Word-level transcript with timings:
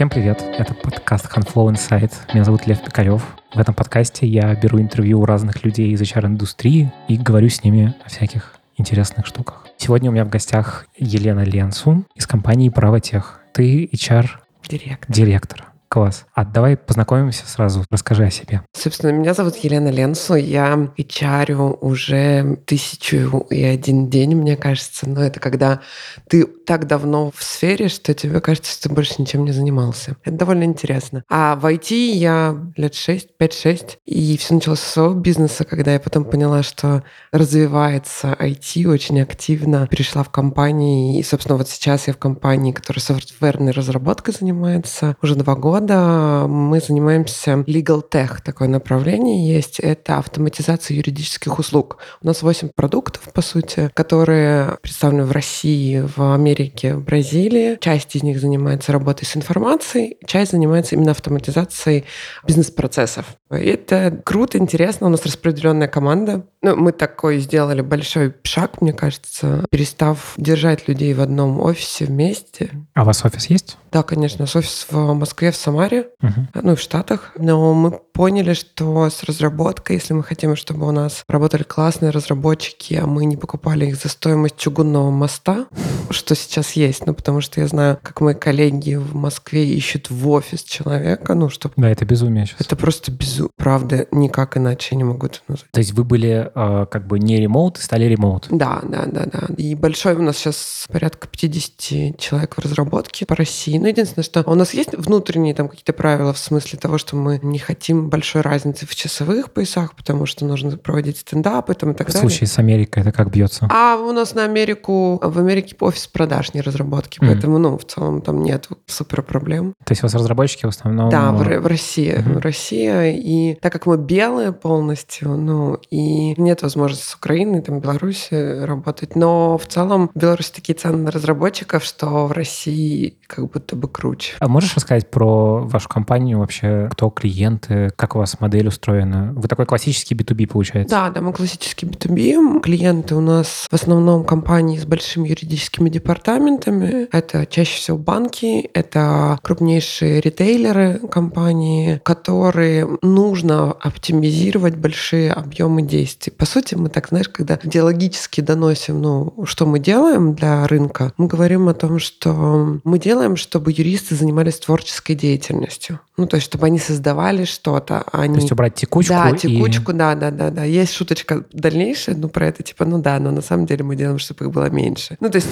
Всем 0.00 0.08
привет, 0.08 0.42
это 0.56 0.72
подкаст 0.72 1.26
Handflow 1.26 1.70
Insight. 1.70 2.10
Меня 2.32 2.44
зовут 2.44 2.66
Лев 2.66 2.82
Пикарев. 2.82 3.22
В 3.52 3.58
этом 3.58 3.74
подкасте 3.74 4.26
я 4.26 4.54
беру 4.54 4.80
интервью 4.80 5.20
у 5.20 5.26
разных 5.26 5.62
людей 5.62 5.90
из 5.90 6.00
HR-индустрии 6.00 6.90
и 7.06 7.18
говорю 7.18 7.50
с 7.50 7.62
ними 7.62 7.94
о 8.02 8.08
всяких 8.08 8.56
интересных 8.78 9.26
штуках. 9.26 9.66
Сегодня 9.76 10.08
у 10.08 10.14
меня 10.14 10.24
в 10.24 10.30
гостях 10.30 10.86
Елена 10.96 11.40
Ленсу 11.40 12.06
из 12.14 12.26
компании 12.26 12.70
Правотех. 12.70 13.42
Ты 13.52 13.90
HR-директор. 13.92 15.14
Директор. 15.14 15.69
Класс. 15.92 16.24
А 16.34 16.44
давай 16.44 16.76
познакомимся 16.76 17.48
сразу. 17.48 17.84
Расскажи 17.90 18.24
о 18.24 18.30
себе. 18.30 18.62
Собственно, 18.72 19.10
меня 19.10 19.34
зовут 19.34 19.56
Елена 19.56 19.88
Ленсу. 19.88 20.36
Я 20.36 20.92
HR 20.96 21.78
уже 21.80 22.58
тысячу 22.64 23.38
и 23.50 23.64
один 23.64 24.08
день, 24.08 24.36
мне 24.36 24.56
кажется. 24.56 25.08
Но 25.08 25.20
это 25.20 25.40
когда 25.40 25.80
ты 26.28 26.44
так 26.44 26.86
давно 26.86 27.32
в 27.34 27.42
сфере, 27.42 27.88
что 27.88 28.14
тебе 28.14 28.40
кажется, 28.40 28.70
что 28.70 28.88
ты 28.88 28.94
больше 28.94 29.14
ничем 29.18 29.44
не 29.44 29.50
занимался. 29.50 30.14
Это 30.22 30.36
довольно 30.36 30.62
интересно. 30.62 31.24
А 31.28 31.56
в 31.56 31.66
IT 31.66 31.92
я 31.92 32.56
лет 32.76 32.94
6, 32.94 33.30
5-6. 33.36 33.96
И 34.06 34.36
все 34.38 34.54
началось 34.54 34.78
с 34.78 34.92
своего 34.92 35.14
бизнеса, 35.14 35.64
когда 35.64 35.92
я 35.92 35.98
потом 35.98 36.24
поняла, 36.24 36.62
что 36.62 37.02
развивается 37.32 38.36
IT 38.38 38.86
очень 38.86 39.20
активно. 39.20 39.88
Перешла 39.88 40.22
в 40.22 40.30
компании. 40.30 41.18
И, 41.18 41.24
собственно, 41.24 41.58
вот 41.58 41.68
сейчас 41.68 42.06
я 42.06 42.12
в 42.12 42.18
компании, 42.18 42.70
которая 42.70 43.02
софтверной 43.02 43.72
разработкой 43.72 44.34
занимается 44.38 45.16
уже 45.20 45.34
два 45.34 45.56
года 45.56 45.79
года 45.80 46.46
мы 46.46 46.80
занимаемся 46.80 47.52
legal 47.66 48.02
tech, 48.08 48.42
такое 48.44 48.68
направление 48.68 49.52
есть. 49.52 49.80
Это 49.80 50.18
автоматизация 50.18 50.96
юридических 50.96 51.58
услуг. 51.58 51.98
У 52.22 52.26
нас 52.26 52.42
8 52.42 52.70
продуктов, 52.74 53.32
по 53.32 53.40
сути, 53.40 53.90
которые 53.94 54.76
представлены 54.82 55.24
в 55.24 55.32
России, 55.32 56.00
в 56.00 56.34
Америке, 56.34 56.94
в 56.94 57.04
Бразилии. 57.04 57.78
Часть 57.80 58.14
из 58.14 58.22
них 58.22 58.40
занимается 58.40 58.92
работой 58.92 59.24
с 59.24 59.36
информацией, 59.36 60.18
часть 60.26 60.52
занимается 60.52 60.96
именно 60.96 61.12
автоматизацией 61.12 62.04
бизнес-процессов. 62.46 63.26
Это 63.48 64.20
круто, 64.24 64.58
интересно. 64.58 65.06
У 65.06 65.10
нас 65.10 65.24
распределенная 65.24 65.88
команда. 65.88 66.44
Ну, 66.62 66.76
мы 66.76 66.92
такой 66.92 67.38
сделали 67.38 67.80
большой 67.80 68.34
шаг, 68.42 68.82
мне 68.82 68.92
кажется, 68.92 69.64
перестав 69.70 70.34
держать 70.36 70.88
людей 70.88 71.14
в 71.14 71.20
одном 71.20 71.60
офисе 71.60 72.04
вместе. 72.04 72.70
А 72.94 73.02
у 73.02 73.06
вас 73.06 73.24
офис 73.24 73.46
есть? 73.46 73.78
Да, 73.92 74.02
конечно, 74.02 74.44
офис 74.44 74.86
в 74.90 75.14
Москве, 75.14 75.50
в 75.50 75.56
Самаре, 75.56 76.08
угу. 76.22 76.46
ну 76.54 76.72
и 76.72 76.76
в 76.76 76.80
Штатах. 76.80 77.32
Но 77.36 77.72
мы 77.74 77.90
поняли, 77.90 78.52
что 78.52 79.08
с 79.08 79.24
разработкой, 79.24 79.96
если 79.96 80.12
мы 80.12 80.22
хотим, 80.22 80.54
чтобы 80.54 80.86
у 80.86 80.90
нас 80.92 81.24
работали 81.28 81.62
классные 81.62 82.10
разработчики, 82.10 82.94
а 82.94 83.06
мы 83.06 83.24
не 83.24 83.36
покупали 83.36 83.86
их 83.86 83.96
за 83.96 84.08
стоимость 84.08 84.58
чугунного 84.58 85.10
моста, 85.10 85.66
что 86.10 86.34
сейчас 86.34 86.72
есть, 86.72 87.06
ну 87.06 87.14
потому 87.14 87.40
что 87.40 87.60
я 87.60 87.66
знаю, 87.66 87.98
как 88.02 88.20
мои 88.20 88.34
коллеги 88.34 88.94
в 88.94 89.14
Москве 89.14 89.66
ищут 89.66 90.10
в 90.10 90.28
офис 90.28 90.62
человека, 90.62 91.34
ну 91.34 91.48
чтобы... 91.48 91.74
Да, 91.76 91.88
это 91.88 92.04
безумие 92.04 92.46
сейчас. 92.46 92.60
Это 92.60 92.76
просто 92.76 93.10
безумие. 93.10 93.50
Правда, 93.56 94.06
никак 94.10 94.56
иначе 94.56 94.88
я 94.92 94.98
не 94.98 95.04
могу 95.04 95.26
это 95.26 95.38
назвать. 95.48 95.70
То 95.70 95.80
есть 95.80 95.92
вы 95.94 96.04
были 96.04 96.49
э, 96.54 96.86
как 96.90 97.06
бы 97.06 97.18
не 97.18 97.38
ремоут, 97.40 97.78
стали 97.78 98.04
ремоут? 98.04 98.46
Да, 98.50 98.80
да, 98.82 99.04
да, 99.06 99.26
да. 99.26 99.54
И 99.56 99.74
большой 99.74 100.14
у 100.14 100.22
нас 100.22 100.36
сейчас 100.36 100.86
порядка 100.90 101.28
50 101.28 102.18
человек 102.18 102.56
в 102.56 102.58
разработке 102.60 103.26
по 103.26 103.34
России. 103.34 103.78
Ну, 103.78 103.86
единственное, 103.86 104.24
что 104.24 104.42
у 104.46 104.54
нас 104.54 104.74
есть 104.74 104.94
внутренние 104.94 105.54
там 105.54 105.68
какие-то 105.68 105.92
правила 105.92 106.32
в 106.32 106.38
смысле 106.38 106.78
того, 106.78 106.98
что 106.98 107.16
мы 107.16 107.40
не 107.42 107.58
хотим 107.58 108.08
большой 108.08 108.42
разницы 108.42 108.86
в 108.86 108.94
часовых 108.94 109.52
поясах, 109.52 109.94
потому 109.94 110.26
что 110.26 110.44
нужно 110.44 110.76
проводить 110.76 111.18
стендапы 111.18 111.74
там, 111.74 111.92
и 111.92 111.94
так 111.94 112.08
в 112.08 112.12
далее. 112.12 112.28
В 112.28 112.30
случае 112.30 112.48
с 112.48 112.58
Америкой 112.58 113.02
это 113.02 113.12
как 113.12 113.30
бьется? 113.30 113.68
А 113.70 113.96
у 113.96 114.12
нас 114.12 114.34
на 114.34 114.44
Америку, 114.44 115.20
в 115.22 115.38
Америке 115.38 115.76
офис 115.80 116.06
продаж, 116.06 116.54
не 116.54 116.60
разработки, 116.60 117.18
mm. 117.18 117.26
поэтому, 117.26 117.58
ну, 117.58 117.78
в 117.78 117.84
целом 117.84 118.20
там 118.22 118.42
нет 118.42 118.68
супер 118.86 119.22
проблем. 119.22 119.74
То 119.84 119.92
есть 119.92 120.02
у 120.02 120.06
вас 120.06 120.14
разработчики 120.14 120.66
в 120.66 120.70
основном... 120.70 121.10
Да, 121.10 121.32
в, 121.32 121.42
в 121.42 121.66
России. 121.66 122.14
Mm-hmm. 122.14 122.34
В 122.34 122.38
России. 122.38 123.20
И 123.20 123.58
так 123.60 123.72
как 123.72 123.86
мы 123.86 123.96
белые 123.96 124.52
полностью, 124.52 125.36
ну, 125.36 125.78
и 125.90 126.34
нет 126.40 126.62
возможности 126.62 127.06
с 127.06 127.14
Украиной, 127.14 127.62
там, 127.62 127.80
Беларуси 127.80 128.64
работать, 128.64 129.16
но 129.16 129.58
в 129.58 129.66
целом 129.66 130.10
в 130.14 130.18
Беларуси 130.18 130.52
такие 130.54 130.74
цены 130.74 130.98
на 130.98 131.10
разработчиков, 131.10 131.84
что 131.84 132.26
в 132.26 132.32
России 132.32 133.16
как 133.26 133.50
будто 133.50 133.76
бы 133.76 133.88
круче. 133.88 134.34
А 134.40 134.48
можешь 134.48 134.74
рассказать 134.74 135.10
про 135.10 135.60
вашу 135.60 135.88
компанию 135.88 136.38
вообще? 136.38 136.88
Кто 136.92 137.10
клиенты? 137.10 137.90
Как 137.96 138.16
у 138.16 138.18
вас 138.18 138.40
модель 138.40 138.68
устроена? 138.68 139.32
Вы 139.34 139.48
такой 139.48 139.66
классический 139.66 140.14
B2B, 140.14 140.46
получается? 140.46 140.94
Да, 140.94 141.10
да, 141.10 141.20
мы 141.20 141.32
классический 141.32 141.86
B2B. 141.86 142.60
Клиенты 142.60 143.14
у 143.14 143.20
нас 143.20 143.66
в 143.70 143.74
основном 143.74 144.24
компании 144.24 144.78
с 144.78 144.84
большими 144.84 145.28
юридическими 145.28 145.88
департаментами. 145.88 147.08
Это 147.12 147.46
чаще 147.46 147.76
всего 147.76 147.98
банки, 147.98 148.70
это 148.74 149.38
крупнейшие 149.42 150.20
ритейлеры 150.20 151.00
компании, 151.10 152.00
которые 152.04 152.88
нужно 153.02 153.72
оптимизировать 153.72 154.76
большие 154.76 155.32
объемы 155.32 155.82
действий. 155.82 156.29
По 156.36 156.46
сути, 156.46 156.74
мы 156.74 156.88
так, 156.88 157.08
знаешь, 157.08 157.28
когда 157.28 157.58
идеологически 157.62 158.40
доносим, 158.40 159.00
ну, 159.00 159.34
что 159.44 159.66
мы 159.66 159.78
делаем 159.78 160.34
для 160.34 160.66
рынка, 160.66 161.12
мы 161.16 161.26
говорим 161.26 161.68
о 161.68 161.74
том, 161.74 161.98
что 161.98 162.80
мы 162.84 162.98
делаем, 162.98 163.36
чтобы 163.36 163.72
юристы 163.72 164.14
занимались 164.14 164.58
творческой 164.58 165.14
деятельностью. 165.14 166.00
Ну, 166.16 166.26
то 166.26 166.36
есть, 166.36 166.46
чтобы 166.46 166.66
они 166.66 166.78
создавали 166.78 167.44
что-то. 167.44 168.04
Они... 168.12 168.34
То 168.34 168.40
есть 168.40 168.52
убрать 168.52 168.74
текучку 168.74 169.14
Да, 169.14 169.32
текучку, 169.32 169.92
и... 169.92 169.94
да, 169.94 170.14
да, 170.14 170.30
да, 170.30 170.50
да. 170.50 170.64
Есть 170.64 170.92
шуточка 170.92 171.44
дальнейшая, 171.52 172.14
ну, 172.14 172.28
про 172.28 172.48
это, 172.48 172.62
типа, 172.62 172.84
ну 172.84 172.98
да, 172.98 173.18
но 173.18 173.30
на 173.30 173.40
самом 173.40 173.64
деле 173.64 173.84
мы 173.84 173.96
делаем, 173.96 174.18
чтобы 174.18 174.44
их 174.44 174.50
было 174.50 174.68
меньше. 174.68 175.16
Ну, 175.20 175.30
то 175.30 175.36
есть, 175.36 175.48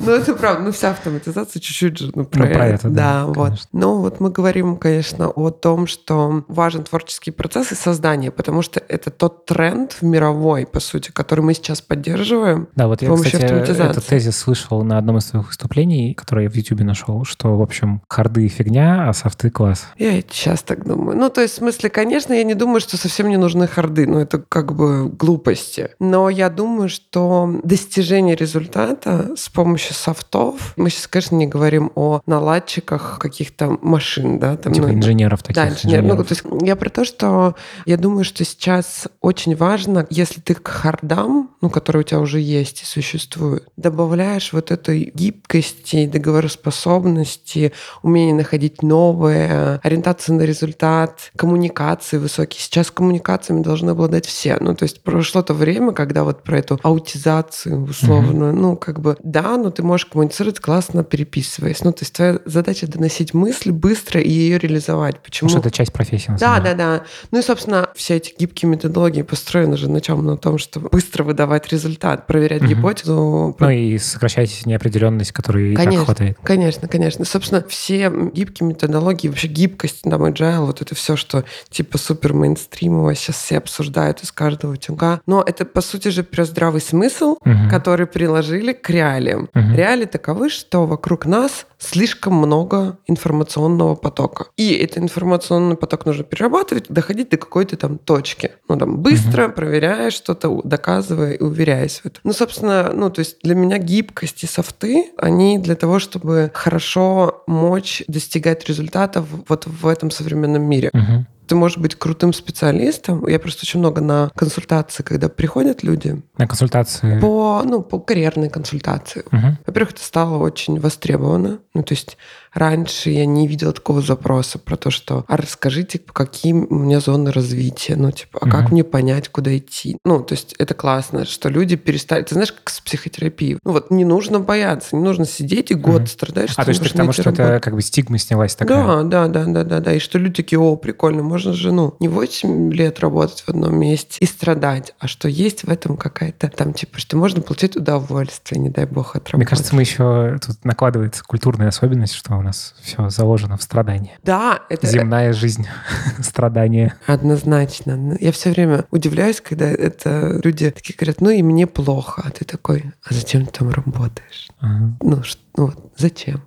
ну, 0.00 0.12
это 0.12 0.32
правда, 0.34 0.62
ну, 0.62 0.72
вся 0.72 0.90
автоматизация 0.90 1.58
чуть-чуть 1.58 1.98
же, 1.98 2.12
ну, 2.14 2.24
про, 2.24 2.46
ну, 2.46 2.54
про 2.54 2.66
это. 2.68 2.88
Да, 2.88 3.26
вот. 3.26 3.68
Ну, 3.72 3.96
вот 3.96 4.20
мы 4.20 4.30
говорим, 4.30 4.76
конечно, 4.76 5.28
о 5.28 5.50
том, 5.50 5.88
что 5.88 6.44
важен 6.46 6.84
творческий 6.84 7.32
процесс 7.32 7.72
и 7.72 7.74
создание, 7.74 8.30
потому 8.30 8.62
что 8.62 8.80
это 8.88 9.10
тот 9.28 9.44
тренд 9.46 10.02
мировой, 10.02 10.66
по 10.66 10.80
сути, 10.80 11.10
который 11.10 11.40
мы 11.40 11.54
сейчас 11.54 11.80
поддерживаем 11.80 12.68
да, 12.76 12.86
вот 12.88 13.02
я, 13.02 13.12
кстати, 13.14 13.36
этот 13.36 14.04
тезис 14.04 14.36
слышал 14.36 14.82
на 14.82 14.98
одном 14.98 15.18
из 15.18 15.26
своих 15.26 15.48
выступлений, 15.48 16.14
которое 16.14 16.44
я 16.44 16.50
в 16.50 16.54
YouTube 16.54 16.80
нашел, 16.80 17.24
что, 17.24 17.56
в 17.56 17.62
общем, 17.62 18.02
харды 18.08 18.46
фигня, 18.48 19.08
а 19.08 19.12
софты 19.12 19.50
класс. 19.50 19.88
Я 19.98 20.20
сейчас 20.20 20.62
так 20.62 20.86
думаю. 20.86 21.16
Ну, 21.16 21.30
то 21.30 21.40
есть, 21.40 21.54
в 21.54 21.56
смысле, 21.58 21.90
конечно, 21.90 22.32
я 22.32 22.44
не 22.44 22.54
думаю, 22.54 22.80
что 22.80 22.96
совсем 22.96 23.28
не 23.28 23.36
нужны 23.36 23.66
харды, 23.66 24.06
но 24.06 24.20
это 24.20 24.38
как 24.38 24.74
бы 24.74 25.08
глупости. 25.08 25.90
Но 25.98 26.28
я 26.28 26.50
думаю, 26.50 26.88
что 26.88 27.60
достижение 27.64 28.36
результата 28.36 29.30
с 29.36 29.48
помощью 29.48 29.94
софтов, 29.94 30.74
мы 30.76 30.90
сейчас, 30.90 31.06
конечно, 31.06 31.36
не 31.36 31.46
говорим 31.46 31.90
о 31.94 32.20
наладчиках 32.26 33.18
каких-то 33.18 33.78
машин, 33.82 34.38
да, 34.38 34.56
там, 34.56 34.72
типа 34.72 34.88
ну, 34.88 34.94
инженеров 34.94 35.42
таких. 35.42 35.56
Да, 35.56 35.68
инженер. 35.68 36.02
Ну, 36.02 36.24
то 36.24 36.32
есть 36.32 36.44
я 36.62 36.76
про 36.76 36.90
то, 36.90 37.04
что 37.04 37.54
я 37.86 37.96
думаю, 37.96 38.24
что 38.24 38.44
сейчас 38.44 39.08
очень 39.20 39.56
важно, 39.56 40.06
если 40.10 40.40
ты 40.40 40.54
к 40.54 40.68
хардам, 40.68 41.50
ну, 41.60 41.70
которые 41.70 42.00
у 42.00 42.02
тебя 42.04 42.20
уже 42.20 42.40
есть 42.40 42.82
и 42.82 42.84
существуют, 42.84 43.68
добавляешь 43.76 44.52
вот 44.52 44.70
этой 44.70 45.10
гибкости, 45.14 46.06
договороспособности, 46.06 47.72
умение 48.02 48.34
находить 48.34 48.82
новое, 48.82 49.80
ориентация 49.82 50.34
на 50.34 50.42
результат, 50.42 51.32
коммуникации 51.36 52.18
высокие. 52.18 52.60
Сейчас 52.60 52.90
коммуникациями 52.90 53.62
должны 53.62 53.90
обладать 53.90 54.26
все. 54.26 54.56
Ну, 54.60 54.74
то 54.74 54.84
есть 54.84 55.02
прошло 55.02 55.42
то 55.42 55.54
время, 55.54 55.92
когда 55.92 56.24
вот 56.24 56.42
про 56.42 56.58
эту 56.58 56.78
аутизацию 56.82 57.82
условно, 57.84 58.44
mm-hmm. 58.44 58.52
ну, 58.52 58.76
как 58.76 59.00
бы, 59.00 59.16
да, 59.22 59.56
но 59.56 59.70
ты 59.70 59.82
можешь 59.82 60.06
коммуницировать 60.06 60.60
классно 60.60 61.04
переписываясь. 61.04 61.82
Ну, 61.82 61.92
то 61.92 62.02
есть 62.02 62.12
твоя 62.12 62.38
задача 62.44 62.86
доносить 62.86 63.34
мысль 63.34 63.70
быстро 63.70 64.20
и 64.20 64.30
ее 64.30 64.58
реализовать. 64.58 65.20
Почему? 65.20 65.48
Потому 65.48 65.62
что 65.62 65.68
это 65.68 65.76
часть 65.76 65.92
профессии. 65.92 66.32
Да, 66.38 66.60
да, 66.60 66.74
да. 66.74 67.04
Ну 67.30 67.38
и, 67.38 67.42
собственно, 67.42 67.88
все 67.94 68.16
эти 68.16 68.34
гибкие 68.38 68.70
методологии 68.70 69.05
построены 69.22 69.76
же 69.76 69.90
на 69.90 70.00
чем? 70.00 70.24
На 70.24 70.36
том, 70.36 70.58
что 70.58 70.80
быстро 70.80 71.24
выдавать 71.24 71.70
результат, 71.72 72.26
проверять 72.26 72.62
угу. 72.62 72.70
гипотезу. 72.70 73.56
Ну 73.58 73.70
и 73.70 73.98
сокращать 73.98 74.64
неопределенность, 74.66 75.32
которая 75.32 75.74
конечно, 75.74 75.90
и 75.90 75.96
так 75.96 76.04
хватает. 76.04 76.38
Конечно, 76.42 76.88
конечно. 76.88 77.24
Собственно, 77.24 77.64
все 77.68 78.10
гибкие 78.32 78.68
методологии, 78.68 79.28
вообще 79.28 79.48
гибкость, 79.48 80.02
там, 80.02 80.24
agile, 80.24 80.66
вот 80.66 80.82
это 80.82 80.94
все, 80.94 81.16
что 81.16 81.44
типа 81.70 81.98
супер 81.98 82.32
мейнстримово 82.34 83.14
сейчас 83.14 83.36
все 83.36 83.58
обсуждают 83.58 84.22
из 84.22 84.32
каждого 84.32 84.72
утюга. 84.72 85.20
Но 85.26 85.42
это, 85.46 85.64
по 85.64 85.80
сути 85.80 86.08
же, 86.08 86.22
про 86.22 86.44
здравый 86.44 86.80
смысл, 86.80 87.36
угу. 87.40 87.70
который 87.70 88.06
приложили 88.06 88.72
к 88.72 88.88
реалиям. 88.90 89.48
Угу. 89.54 89.74
Реалии 89.74 90.06
таковы, 90.06 90.50
что 90.50 90.86
вокруг 90.86 91.26
нас 91.26 91.66
слишком 91.78 92.34
много 92.34 92.98
информационного 93.06 93.94
потока. 93.94 94.46
И 94.56 94.72
этот 94.74 94.98
информационный 94.98 95.76
поток 95.76 96.06
нужно 96.06 96.24
перерабатывать, 96.24 96.86
доходить 96.88 97.30
до 97.30 97.36
какой-то 97.36 97.76
там 97.76 97.98
точки. 97.98 98.52
Ну, 98.68 98.76
там, 98.86 98.98
быстро 98.98 99.46
угу. 99.46 99.54
проверяя 99.54 100.10
что-то, 100.10 100.60
доказывая 100.64 101.32
и 101.32 101.42
уверяясь 101.42 102.00
в 102.00 102.06
этом. 102.06 102.20
Ну, 102.24 102.32
собственно, 102.32 102.92
ну, 102.92 103.10
то 103.10 103.20
есть 103.20 103.38
для 103.42 103.54
меня 103.54 103.78
гибкость 103.78 104.44
и 104.44 104.46
софты, 104.46 105.10
они 105.18 105.58
для 105.58 105.74
того, 105.74 105.98
чтобы 105.98 106.50
хорошо 106.54 107.42
мочь 107.46 108.02
достигать 108.08 108.66
результатов 108.68 109.26
вот 109.48 109.66
в 109.66 109.86
этом 109.86 110.10
современном 110.10 110.62
мире. 110.62 110.90
Угу 110.92 111.26
ты 111.46 111.54
можешь 111.54 111.78
быть 111.78 111.94
крутым 111.94 112.32
специалистом. 112.32 113.26
Я 113.28 113.38
просто 113.38 113.60
очень 113.62 113.80
много 113.80 114.00
на 114.00 114.30
консультации, 114.34 115.02
когда 115.02 115.28
приходят 115.28 115.82
люди. 115.82 116.20
На 116.38 116.46
консультации? 116.46 117.20
По, 117.20 117.62
ну, 117.64 117.82
по 117.82 118.00
карьерной 118.00 118.50
консультации. 118.50 119.20
Угу. 119.30 119.58
Во-первых, 119.66 119.92
это 119.92 120.02
стало 120.02 120.38
очень 120.38 120.80
востребовано. 120.80 121.60
Ну, 121.74 121.82
то 121.82 121.94
есть 121.94 122.18
раньше 122.56 123.10
я 123.10 123.26
не 123.26 123.46
видела 123.46 123.72
такого 123.72 124.00
запроса 124.00 124.58
про 124.58 124.76
то, 124.76 124.90
что 124.90 125.24
«А 125.28 125.36
расскажите, 125.36 125.98
какие 125.98 126.52
у 126.52 126.74
меня 126.74 127.00
зоны 127.00 127.30
развития?» 127.32 127.96
Ну, 127.96 128.10
типа, 128.10 128.38
а 128.42 128.48
как 128.48 128.72
мне 128.72 128.84
понять, 128.84 129.28
куда 129.28 129.56
идти? 129.56 129.98
Ну, 130.04 130.20
то 130.22 130.34
есть 130.34 130.54
это 130.58 130.74
классно, 130.74 131.24
что 131.24 131.48
люди 131.48 131.76
перестали... 131.76 132.22
Ты 132.22 132.34
знаешь, 132.34 132.52
как 132.52 132.70
с 132.70 132.80
психотерапией. 132.80 133.58
Ну, 133.64 133.72
вот 133.72 133.90
не 133.90 134.04
нужно 134.04 134.40
бояться, 134.40 134.96
не 134.96 135.02
нужно 135.02 135.26
сидеть 135.26 135.70
и 135.70 135.74
год 135.74 136.02
mm 136.02 136.06
страдаешь. 136.06 136.52
А, 136.56 136.64
то 136.64 136.70
есть 136.70 136.82
ты 136.82 136.88
потому 136.88 137.12
что 137.12 137.24
работу. 137.24 137.42
это 137.42 137.60
как 137.60 137.74
бы 137.74 137.82
стигма 137.82 138.18
снялась 138.18 138.54
такая? 138.54 139.02
Да, 139.02 139.02
да, 139.02 139.28
да, 139.28 139.44
да, 139.44 139.64
да, 139.64 139.80
да. 139.80 139.92
И 139.92 139.98
что 139.98 140.18
люди 140.18 140.42
такие, 140.42 140.58
о, 140.58 140.76
прикольно, 140.76 141.22
можно 141.22 141.52
же, 141.52 141.72
ну, 141.72 141.94
не 142.00 142.08
8 142.08 142.72
лет 142.72 143.00
работать 143.00 143.42
в 143.42 143.48
одном 143.48 143.78
месте 143.78 144.18
и 144.20 144.26
страдать, 144.26 144.94
а 144.98 145.08
что 145.08 145.28
есть 145.28 145.64
в 145.64 145.68
этом 145.68 145.96
какая-то 145.96 146.48
там, 146.48 146.72
типа, 146.72 146.98
что 146.98 147.16
можно 147.16 147.42
получить 147.42 147.76
удовольствие, 147.76 148.60
не 148.60 148.70
дай 148.70 148.86
бог, 148.86 149.16
от 149.16 149.28
работы. 149.28 149.36
Мне 149.36 149.46
кажется, 149.46 149.74
мы 149.74 149.82
еще 149.82 150.38
тут 150.44 150.64
накладывается 150.64 151.22
культурная 151.24 151.68
особенность, 151.68 152.14
что 152.14 152.32
нас 152.46 152.74
все 152.80 153.08
заложено 153.10 153.56
в 153.56 153.62
страдании. 153.62 154.12
Да, 154.22 154.60
это... 154.68 154.86
Земная 154.86 155.32
жизнь, 155.32 155.66
страдания. 156.20 156.94
Однозначно. 157.06 158.16
Я 158.20 158.32
все 158.32 158.50
время 158.50 158.84
удивляюсь, 158.90 159.40
когда 159.40 159.66
это 159.66 160.40
люди 160.42 160.70
такие 160.70 160.96
говорят, 160.96 161.20
ну 161.20 161.30
и 161.30 161.42
мне 161.42 161.66
плохо, 161.66 162.22
а 162.24 162.30
ты 162.30 162.44
такой, 162.44 162.92
а 163.04 163.12
зачем 163.12 163.46
ты 163.46 163.52
там 163.52 163.70
работаешь? 163.70 164.48
Ага. 164.60 164.96
Ну, 165.02 165.22
что 165.22 165.40
ну 165.56 165.66
вот, 165.66 165.92
зачем? 165.96 166.42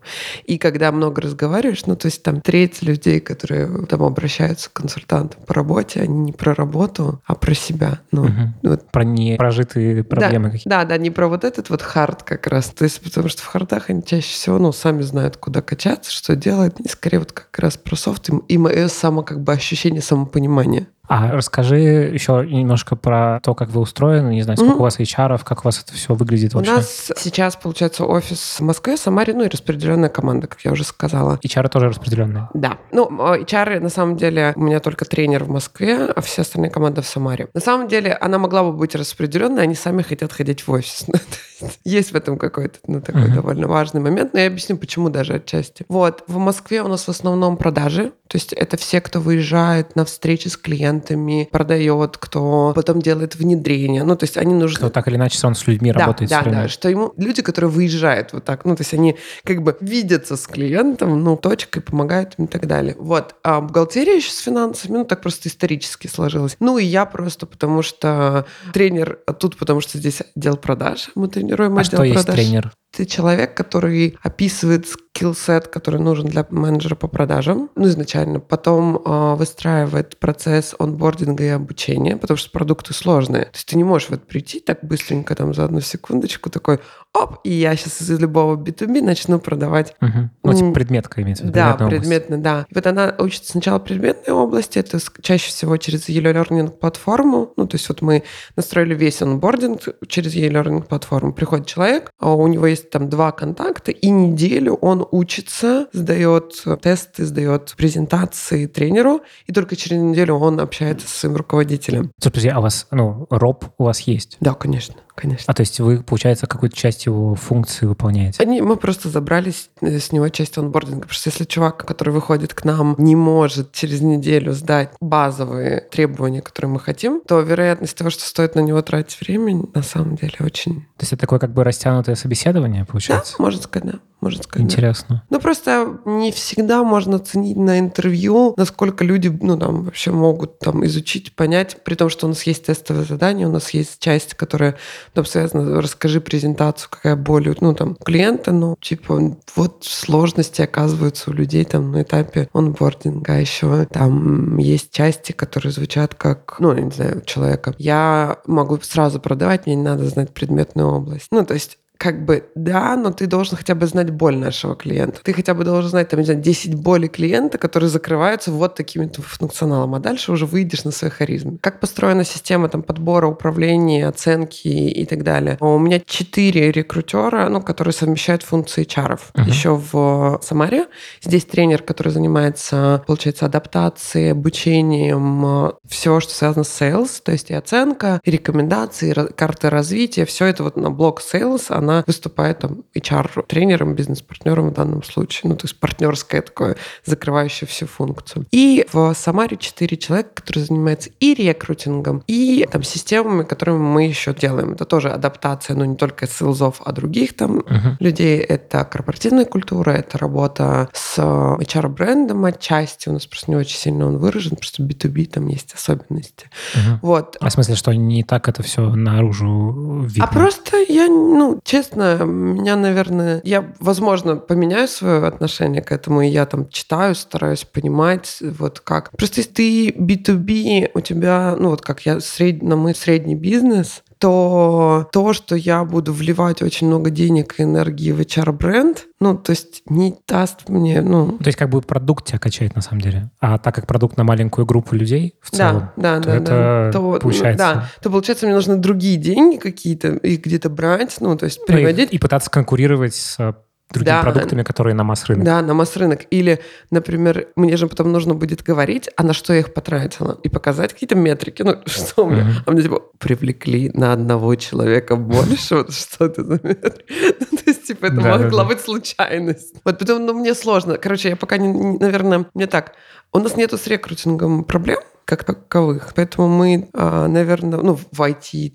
И 0.46 0.58
когда 0.58 0.92
много 0.92 1.22
разговариваешь, 1.22 1.86
ну, 1.86 1.96
то 1.96 2.06
есть 2.06 2.22
там 2.22 2.42
треть 2.42 2.82
людей, 2.82 3.20
которые 3.20 3.86
там 3.88 4.04
обращаются 4.04 4.70
к 4.70 4.74
консультантам 4.74 5.42
по 5.46 5.54
работе, 5.54 6.02
они 6.02 6.20
не 6.20 6.32
про 6.32 6.54
работу, 6.54 7.22
а 7.26 7.36
про 7.36 7.54
себя. 7.54 8.00
Ну, 8.12 8.24
угу. 8.24 8.32
вот. 8.64 8.92
Про 8.92 9.04
непрожитые 9.04 10.04
проблемы 10.04 10.46
да, 10.46 10.52
какие-то. 10.52 10.70
Да, 10.70 10.86
да, 10.86 10.98
не 10.98 11.10
про 11.10 11.28
вот 11.28 11.44
этот 11.44 11.70
вот 11.70 11.82
хард 11.82 12.24
как 12.24 12.48
раз. 12.48 12.68
То 12.68 12.84
есть 12.84 13.02
потому 13.02 13.30
что 13.30 13.42
в 13.42 13.46
хардах 13.46 13.90
они 13.90 14.04
чаще 14.04 14.32
всего, 14.32 14.60
ну, 14.60 14.72
сами 14.72 15.02
знают, 15.02 15.38
куда 15.38 15.62
качаться, 15.62 16.12
что 16.12 16.36
делать. 16.36 16.76
И 16.80 16.88
скорее 16.88 17.20
вот 17.20 17.32
как 17.32 17.58
раз 17.60 17.78
про 17.78 17.96
софт 17.96 18.30
и, 18.30 18.34
и 18.48 18.58
мое 18.58 18.88
само 18.88 19.24
как 19.24 19.42
бы 19.42 19.54
ощущение 19.54 20.02
самопонимания. 20.02 20.88
А 21.10 21.32
расскажи 21.32 21.80
еще 22.14 22.46
немножко 22.48 22.96
про 22.96 23.40
то, 23.42 23.56
как 23.56 23.70
вы 23.70 23.82
устроены, 23.82 24.30
не 24.30 24.44
знаю, 24.44 24.58
сколько 24.58 24.74
mm-hmm. 24.74 24.78
у 24.78 24.82
вас 24.82 25.00
HR, 25.00 25.42
как 25.44 25.62
у 25.62 25.64
вас 25.64 25.82
это 25.84 25.94
все 25.96 26.14
выглядит 26.14 26.54
вообще. 26.54 26.72
У 26.72 26.76
нас 26.76 27.12
сейчас, 27.18 27.56
получается, 27.56 28.06
офис 28.06 28.58
в 28.60 28.62
Москве, 28.62 28.96
Самаре, 29.00 29.34
ну 29.34 29.44
и 29.44 29.48
распределенная 29.48 30.10
команда, 30.10 30.48
как 30.48 30.62
я 30.62 30.72
уже 30.72 30.84
сказала. 30.84 31.40
HR 31.44 31.69
тоже 31.69 31.90
распределенная? 31.90 32.50
Да. 32.54 32.78
Ну, 32.92 33.07
HR, 33.10 33.80
на 33.80 33.90
самом 33.90 34.18
деле, 34.18 34.54
у 34.56 34.62
меня 34.62 34.80
только 34.80 35.06
тренер 35.06 35.44
в 35.44 35.50
Москве, 35.50 36.06
а 36.06 36.22
все 36.22 36.42
остальные 36.42 36.72
команды 36.72 37.01
в 37.01 37.07
Самаре. 37.07 37.48
На 37.54 37.62
самом 37.62 37.88
деле, 37.88 38.13
она 38.13 38.38
могла 38.38 38.63
бы 38.63 38.74
быть 38.74 38.96
распределенной, 38.96 39.63
они 39.63 39.75
сами 39.75 40.01
хотят 40.01 40.31
ходить 40.34 40.68
в 40.68 40.72
офис. 40.72 41.06
Есть 41.84 42.12
в 42.12 42.16
этом 42.16 42.38
какой-то, 42.38 42.80
ну, 42.88 43.01
такой 43.01 43.24
mm-hmm. 43.24 43.36
довольно 43.36 43.68
важный 43.68 44.01
момент, 44.01 44.34
но 44.34 44.40
я 44.40 44.48
объясню, 44.48 44.78
почему 44.78 45.10
даже 45.10 45.36
отчасти. 45.36 45.86
Вот, 45.90 46.24
в 46.28 46.38
Москве 46.38 46.81
у 46.81 46.88
нас 46.88 47.06
в 47.06 47.10
основном 47.10 47.57
продажи, 47.57 48.12
то 48.30 48.38
есть 48.38 48.54
это 48.54 48.78
все, 48.78 49.02
кто 49.02 49.19
выезжает 49.19 49.95
на 49.95 50.06
встречи 50.06 50.48
с 50.48 50.56
клиентами, 50.56 51.50
продает, 51.52 52.18
кто 52.18 52.74
потом 52.75 53.02
делает 53.02 53.36
внедрение. 53.36 54.04
Ну, 54.04 54.16
то 54.16 54.25
есть 54.25 54.38
они 54.38 54.54
нужны... 54.54 54.78
Кто 54.78 54.90
так 54.90 55.07
или 55.07 55.16
иначе 55.16 55.40
он 55.48 55.56
с 55.56 55.66
людьми 55.66 55.92
да, 55.92 56.02
работает. 56.02 56.30
Да, 56.30 56.44
да, 56.44 56.68
что 56.68 56.90
ему... 56.90 57.12
Люди, 57.18 57.42
которые 57.42 57.72
выезжают 57.72 58.34
вот 58.34 58.45
так, 58.45 58.66
ну, 58.66 58.75
то 58.75 58.81
есть 58.81 58.89
они 58.94 59.18
как 59.44 59.64
бы 59.64 59.78
видятся 59.82 60.36
с 60.36 60.48
клиентом, 60.48 61.24
ну, 61.24 61.38
точкой, 61.38 61.82
помогают 61.82 62.36
им 62.38 62.46
и 62.46 62.48
так 62.48 62.68
далее. 62.68 62.96
Вот. 62.98 63.36
А 63.44 63.62
бухгалтерия 63.62 64.16
еще 64.16 64.32
с 64.32 64.40
финансами, 64.40 64.98
ну, 64.98 65.06
так 65.06 65.22
просто 65.22 65.50
исторически 65.50 66.08
сложилось. 66.08 66.58
Ну, 66.60 66.78
и 66.78 66.86
я 66.86 67.06
просто 67.06 67.46
потому 67.46 67.82
что 67.82 68.46
тренер 68.74 69.20
тут, 69.40 69.58
потому 69.58 69.82
что 69.82 69.98
здесь 69.98 70.22
отдел 70.36 70.58
продаж, 70.58 71.10
мы 71.16 71.28
тренируем 71.28 71.78
а 71.78 71.82
отдел 71.82 72.04
что 72.04 72.14
продаж. 72.14 72.16
есть 72.16 72.28
тренер? 72.28 72.72
Ты 72.92 73.06
человек, 73.06 73.56
который 73.56 74.18
описывает 74.24 74.88
скиллсет, 74.88 75.68
который 75.68 76.00
нужен 76.00 76.26
для 76.26 76.46
менеджера 76.50 76.96
по 76.96 77.08
продажам, 77.08 77.70
ну, 77.76 77.88
изначально. 77.88 78.40
Потом 78.40 78.98
э, 78.98 79.36
выстраивает 79.36 80.18
процесс 80.18 80.74
онбординга 80.80 81.44
и 81.44 81.50
обучения, 81.50 82.18
потому 82.18 82.38
что 82.38 82.50
продукты 82.50 82.94
сложные. 82.94 83.46
То 83.46 83.52
есть 83.54 83.68
ты 83.68 83.78
не 83.78 83.84
можешь 83.84 84.10
вот 84.10 84.26
прийти 84.28 84.60
так 84.60 84.80
быстренько, 84.82 85.36
там, 85.36 85.54
за 85.54 85.66
одну 85.66 85.82
секундочку, 85.82 86.50
такой, 86.50 86.80
оп, 87.19 87.39
и 87.44 87.51
я 87.51 87.75
сейчас 87.75 88.01
из 88.01 88.19
любого 88.19 88.56
B2B 88.56 89.01
начну 89.01 89.39
продавать. 89.39 89.95
Угу. 90.01 90.30
Ну, 90.44 90.54
типа 90.54 90.71
предметка 90.71 91.21
имеется 91.21 91.44
в 91.44 91.48
виду. 91.48 91.56
Да, 91.56 91.74
предметно, 91.74 92.38
да. 92.38 92.66
И 92.69 92.75
вот 92.75 92.88
она 92.88 93.16
учится 93.19 93.51
сначала 93.51 93.80
предметной 93.80 94.33
области, 94.33 94.80
это 94.80 95.00
чаще 95.21 95.50
всего 95.50 95.77
через 95.77 96.10
e-learning 96.10 96.69
платформу. 96.69 97.54
Ну, 97.57 97.68
то 97.68 97.75
есть 97.75 97.88
вот 97.89 98.01
мы 98.01 98.24
настроили 98.56 98.95
весь 98.95 99.21
онбординг 99.21 99.81
через 100.07 100.36
e-learning 100.36 100.83
платформу. 100.83 101.33
Приходит 101.33 101.68
человек, 101.68 102.12
а 102.19 102.33
у 102.33 102.48
него 102.48 102.68
есть 102.68 102.89
там 102.89 103.10
два 103.10 103.31
контакта, 103.31 103.92
и 103.92 104.10
неделю 104.10 104.75
он 104.75 105.06
учится, 105.12 105.88
сдает 105.94 106.63
тесты, 106.81 107.25
сдает 107.25 107.74
презентации 107.77 108.66
тренеру, 108.66 109.21
и 109.45 109.54
только 109.54 109.75
через 109.75 110.01
неделю 110.01 110.36
он 110.36 110.60
общается 110.60 111.07
с 111.07 111.12
своим 111.12 111.36
руководителем. 111.36 112.12
Слушайте, 112.19 112.50
а 112.51 112.60
у 112.60 112.62
вас, 112.62 112.88
ну, 112.92 113.27
роб 113.30 113.66
у 113.77 113.83
вас 113.86 114.01
есть? 114.01 114.38
Да, 114.39 114.54
конечно 114.54 114.95
конечно. 115.19 115.45
А 115.48 115.54
то 115.54 115.62
есть 115.62 115.80
вы, 115.80 116.01
получается, 116.01 116.48
какую-то 116.48 116.75
часть 116.75 117.06
его 117.06 117.36
функции 117.36 117.86
выполняете? 117.86 118.42
Они, 118.42 118.62
мы 118.62 118.77
просто 118.77 119.10
забрали 119.10 119.51
с, 119.51 119.69
с 119.81 120.12
него 120.12 120.30
часть 120.30 120.57
онбординга. 120.57 121.01
Потому 121.01 121.13
что 121.13 121.30
если 121.30 121.44
чувак, 121.44 121.86
который 121.86 122.13
выходит 122.13 122.54
к 122.54 122.63
нам, 122.63 122.95
не 122.98 123.16
может 123.16 123.71
через 123.71 124.01
неделю 124.01 124.54
сдать 124.54 124.92
базовые 125.01 125.81
требования, 125.92 126.42
которые 126.42 126.71
мы 126.71 126.80
хотим, 126.80 127.21
то 127.21 127.39
вероятность 127.42 127.98
того, 127.98 128.10
что 128.10 128.24
стоит 128.24 128.56
на 128.56 128.62
него 128.62 128.81
тратить 128.81 129.19
время, 129.19 129.63
на 129.74 129.83
самом 129.83 130.16
деле 130.16 130.36
очень... 130.39 130.81
То 130.98 131.01
есть 131.01 131.13
это 131.13 131.21
такое 131.21 131.39
как 131.39 131.54
бы 131.54 131.63
растянутое 131.63 132.16
собеседование, 132.16 132.86
получается? 132.86 133.36
Да, 133.38 133.44
можно 133.44 133.62
сказать, 133.62 133.92
да 133.92 134.00
можно 134.21 134.44
сказать. 134.44 134.66
Интересно. 134.66 135.24
Ну, 135.30 135.39
просто 135.39 136.00
не 136.06 136.31
всегда 136.31 136.83
можно 136.83 137.18
оценить 137.18 137.57
на 137.57 137.80
интервью, 137.80 138.54
насколько 138.57 139.04
люди, 139.04 139.27
ну, 139.42 139.57
там, 139.57 139.83
вообще 139.83 140.12
могут 140.12 140.60
там 140.60 140.86
изучить, 140.86 141.33
понять, 141.33 141.77
при 141.83 141.95
том, 141.95 142.10
что 142.10 142.25
у 142.25 142.30
нас 142.30 142.44
есть 142.44 142.66
тестовое 142.66 143.06
задание, 143.06 143.48
у 143.48 143.51
нас 143.51 143.69
есть 143.71 144.00
часть, 144.00 144.33
которая 144.33 144.75
там 145.13 145.25
связана, 145.25 145.81
расскажи 145.81 146.21
презентацию, 146.21 146.89
какая 146.89 147.16
боль, 147.16 147.56
ну, 147.62 147.74
там, 147.74 147.95
клиента, 147.95 148.51
ну, 148.51 148.75
типа, 148.80 149.38
вот 149.56 149.83
сложности 149.83 150.62
оказываются 150.62 151.31
у 151.31 151.33
людей 151.33 151.66
там 151.66 151.92
на 151.92 152.01
этапе 152.01 152.50
онбординга, 152.54 153.33
а 153.33 153.38
еще 153.38 153.86
там 153.86 154.57
есть 154.57 154.92
части, 154.92 155.31
которые 155.31 155.71
звучат 155.71 156.16
как, 156.16 156.57
ну, 156.60 156.74
не 156.74 156.92
знаю, 156.92 157.21
человека. 157.25 157.74
Я 157.77 158.39
могу 158.45 158.80
сразу 158.81 159.19
продавать, 159.19 159.66
мне 159.66 159.75
не 159.75 159.83
надо 159.83 160.06
знать 160.06 160.33
предметную 160.33 160.89
область. 160.89 161.27
Ну, 161.31 161.45
то 161.45 161.54
есть 161.54 161.77
как 162.00 162.24
бы 162.24 162.46
да, 162.56 162.96
но 162.96 163.12
ты 163.12 163.28
должен 163.28 163.57
хотя 163.57 163.75
бы 163.75 163.86
знать 163.86 164.10
боль 164.10 164.38
нашего 164.38 164.74
клиента. 164.74 165.19
Ты 165.21 165.33
хотя 165.33 165.54
бы 165.54 165.66
должен 165.66 165.90
знать, 165.90 166.07
там, 166.07 166.21
не 166.21 166.26
знаю, 166.26 166.40
10 166.40 166.76
болей 166.76 167.09
клиента, 167.09 167.57
которые 167.57 167.90
закрываются 167.90 168.54
вот 168.54 168.76
таким-то 168.76 169.21
функционалом, 169.21 169.95
а 169.95 170.00
дальше 170.00 170.31
уже 170.31 170.45
выйдешь 170.45 170.85
на 170.85 170.92
своей 170.92 171.14
харизме. 171.14 171.57
Как 171.62 171.81
построена 171.81 172.24
система 172.24 172.69
там 172.69 172.83
подбора, 172.83 173.28
управления, 173.28 174.07
оценки 174.07 174.69
и 174.69 175.06
так 175.06 175.24
далее. 175.24 175.57
У 175.59 175.78
меня 175.78 176.00
4 176.00 176.71
рекрутера, 176.71 177.50
ну, 177.50 177.62
которые 177.62 177.94
совмещают 177.94 178.44
функции 178.44 178.85
HR. 178.85 179.19
Uh-huh. 179.33 179.50
Еще 179.50 179.76
в 179.76 180.40
Самаре. 180.42 180.88
Здесь 181.21 181.44
тренер, 181.44 181.83
который 181.83 182.14
занимается, 182.14 183.04
получается, 183.07 183.45
адаптацией, 183.45 184.31
обучением, 184.31 185.74
все, 185.85 186.21
что 186.21 186.33
связано 186.33 186.64
с 186.64 186.81
sales, 186.81 187.21
то 187.21 187.33
есть 187.33 187.50
и 187.50 187.54
оценка, 187.54 188.21
и 188.24 188.31
рекомендации, 188.31 189.12
и 189.12 189.33
карты 189.33 189.69
развития, 189.69 190.24
все 190.24 190.45
это 190.45 190.64
вот 190.64 190.78
на 190.78 190.92
блок 190.92 191.21
sales, 191.21 191.66
она 191.68 191.89
она 191.90 192.04
выступает 192.06 192.60
там 192.60 192.84
HR-тренером, 192.96 193.96
бизнес-партнером 193.96 194.69
в 194.69 194.74
данном 194.74 195.04
случае. 195.04 195.50
Ну, 195.50 195.56
то 195.56 195.66
есть 195.66 195.80
партнерское 195.80 196.42
такое, 196.42 196.76
закрывающее 197.06 197.68
всю 197.68 197.88
функцию. 197.88 198.46
И 198.52 198.86
в 198.92 199.14
Самаре 199.14 199.58
четыре 199.58 199.98
человека, 199.98 200.30
которые 200.36 200.66
занимаются 200.66 201.10
и 201.19 201.34
рекрутингом, 201.34 202.24
и 202.28 202.68
там 202.72 202.84
системами, 202.84 203.44
которыми 203.44 203.80
мы 203.80 204.06
еще 204.06 204.34
делаем. 204.34 204.74
Это 204.74 204.86
тоже 204.86 205.10
адаптация, 205.10 205.76
но 205.76 205.84
ну, 205.84 205.92
не 205.92 205.98
только 205.98 206.28
селзов, 206.28 206.81
а 206.86 206.92
других 206.92 207.36
там 207.36 207.60
uh-huh. 207.60 207.96
людей. 208.00 208.40
Это 208.40 208.84
корпоративная 208.86 209.46
культура, 209.46 209.92
это 209.92 210.18
работа 210.18 210.90
с 210.94 211.18
HR-брендом 211.18 212.46
отчасти. 212.46 213.10
У 213.10 213.14
нас 213.14 213.26
просто 213.26 213.52
не 213.52 213.58
очень 213.58 213.78
сильно 213.78 214.08
он 214.08 214.18
выражен, 214.18 214.56
просто 214.56 214.84
B2B 214.84 215.26
там 215.28 215.48
есть 215.48 215.74
особенности. 215.74 216.50
Uh-huh. 216.76 217.00
Вот. 217.02 217.38
А 217.40 217.50
в 217.50 217.52
смысле, 217.52 217.76
что 217.76 217.94
не 217.94 218.24
так 218.24 218.48
это 218.48 218.64
все 218.64 218.90
наружу 218.94 220.02
видно? 220.06 220.26
А 220.26 220.28
просто 220.28 220.78
я, 220.88 221.08
ну, 221.08 221.60
честно 221.64 221.79
честно, 221.80 222.24
меня, 222.26 222.76
наверное, 222.76 223.40
я, 223.44 223.71
возможно, 223.80 224.36
поменяю 224.36 224.88
свое 224.88 225.26
отношение 225.26 225.81
к 225.81 225.92
этому, 225.92 226.21
и 226.21 226.28
я 226.28 226.45
там 226.45 226.68
читаю, 226.69 227.16
стараюсь 227.16 227.64
понимать, 227.64 228.40
вот 228.42 228.81
как. 228.81 229.12
Просто 229.12 229.40
если 229.40 229.52
ты 229.52 229.90
B2B, 229.92 230.92
у 230.94 231.00
тебя, 231.00 231.56
ну 231.57 231.69
вот 231.69 231.81
как 231.81 232.06
я, 232.06 232.19
сред... 232.19 232.62
на 232.62 232.76
мой 232.76 232.94
средний 232.94 233.36
бизнес, 233.36 234.04
то 234.19 235.07
то, 235.14 235.33
что 235.33 235.56
я 235.56 235.83
буду 235.85 236.14
вливать 236.14 236.61
очень 236.61 236.88
много 236.88 237.09
денег 237.09 237.56
и 237.57 237.64
энергии 237.64 238.11
в 238.11 238.19
HR-бренд, 238.19 239.07
ну, 239.21 239.38
то 239.38 239.52
есть 239.52 239.81
не 239.85 240.16
даст 240.28 240.68
мне, 240.68 241.02
ну... 241.02 241.38
То 241.38 241.47
есть 241.47 241.57
как 241.57 241.69
бы 241.69 241.81
продукт 241.81 242.26
тебя 242.26 242.38
качает 242.38 242.76
на 242.76 242.81
самом 242.81 243.02
деле. 243.02 243.31
А 243.40 243.57
так 243.57 243.76
как 243.76 243.88
продукт 243.88 244.18
на 244.18 244.26
маленькую 244.26 244.66
группу 244.66 244.94
людей 244.94 245.35
в 245.42 245.52
целом, 245.52 245.92
да, 245.95 246.19
да, 246.19 246.21
то 246.21 246.28
да, 246.28 246.35
это 246.35 246.45
да. 246.45 246.92
То, 246.92 247.19
получается... 247.19 247.57
Да, 247.57 247.90
то 248.02 248.09
получается 248.09 248.45
мне 248.45 248.56
нужны 248.56 248.76
другие 248.76 249.18
деньги 249.18 249.56
какие-то, 249.56 250.09
их 250.09 250.42
где-то 250.42 250.69
брать, 250.69 251.16
ну, 251.21 251.38
то 251.38 251.45
есть 251.45 251.66
приводить... 251.66 252.09
Ну, 252.09 252.14
и, 252.14 252.16
и 252.18 252.19
пытаться 252.19 252.49
конкурировать 252.49 253.16
с 253.16 253.56
другими 253.92 254.16
Да. 254.16 254.22
продуктами, 254.22 254.64
которые 254.64 254.94
на 254.94 255.04
масс-рынок. 255.04 255.44
Да, 255.46 255.62
на 255.62 255.74
масс-рынок. 255.74 256.22
Или, 256.30 256.60
например, 256.92 257.48
мне 257.56 257.76
же 257.78 257.88
потом 257.88 258.12
нужно 258.12 258.36
будет 258.36 258.62
говорить, 258.64 259.10
а 259.16 259.24
на 259.24 259.34
что 259.34 259.54
я 259.54 259.60
их 259.60 259.74
потратила, 259.74 260.40
и 260.44 260.50
показать 260.50 260.94
какие-то 260.94 261.16
метрики. 261.16 261.64
Ну, 261.64 261.76
что 261.86 262.26
у 262.26 262.30
меня? 262.30 262.44
Мгм. 262.44 262.54
А 262.66 262.72
мне 262.72 262.81
типа 262.84 263.02
привлекли 263.18 263.90
на 263.94 264.14
одного 264.14 264.56
человека 264.56 265.16
больше. 265.16 265.76
Вот 265.76 265.94
что 265.94 266.26
это 266.26 266.44
за 266.44 266.60
метрики? 266.64 267.06
Ну, 267.52 267.58
То 267.58 267.64
есть, 267.68 267.88
типа, 267.88 268.06
это 268.08 268.22
могла 268.22 268.64
быть 268.66 268.80
случайность. 268.81 269.76
Вот 269.84 269.98
потом, 270.00 270.26
ну, 270.26 270.34
мне 270.34 270.54
сложно. 270.54 270.98
Короче, 270.98 271.30
я 271.30 271.36
пока, 271.36 271.58
не, 271.58 271.68
не- 271.68 271.98
наверное, 271.98 272.46
мне 272.54 272.68
так. 272.68 272.94
У 273.31 273.40
нас 273.40 273.56
нету 273.58 273.78
с 273.78 273.88
рекрутингом 273.88 274.64
проблем 274.64 275.00
как 275.26 275.44
таковых, 275.44 276.14
поэтому 276.16 276.48
мы, 276.48 276.90
а, 276.94 277.28
наверное, 277.28 277.80
ну, 277.80 277.96
в 278.12 278.22
IT 278.22 278.74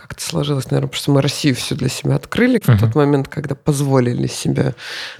как-то 0.00 0.22
сложилось, 0.22 0.70
наверное, 0.70 0.88
потому 0.88 1.02
что 1.02 1.12
мы 1.12 1.22
Россию 1.22 1.54
всю 1.54 1.74
для 1.74 1.88
себя 1.88 2.16
открыли 2.16 2.60
в 2.62 2.68
Мгм. 2.68 2.78
тот 2.78 2.94
момент, 2.94 3.28
когда 3.28 3.54
позволили 3.54 4.26
себя 4.26 4.74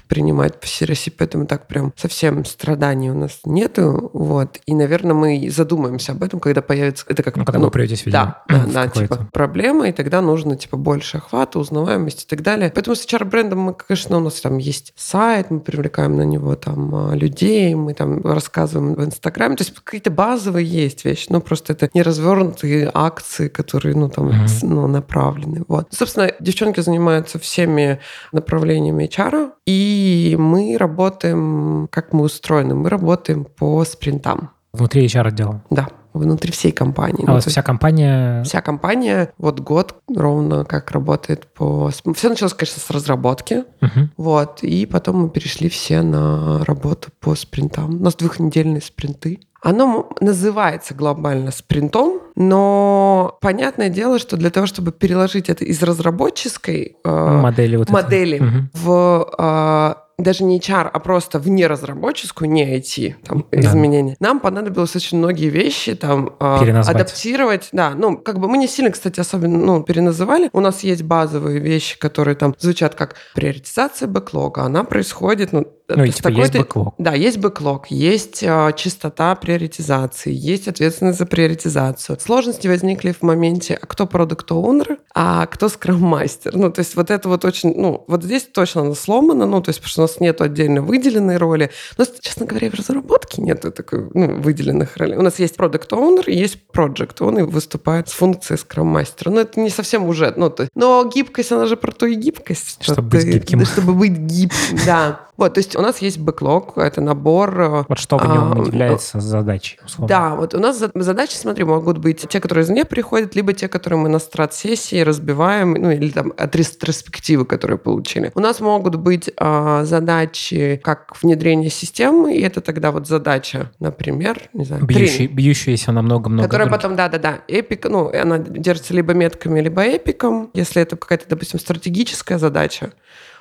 принимать 0.09 0.59
по 0.61 0.67
всей 0.67 0.87
России, 0.87 1.13
поэтому 1.17 1.47
так 1.47 1.67
прям 1.69 1.93
совсем 1.97 2.45
страданий 2.45 3.11
у 3.11 3.15
нас 3.15 3.41
нету, 3.45 4.11
вот. 4.13 4.59
И, 4.67 4.75
наверное, 4.75 5.15
мы 5.15 5.51
задумаемся 5.51 6.13
об 6.13 6.23
этом, 6.23 6.41
когда 6.41 6.63
появится... 6.63 7.05
Это 7.09 7.23
как... 7.23 7.37
Ну, 7.37 7.45
когда 7.45 7.61
вы 7.61 7.71
придете, 7.71 8.03
видимо, 8.07 8.43
Да, 8.49 8.57
да, 8.57 8.65
в 8.65 8.73
да, 8.73 8.89
типа 8.89 9.29
проблема, 9.33 9.89
и 9.89 9.93
тогда 9.93 10.21
нужно 10.21 10.57
типа 10.57 10.77
больше 10.77 11.19
охвата, 11.19 11.59
узнаваемости 11.59 12.25
и 12.25 12.29
так 12.29 12.43
далее. 12.43 12.71
Поэтому 12.75 12.97
с 12.97 13.05
HR-брендом 13.07 13.59
мы, 13.59 13.75
конечно, 13.75 14.17
у 14.17 14.21
нас 14.21 14.41
там 14.41 14.59
есть 14.59 14.93
сайт, 14.97 15.51
мы 15.51 15.61
привлекаем 15.61 16.17
на 16.17 16.23
него 16.23 16.55
там 16.57 16.95
а, 16.95 17.15
людей, 17.15 17.75
мы 17.75 17.95
там 17.95 18.21
рассказываем 18.23 18.95
в 18.95 19.05
Инстаграме, 19.05 19.57
то 19.57 19.63
есть 19.63 19.75
какие-то 19.83 20.11
базовые 20.11 20.67
есть 20.67 21.05
вещи, 21.05 21.27
но 21.29 21.41
просто 21.41 21.73
это 21.73 21.89
не 21.95 22.03
развернутые 22.03 22.91
акции, 22.93 23.49
которые, 23.49 23.95
ну, 23.97 24.09
там, 24.09 24.27
Мгм. 24.31 24.49
Ну, 24.71 24.87
направлены. 24.87 25.65
Вот. 25.69 25.89
Собственно, 25.91 26.31
девчонки 26.41 26.81
занимаются 26.81 27.39
всеми 27.39 28.01
направлениями 28.33 29.05
HR, 29.05 29.51
и 29.67 30.37
мы 30.39 30.77
работаем, 30.79 31.89
как 31.91 32.13
мы 32.13 32.23
устроены, 32.25 32.75
мы 32.75 32.89
работаем 32.89 33.45
по 33.45 33.85
спринтам. 33.85 34.51
Внутри 34.73 35.05
HR-отдела. 35.07 35.63
Да, 35.71 35.89
внутри 36.13 36.53
всей 36.53 36.71
компании. 36.73 37.25
А 37.27 37.31
Ну, 37.31 37.37
есть 37.37 37.49
вся 37.51 37.63
компания... 37.63 38.43
Вся 38.45 38.61
компания 38.63 39.33
вот 39.39 39.61
год 39.61 39.97
ровно 40.15 40.65
как 40.65 40.91
работает 40.93 41.47
по... 41.53 41.91
Все 42.15 42.29
началось, 42.29 42.55
конечно, 42.55 42.81
с 42.81 42.91
разработки, 42.91 43.65
Мгм. 43.81 44.11
вот, 44.17 44.63
и 44.63 44.87
потом 44.87 45.23
мы 45.23 45.31
перешли 45.31 45.69
все 45.69 46.03
на 46.03 46.65
работу 46.65 47.09
по 47.21 47.35
спринтам. 47.35 47.97
У 47.97 48.03
нас 48.05 48.15
двухнедельные 48.15 48.81
спринты. 48.81 49.41
Оно 49.63 50.11
называется 50.21 50.95
глобально 50.95 51.51
спринтом, 51.51 52.21
но 52.35 53.37
понятное 53.41 53.89
дело, 53.91 54.19
что 54.19 54.37
для 54.37 54.51
того, 54.51 54.67
чтобы 54.67 54.93
переложить 54.93 55.49
это 55.51 55.65
из 55.65 55.83
разработческой 55.83 56.97
э, 57.05 57.11
Модели 57.41 57.77
вот 57.77 57.91
модели 57.91 58.41
в 58.75 59.29
а, 59.39 60.05
даже 60.21 60.45
не 60.45 60.59
HR, 60.59 60.89
а 60.93 60.99
просто 61.01 61.39
в 61.39 61.49
неразработческую, 61.49 62.51
не 62.51 62.79
IT 62.79 63.15
там, 63.27 63.47
Да. 63.51 63.61
изменения. 63.61 64.17
Нам 64.21 64.41
понадобилось 64.41 64.95
очень 64.97 65.19
многие 65.19 65.49
вещи 65.49 65.95
там 65.95 66.35
а, 66.41 66.61
Переназвать. 66.61 66.97
адаптировать. 66.97 67.69
Да, 67.73 67.93
ну, 67.97 68.17
как 68.17 68.39
бы 68.39 68.49
мы 68.49 68.59
не 68.59 68.69
сильно, 68.69 68.91
кстати, 68.91 69.21
особенно 69.21 69.59
ну, 69.59 69.83
переназывали. 69.83 70.51
У 70.53 70.61
нас 70.61 70.81
есть 70.83 71.03
базовые 71.03 71.59
вещи, 71.59 71.99
которые 71.99 72.35
там 72.35 72.55
звучат 72.59 72.95
как 72.95 73.17
приоритизация 73.35 74.09
бэклога. 74.09 74.63
Она 74.63 74.85
происходит, 74.85 75.53
ну, 75.53 75.67
Ну, 75.97 76.05
и 76.05 76.11
с 76.11 76.17
типа 76.17 76.29
есть 76.29 76.57
бэклог. 76.57 76.95
да, 76.99 77.15
есть 77.15 77.39
бэклог, 77.39 77.87
есть 77.91 78.45
а, 78.47 78.73
частота 78.73 79.35
приоритизации, 79.35 80.33
есть 80.33 80.69
ответственность 80.69 81.19
за 81.19 81.27
приоритизацию. 81.27 82.19
Сложности 82.21 82.69
возникли 82.69 83.13
в 83.13 83.23
моменте, 83.23 83.79
а 83.81 83.87
кто 83.87 84.07
продукт 84.07 84.51
оунер 84.51 84.99
а 85.15 85.47
кто 85.47 85.69
скрам-мастер. 85.69 86.57
Ну, 86.57 86.71
то 86.71 86.81
есть 86.81 86.95
вот 86.95 87.11
это 87.11 87.29
вот 87.29 87.45
очень, 87.45 87.75
ну, 87.77 88.05
вот 88.07 88.23
здесь 88.23 88.45
точно 88.45 88.83
оно 88.83 88.95
сломано, 88.95 89.47
ну, 89.47 89.61
то 89.61 89.71
есть 89.71 89.81
потому 89.81 89.91
что 89.91 90.03
у 90.03 90.05
нас 90.05 90.21
нет 90.21 90.41
отдельно 90.41 90.83
выделенной 90.83 91.37
роли. 91.37 91.71
Нас, 91.99 92.13
честно 92.21 92.47
говоря, 92.47 92.71
в 92.71 92.75
разработке 92.75 93.43
нет 93.43 93.61
такой, 93.75 94.09
ну, 94.15 94.41
выделенных 94.41 94.97
ролей. 94.97 95.17
У 95.17 95.23
нас 95.23 95.39
есть 95.39 95.57
продукт 95.57 95.93
оунер 95.93 96.29
и 96.29 96.37
есть 96.37 96.59
project. 96.73 97.25
Он 97.25 97.39
и 97.39 97.43
выступает 97.43 98.09
с 98.09 98.13
функцией 98.13 98.59
скрам-мастера. 98.59 99.31
Но 99.31 99.41
это 99.41 99.59
не 99.61 99.71
совсем 99.71 100.05
уже, 100.07 100.33
ну, 100.37 100.49
то 100.49 100.63
есть, 100.63 100.73
но 100.75 101.05
гибкость, 101.13 101.53
она 101.53 101.67
же 101.67 101.77
про 101.77 101.91
ту 101.93 102.07
и 102.07 102.15
гибкость. 102.15 102.83
что 102.83 102.95
Чтобы 102.95 103.09
быть 103.09 103.23
ты- 103.23 103.33
гибким. 103.33 103.59
да, 103.59 103.65
чтобы 103.65 103.95
быть 103.95 104.17
гибким, 104.17 104.79
да. 104.87 105.30
Вот, 105.41 105.55
то 105.55 105.59
есть 105.61 105.75
у 105.75 105.81
нас 105.81 105.99
есть 106.03 106.19
бэклог, 106.19 106.77
это 106.77 107.01
набор 107.01 107.61
э, 107.61 107.85
Вот 107.89 107.99
что 107.99 108.19
в 108.19 108.25
нем 108.29 108.53
А, 108.53 108.67
является 108.67 109.21
задачей, 109.21 109.79
условно. 109.83 110.07
да, 110.09 110.35
вот 110.37 110.53
у 110.55 110.59
нас 110.59 110.79
за- 110.79 110.91
задачи, 110.95 111.35
смотри, 111.35 111.65
могут 111.65 111.97
быть 111.97 112.29
те, 112.29 112.41
которые 112.41 112.65
извне 112.65 112.85
приходят, 112.85 113.35
либо 113.35 113.55
те, 113.55 113.67
которые 113.67 113.99
мы 113.99 114.11
на 114.11 114.19
страт-сессии 114.19 115.01
разбиваем, 115.01 115.73
ну 115.73 115.91
или 115.91 116.11
там 116.11 116.35
от 116.37 116.55
ретроспективы, 116.55 117.47
которые 117.47 117.79
получили. 117.79 118.31
У 118.35 118.41
нас 118.41 118.61
могут 118.61 118.97
быть 118.97 119.31
а, 119.39 119.85
задачи 119.87 120.79
как 120.85 121.17
внедрение 121.23 121.71
системы, 121.71 122.35
и 122.37 122.43
это 122.43 122.61
тогда 122.61 122.91
вот 122.91 123.09
задача, 123.09 123.71
например, 123.81 124.43
не 124.53 124.67
знаю, 124.67 124.85
Бьющий, 124.85 125.17
тренинг, 125.17 125.33
бьющиеся 125.37 125.93
на 125.93 126.03
много-много 126.03 126.47
которая 126.49 126.69
других. 126.69 126.83
потом, 126.83 126.97
да-да-да, 126.99 127.39
эпик, 127.49 127.87
ну, 127.89 128.11
она 128.15 128.37
держится 128.37 128.93
либо 128.93 129.15
метками, 129.15 129.59
либо 129.61 129.83
эпиком, 129.85 130.51
если 130.53 130.83
это 130.83 130.97
какая-то, 130.97 131.25
допустим, 131.31 131.59
стратегическая 131.59 132.37
задача. 132.37 132.91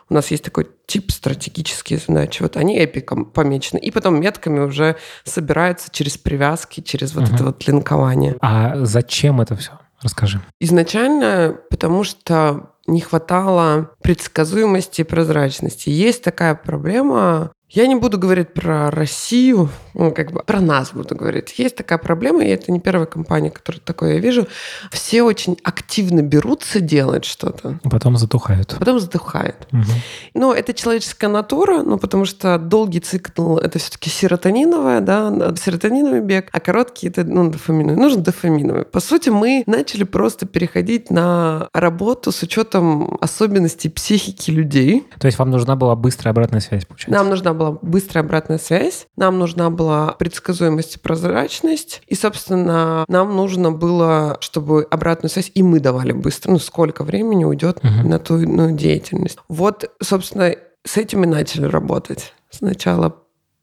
У 0.10 0.14
нас 0.16 0.32
есть 0.32 0.44
такой 0.44 0.68
тип 0.88 1.12
стратегические 1.12 2.00
задачи. 2.00 2.42
Вот 2.42 2.58
они 2.58 2.78
эпиком 2.84 3.26
помечены. 3.26 3.80
И 3.80 3.92
потом 3.92 4.20
метками 4.20 4.60
уже 4.60 4.96
собираются 5.24 5.90
через 5.92 6.18
привязки, 6.18 6.82
через 6.82 7.14
вот 7.14 7.26
Мгм. 7.26 7.36
это 7.36 7.44
вот 7.46 7.68
линкование. 7.68 8.36
А 8.42 8.74
зачем 8.86 9.40
это 9.42 9.56
все? 9.56 9.74
Расскажи. 10.02 10.42
Изначально, 10.60 11.58
потому 11.70 12.04
что 12.04 12.72
не 12.88 13.02
хватало 13.02 13.92
предсказуемости 14.02 15.02
и 15.02 15.04
прозрачности. 15.04 15.90
Есть 15.90 16.24
такая 16.24 16.56
проблема. 16.56 17.52
Я 17.70 17.86
не 17.86 17.96
буду 17.96 18.18
говорить 18.18 18.54
про 18.54 18.90
Россию, 18.90 19.70
ну, 19.94 20.12
как 20.12 20.32
бы 20.32 20.42
про 20.44 20.60
нас 20.60 20.92
буду 20.92 21.16
говорить. 21.16 21.54
Есть 21.60 21.76
такая 21.76 22.00
проблема, 22.00 22.44
и 22.44 22.48
это 22.48 22.72
не 22.72 22.80
первая 22.80 23.06
компания, 23.06 23.52
которая 23.52 23.80
такое 23.80 24.14
я 24.16 24.20
вижу. 24.20 24.48
Все 24.92 25.22
очень 25.22 25.56
активно 25.64 26.22
берутся 26.24 26.80
делать 26.80 27.26
что-то, 27.26 27.80
Потом 27.84 28.18
затухают. 28.18 28.76
потом 28.80 29.00
затухают. 29.00 29.68
Мгм. 29.72 29.86
Ну, 30.34 30.52
это 30.52 30.74
человеческая 30.74 31.28
натура, 31.28 31.84
ну, 31.84 32.00
потому 32.00 32.26
что 32.26 32.58
долгий 32.58 33.02
цикл— 33.02 33.58
это 33.60 33.78
все-таки 33.78 34.10
серотониновая, 34.10 35.02
да, 35.02 35.54
серотониновый 35.56 36.22
бег, 36.22 36.50
а 36.52 36.60
короткий— 36.60 37.08
это, 37.10 37.24
ну, 37.24 37.52
дофаминовый. 37.52 37.98
Нужен 38.02 38.24
дофаминовый. 38.24 38.86
По 38.86 39.00
сути, 39.00 39.30
мы 39.30 39.64
начали 39.68 40.06
просто 40.06 40.48
переходить 40.48 41.12
на 41.12 41.70
работу 41.74 42.32
с 42.32 42.42
учетом 42.42 43.20
особенностей 43.22 43.90
психики 43.90 44.50
людей. 44.50 45.08
То 45.20 45.28
есть 45.28 45.38
вам 45.38 45.52
нужна 45.52 45.76
была 45.76 45.96
быстрая 45.96 46.32
обратная 46.32 46.62
связь, 46.62 46.86
получается? 46.86 47.16
Нам 47.16 47.30
нужна 47.30 47.54
была 47.60 47.78
быстрая 47.82 48.24
обратная 48.26 48.58
связь, 48.58 49.06
нам 49.16 49.38
нужна 49.38 49.70
была 49.70 50.14
предсказуемость 50.14 50.96
и 50.96 51.00
прозрачность, 51.00 52.02
и, 52.08 52.16
собственно, 52.16 53.06
нам 53.08 53.36
нужно 53.36 53.72
было, 53.72 54.38
чтобы 54.42 54.88
обратную 54.90 55.30
связь 55.30 55.52
и 55.54 55.62
мы 55.62 55.80
давали 55.80 56.12
быстро, 56.14 56.52
ну, 56.52 56.60
сколько 56.60 57.04
времени 57.04 57.44
уйдет 57.46 57.84
Мгм. 57.84 58.10
на 58.10 58.20
ту 58.20 58.38
иную 58.40 58.72
деятельность. 58.72 59.38
Вот, 59.48 59.92
собственно, 60.02 60.56
с 60.86 60.98
этим 60.98 61.24
и 61.24 61.28
начали 61.28 61.66
работать. 61.66 62.34
Сначала 62.50 63.16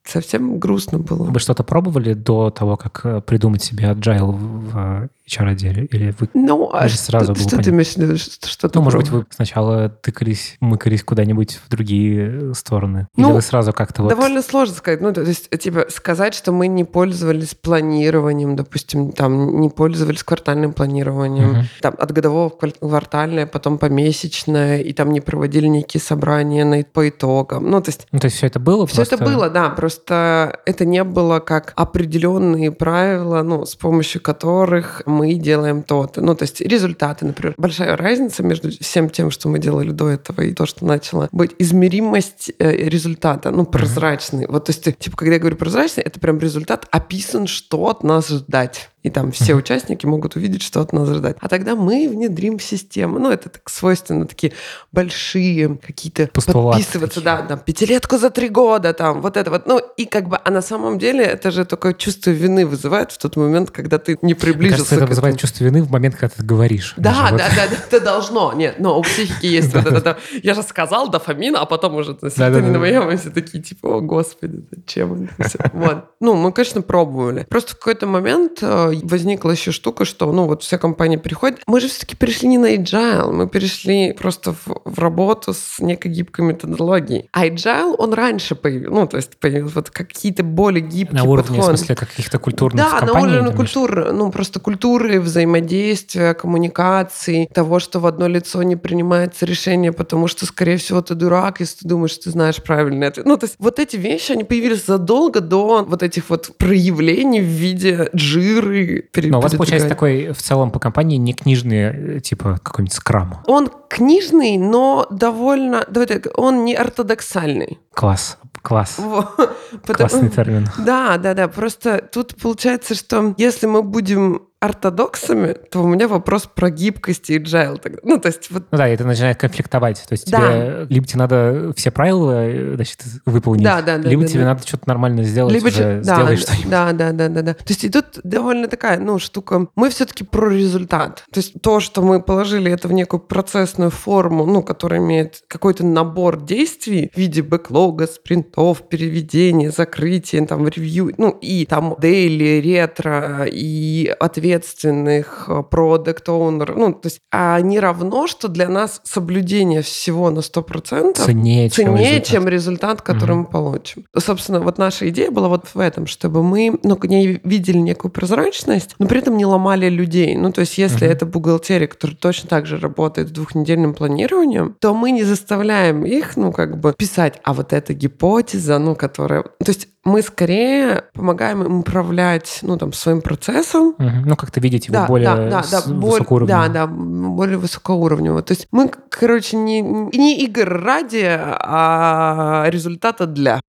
совсем 0.09 0.59
грустно 0.59 0.99
было. 0.99 1.25
Вы 1.25 1.39
что-то 1.41 1.63
пробовали 1.65 2.15
до 2.15 2.51
того, 2.51 2.77
как 2.77 3.01
э, 3.05 3.21
придумать 3.21 3.63
себе 3.63 3.85
agile 3.91 4.31
в 4.33 4.77
э, 4.77 5.09
HR-отделе? 5.29 5.87
Или 5.87 6.15
вы... 6.19 6.29
Ну, 6.35 6.71
а 6.73 6.87
Или 6.87 6.93
сразу 6.95 7.35
что, 7.35 7.49
что 7.49 7.63
ты 7.63 7.71
имеешь 7.71 7.95
в 7.95 7.97
виду? 7.97 8.17
Что, 8.17 8.47
что 8.49 8.71
Ну, 8.75 8.83
может 8.83 8.99
быть, 9.01 9.09
пробовал? 9.09 9.27
вы 9.29 9.35
сначала 9.35 9.89
тыкались, 9.89 10.57
мыкались 10.61 11.03
куда-нибудь 11.03 11.59
в 11.65 11.69
другие 11.69 12.51
э, 12.51 12.53
стороны? 12.55 13.09
Или 13.17 13.27
Ну, 13.27 13.33
вы 13.35 13.43
сразу 13.43 13.73
как-то 13.73 14.03
вот... 14.03 14.11
Довольно 14.11 14.43
сложно 14.43 14.75
сказать. 14.75 15.01
Ну, 15.01 15.13
то 15.13 15.23
есть, 15.23 15.51
типа, 15.59 15.87
сказать, 15.91 16.35
что 16.35 16.53
мы 16.53 16.69
не 16.69 16.85
пользовались 16.85 17.55
планированием, 17.55 18.57
допустим, 18.57 19.13
там, 19.13 19.61
не 19.61 19.69
пользовались 19.69 20.23
квартальным 20.23 20.73
планированием, 20.73 21.51
Мгм. 21.51 21.63
там, 21.81 21.95
от 21.99 22.13
годового 22.13 22.51
квартальное, 22.51 23.47
потом 23.47 23.79
помесячное, 23.79 24.79
и 24.81 24.93
там 24.93 25.11
не 25.13 25.21
проводили 25.21 25.67
некие 25.67 26.01
собрания 26.01 26.65
на, 26.65 26.83
по 26.85 27.09
итогам. 27.09 27.69
Ну, 27.71 27.81
то 27.81 27.89
есть, 27.89 28.07
Ну, 28.13 28.19
то 28.19 28.27
есть 28.27 28.37
все 28.37 28.47
это 28.47 28.61
было 28.61 28.87
все 28.87 29.03
это 29.03 29.17
просто- 29.17 29.35
было, 29.35 29.51
да, 29.51 29.71
просто 29.71 29.96
это 30.05 30.85
не 30.85 31.05
было 31.05 31.41
как 31.41 31.73
определенные 31.77 32.73
правила, 32.73 33.43
ну, 33.43 33.65
с 33.65 33.75
помощью 33.75 34.21
которых 34.21 35.03
мы 35.07 35.35
делаем 35.35 35.83
то-то. 35.83 36.21
Ну, 36.21 36.35
то 36.35 36.43
есть 36.43 36.61
результаты, 36.61 37.27
например. 37.27 37.55
Большая 37.57 37.97
разница 37.97 38.43
между 38.43 38.71
всем 38.71 39.11
тем, 39.11 39.31
что 39.31 39.49
мы 39.49 39.59
делали 39.59 39.91
до 39.91 40.09
этого, 40.09 40.43
и 40.43 40.53
то, 40.53 40.67
что 40.67 40.85
начало 40.85 41.29
быть 41.33 41.55
измеримость 41.59 42.53
э, 42.59 42.89
результата, 42.89 43.51
ну, 43.51 43.65
прозрачный. 43.65 44.47
Вот, 44.47 44.67
то 44.67 44.71
есть, 44.71 44.99
типа, 44.99 45.17
когда 45.17 45.35
я 45.35 45.41
говорю 45.41 45.57
прозрачный, 45.57 46.03
это 46.03 46.21
прям 46.21 46.39
результат 46.39 46.87
описан, 46.91 47.47
что 47.47 47.89
от 47.89 48.03
нас 48.03 48.29
ждать. 48.29 48.91
И 49.07 49.11
там 49.11 49.31
все 49.31 49.55
участники 49.55 50.05
могут 50.05 50.35
увидеть, 50.35 50.63
что 50.63 50.81
от 50.81 50.93
нас 50.93 51.09
ждать. 51.09 51.37
А 51.41 51.49
тогда 51.49 51.77
мы 51.77 52.09
внедрим 52.09 52.59
систему. 52.59 53.21
Ну, 53.21 53.31
это 53.31 53.49
так 53.49 53.71
свойственно, 53.71 54.27
такие 54.27 54.53
большие 54.91 55.77
какие-то 55.77 56.29
Постулаты 56.33 56.81
подписываться, 56.81 57.21
такие. 57.21 57.37
да, 57.37 57.43
там, 57.43 57.59
пятилетку 57.61 58.19
за 58.19 58.31
три 58.31 58.49
года, 58.49 58.93
там, 58.93 59.23
вот 59.23 59.37
это 59.37 59.53
вот. 59.53 59.67
Ну, 59.67 59.81
и 59.97 60.07
как 60.07 60.29
бы, 60.29 60.41
а 60.43 60.51
на 60.51 60.61
самом 60.61 60.99
деле 60.99 61.25
это 61.25 61.53
же 61.53 61.65
такое 61.65 61.95
чувство 61.95 62.31
вины 62.31 62.67
вызывает 62.67 63.13
в 63.13 63.19
тот 63.19 63.37
момент, 63.37 63.71
когда 63.71 63.99
ты 63.99 64.19
не 64.23 64.33
Мне 64.33 64.35
приблизился 64.35 64.79
кажется, 64.79 64.95
это 64.97 65.07
вызывает 65.07 65.39
чувство 65.39 65.63
вины 65.63 65.85
в 65.85 65.91
момент, 65.93 66.17
когда 66.17 66.35
ты 66.37 66.43
говоришь. 66.43 66.95
Да, 66.97 67.31
да, 67.31 67.37
да, 67.39 67.49
да, 67.55 67.77
это 67.89 68.01
должно. 68.01 68.55
Нет, 68.55 68.81
но 68.81 68.99
у 68.99 69.03
психики 69.03 69.47
есть 69.47 69.73
вот 69.73 69.87
это. 69.87 70.19
Я 70.43 70.55
же 70.55 70.65
сказал 70.65 71.11
дофамин, 71.11 71.55
а 71.55 71.65
потом 71.65 71.95
уже 71.95 72.17
на 72.21 72.29
серотонин 72.29 72.77
моем, 72.77 73.09
и 73.11 73.17
все 73.17 73.31
такие, 73.31 73.63
типа, 73.63 73.99
о, 73.99 74.01
господи, 74.01 74.65
зачем 74.73 75.31
это 75.39 75.49
всё?» 75.49 75.59
Вот. 75.73 76.07
Ну, 76.19 76.35
мы, 76.35 76.51
конечно, 76.51 76.83
пробовали. 76.83 77.47
Просто 77.49 77.77
в 77.77 77.79
какой-то 77.79 78.09
момент 78.09 78.59
э, 78.63 78.96
возникла 79.03 79.51
еще 79.53 79.73
штука, 79.73 80.05
что, 80.05 80.31
ну, 80.33 80.47
вот 80.47 80.63
вся 80.63 80.79
компания 80.79 81.17
переходит. 81.19 81.61
Мы 81.67 81.81
же 81.81 81.89
все-таки 81.89 82.17
перешли 82.17 82.49
не 82.49 82.59
на 82.59 82.75
agile, 82.75 83.31
мы 83.33 83.49
перешли 83.49 84.13
просто 84.13 84.53
в, 84.53 84.81
в 84.85 84.99
работу 84.99 85.53
с 85.55 85.81
некой 85.81 86.11
гибкой 86.11 86.45
методологией. 86.47 87.29
А 87.33 87.47
agile, 87.47 87.95
он 87.99 88.13
раньше 88.15 88.55
появился, 88.55 88.95
ну, 88.95 89.07
то 89.07 89.17
есть 89.17 89.37
появился 89.39 89.75
вот 89.77 89.91
какие-то 89.91 90.43
более 90.43 90.83
гибкие 90.83 91.23
На 91.23 91.29
уровне, 91.29 91.57
в 91.57 91.57
подходы. 91.57 91.77
смысле, 91.79 91.97
каких-то 91.97 92.39
культурных 92.39 92.85
Да, 92.85 92.93
на 92.93 93.01
компаний. 93.01 93.27
уровне 93.27 93.39
думаешь? 93.51 93.57
культуры, 93.57 94.13
ну 94.13 94.31
просто 94.31 94.61
культуры, 94.61 95.21
взаимодействия, 95.21 96.35
коммуникации, 96.35 97.47
того, 97.53 97.79
что 97.81 98.01
в 98.01 98.07
одно 98.07 98.27
лицо 98.29 98.63
не 98.63 98.77
принимается 98.77 99.47
решение, 99.47 99.93
потому 99.93 100.29
что, 100.29 100.47
скорее 100.47 100.77
всего, 100.77 101.01
ты 101.03 101.15
дурак, 101.15 101.61
если 101.61 101.81
ты 101.81 101.89
думаешь, 101.89 102.13
что 102.13 102.25
ты 102.25 102.31
знаешь 102.31 102.63
правильный 102.63 103.07
ответ. 103.09 103.27
Ну, 103.27 103.37
то 103.37 103.47
есть 103.47 103.57
вот 103.59 103.79
эти 103.79 103.97
вещи, 103.97 104.33
они 104.33 104.45
появились 104.45 104.85
задолго 104.87 105.41
до 105.41 105.85
вот 105.89 106.03
этих 106.03 106.29
вот 106.31 106.51
проявлений 106.57 107.41
в 107.41 107.45
виде 107.45 108.09
жиры. 108.13 108.86
Пере- 109.13 109.31
Но 109.31 109.39
у 109.39 109.41
вас 109.43 109.55
получается 109.55 109.89
такой 109.89 110.33
в 110.33 110.43
целом 110.43 110.71
по 110.71 110.79
компании 110.79 111.17
не 111.17 111.33
книжный, 111.33 112.17
э, 112.17 112.21
типа 112.21 112.59
какой-нибудь 112.63 112.95
скрам. 112.95 113.43
Он 113.47 113.71
книжный, 113.89 114.57
но 114.59 115.07
довольно... 115.11 115.85
Давай 115.89 116.07
так, 116.07 116.27
он 116.39 116.65
не 116.65 116.75
ортодоксальный. 116.75 117.79
Класс, 117.95 118.39
класс. 118.63 118.99
Классный 119.87 120.29
термин. 120.31 120.69
Да, 120.79 121.17
да, 121.19 121.35
да. 121.35 121.49
Просто 121.49 121.99
тут 122.13 122.37
получается, 122.41 122.95
что 122.95 123.35
если 123.39 123.67
мы 123.67 123.83
будем 123.83 124.43
ортодоксами, 124.67 125.57
то 125.71 125.83
у 125.83 125.87
меня 125.87 126.09
вопрос 126.09 126.49
про 126.53 126.71
гибкость 126.71 127.31
и 127.31 127.39
agile. 127.39 128.01
Ну, 128.03 128.19
то 128.19 128.29
есть 128.29 128.51
вот 128.51 128.65
Ну 128.71 128.79
да, 128.79 128.89
это 128.89 129.05
начинает 129.05 129.39
конфликтовать. 129.39 130.03
То 130.09 130.13
есть 130.13 130.31
Да. 130.31 130.39
тебе 130.39 130.87
либо 130.89 131.07
тебе 131.07 131.19
надо 131.19 131.73
все 131.77 131.91
правила 131.91 132.47
э, 132.47 132.75
значит, 132.75 133.01
выполнить, 133.25 133.65
Да, 133.65 133.83
да, 133.83 133.99
да, 133.99 134.09
либо 134.09 134.23
да, 134.23 134.29
тебе 134.29 134.41
да. 134.41 134.47
надо 134.47 134.67
что-то 134.67 134.89
нормально 134.89 135.23
сделать, 135.23 135.55
Либо 135.55 135.69
уже 135.69 136.03
да, 136.03 136.03
сделай 136.03 136.37
да, 136.37 136.43
что-нибудь. 136.43 136.71
Да, 136.71 136.93
да, 136.93 137.13
да, 137.13 137.29
да, 137.29 137.43
да. 137.43 137.55
То 137.55 137.65
есть 137.69 137.85
и 137.85 137.89
тут 137.89 138.05
довольно 138.23 138.69
такая, 138.69 138.99
ну, 138.99 139.19
штука. 139.19 139.67
Мы 139.75 139.91
все-таки 139.91 140.25
про 140.25 140.49
результат. 140.51 141.25
То 141.33 141.39
есть 141.39 141.55
то, 141.63 141.81
что 141.81 142.03
мы 142.03 142.21
положили 142.23 142.71
это 142.71 142.89
в 142.89 142.93
некую 142.93 143.21
процессную 143.21 143.91
форму, 143.91 144.47
ну, 144.47 144.63
которая 144.63 145.01
имеет 145.01 145.43
какой-то 145.49 145.85
набор 145.85 146.43
действий 146.43 147.11
в 147.15 147.19
виде 147.19 147.43
бэклога, 147.43 148.07
спринтов, 148.07 148.89
переведения, 148.89 149.71
закрытия, 149.71 150.45
там, 150.47 150.67
ревью, 150.69 151.13
ну, 151.19 151.31
и 151.31 151.67
там 151.67 151.97
дейли, 151.99 152.61
ретро, 152.65 153.45
и 153.47 154.15
ответственных 154.57 155.49
продукт 155.71 156.29
оунер 156.29 156.75
ну, 156.77 156.93
то 156.93 157.07
есть, 157.07 157.21
а 157.33 157.61
не 157.61 157.79
равно, 157.81 158.27
что 158.27 158.49
для 158.49 158.69
нас 158.69 159.01
соблюдение 159.05 159.83
всего 159.83 160.31
на 160.31 160.41
100% 160.41 161.15
Ценнее, 161.15 161.71
чем 161.71 161.87
ценнее, 161.97 162.05
результат. 162.11 162.27
чем 162.29 162.49
результат, 162.49 163.03
который 163.03 163.33
Мгм. 163.33 163.41
мы 163.41 163.47
получим. 163.47 164.05
Собственно, 164.17 164.61
вот 164.61 164.79
наша 164.79 165.09
идея 165.09 165.31
была 165.31 165.49
вот 165.49 165.67
в 165.73 165.79
этом, 165.79 166.07
чтобы 166.07 166.43
мы, 166.43 166.79
ну, 166.83 166.97
к 166.97 167.07
ней 167.07 167.41
видели 167.45 167.79
некую 167.79 168.11
прозрачность, 168.11 168.95
но 168.99 169.07
при 169.07 169.19
этом 169.19 169.37
не 169.37 169.47
ломали 169.47 169.89
людей. 169.89 170.37
Ну, 170.37 170.53
то 170.53 170.61
есть, 170.61 170.79
если 170.79 171.05
Мгм. 171.07 171.13
это 171.13 171.27
бухгалтерия, 171.27 171.87
которая 171.87 172.17
точно 172.17 172.49
так 172.49 172.67
же 172.67 172.79
работает 172.79 173.29
с 173.29 173.33
двухнедельным 173.33 173.95
планированием, 173.95 174.77
то 174.81 174.95
мы 174.95 175.11
не 175.11 175.23
заставляем 175.25 176.05
их, 176.05 176.37
ну, 176.37 176.53
как 176.53 176.79
бы 176.81 176.93
писать, 176.97 177.41
а 177.45 177.53
вот 177.55 177.73
эта 177.73 177.95
гипотеза, 177.95 178.79
ну, 178.79 178.95
которая... 178.95 179.43
То 179.43 179.69
есть 179.69 179.89
мы 180.07 180.23
скорее 180.23 181.05
помогаем 181.15 181.63
им 181.63 181.81
управлять, 181.81 182.61
ну, 182.63 182.79
там, 182.79 182.93
своим 182.93 183.21
процессом, 183.21 183.95
Мгм. 183.99 184.23
Ну, 184.25 184.37
как-то 184.37 184.61
видеть 184.61 184.87
его 184.87 184.95
да, 184.95 185.07
более 185.07 185.27
да, 185.27 185.37
да, 185.37 185.65
да, 185.69 185.81
высокоуровневым. 185.87 186.73
да, 186.73 186.87
да, 186.87 186.87
более 186.87 187.59
высокоуровневого. 187.59 188.43
То 188.43 188.53
есть 188.53 188.69
мы, 188.71 188.89
короче, 189.11 189.57
не, 189.57 189.83
не 189.83 190.39
игр 190.45 190.69
ради, 190.69 191.27
а 191.29 192.67
результата 192.69 193.27
для. 193.27 193.61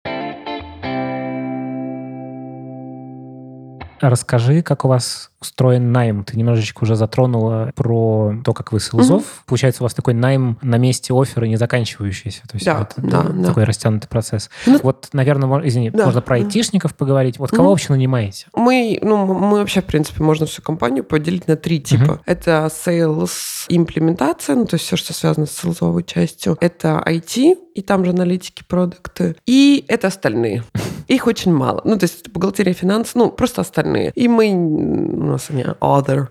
Расскажи, 4.00 4.62
как 4.62 4.86
у 4.86 4.88
вас 4.88 5.32
устроен 5.40 5.92
найм. 5.92 6.24
Ты 6.24 6.36
немножечко 6.38 6.84
уже 6.84 6.96
затронула 6.96 7.72
про 7.76 8.34
то, 8.44 8.54
как 8.54 8.72
вы 8.72 8.80
селзов. 8.80 9.24
Получается, 9.46 9.84
у 9.84 9.86
вас 9.86 9.94
такой 9.94 10.14
найм 10.16 10.58
на 10.64 10.78
месте 10.78 11.14
оффера 11.14 11.46
не 11.46 11.58
заканчивающийся. 11.58 12.42
То 12.48 12.56
есть 12.56 12.66
Да, 12.66 12.82
это 12.82 13.02
да, 13.02 13.24
да. 13.24 13.48
такой 13.48 13.64
растянутый 13.64 14.10
процесс. 14.10 14.50
Ну, 14.66 14.80
Вот, 14.82 15.10
наверное, 15.14 15.48
мо- 15.48 15.62
извини, 15.68 15.92
Да. 15.92 16.06
можно 16.06 16.22
про 16.22 16.38
айтишников 16.38 16.96
поговорить. 16.96 17.38
Вот 17.38 17.52
кого 17.52 17.64
Мгм. 17.64 17.70
вообще 17.70 17.94
нанимаете? 17.94 18.48
Мы, 18.56 18.98
ну, 19.02 19.26
мы 19.26 19.60
вообще, 19.60 19.82
в 19.82 19.86
принципе, 19.86 20.24
можно 20.24 20.46
всю 20.48 20.62
компанию 20.64 21.04
поделить 21.04 21.48
на 21.48 21.56
три 21.56 21.80
типа. 21.80 22.20
Это 22.26 22.68
sales 22.72 23.66
имплементация, 23.70 24.56
ну, 24.56 24.66
то 24.66 24.76
есть 24.76 24.86
все, 24.86 24.96
что 24.98 25.14
связано 25.14 25.46
с 25.46 25.52
селзовой 25.52 26.04
частью. 26.04 26.58
Это 26.62 27.02
IT, 27.06 27.56
и 27.76 27.82
там 27.84 28.04
же 28.06 28.12
аналитики, 28.12 28.64
продукты. 28.68 29.36
И 29.46 29.86
это 29.88 30.08
остальные. 30.08 30.64
Их 31.08 31.28
очень 31.28 31.54
мало. 31.54 31.82
Ну, 31.86 31.98
то 31.98 32.04
есть 32.04 32.30
бухгалтерия, 32.30 32.74
финансы, 32.74 33.12
ну, 33.16 33.32
просто 33.32 33.62
остальные. 33.62 34.12
И 34.16 34.28
мы, 34.28 34.52
у 34.52 35.26
нас 35.26 35.50
они 35.50 35.64
other. 35.64 36.28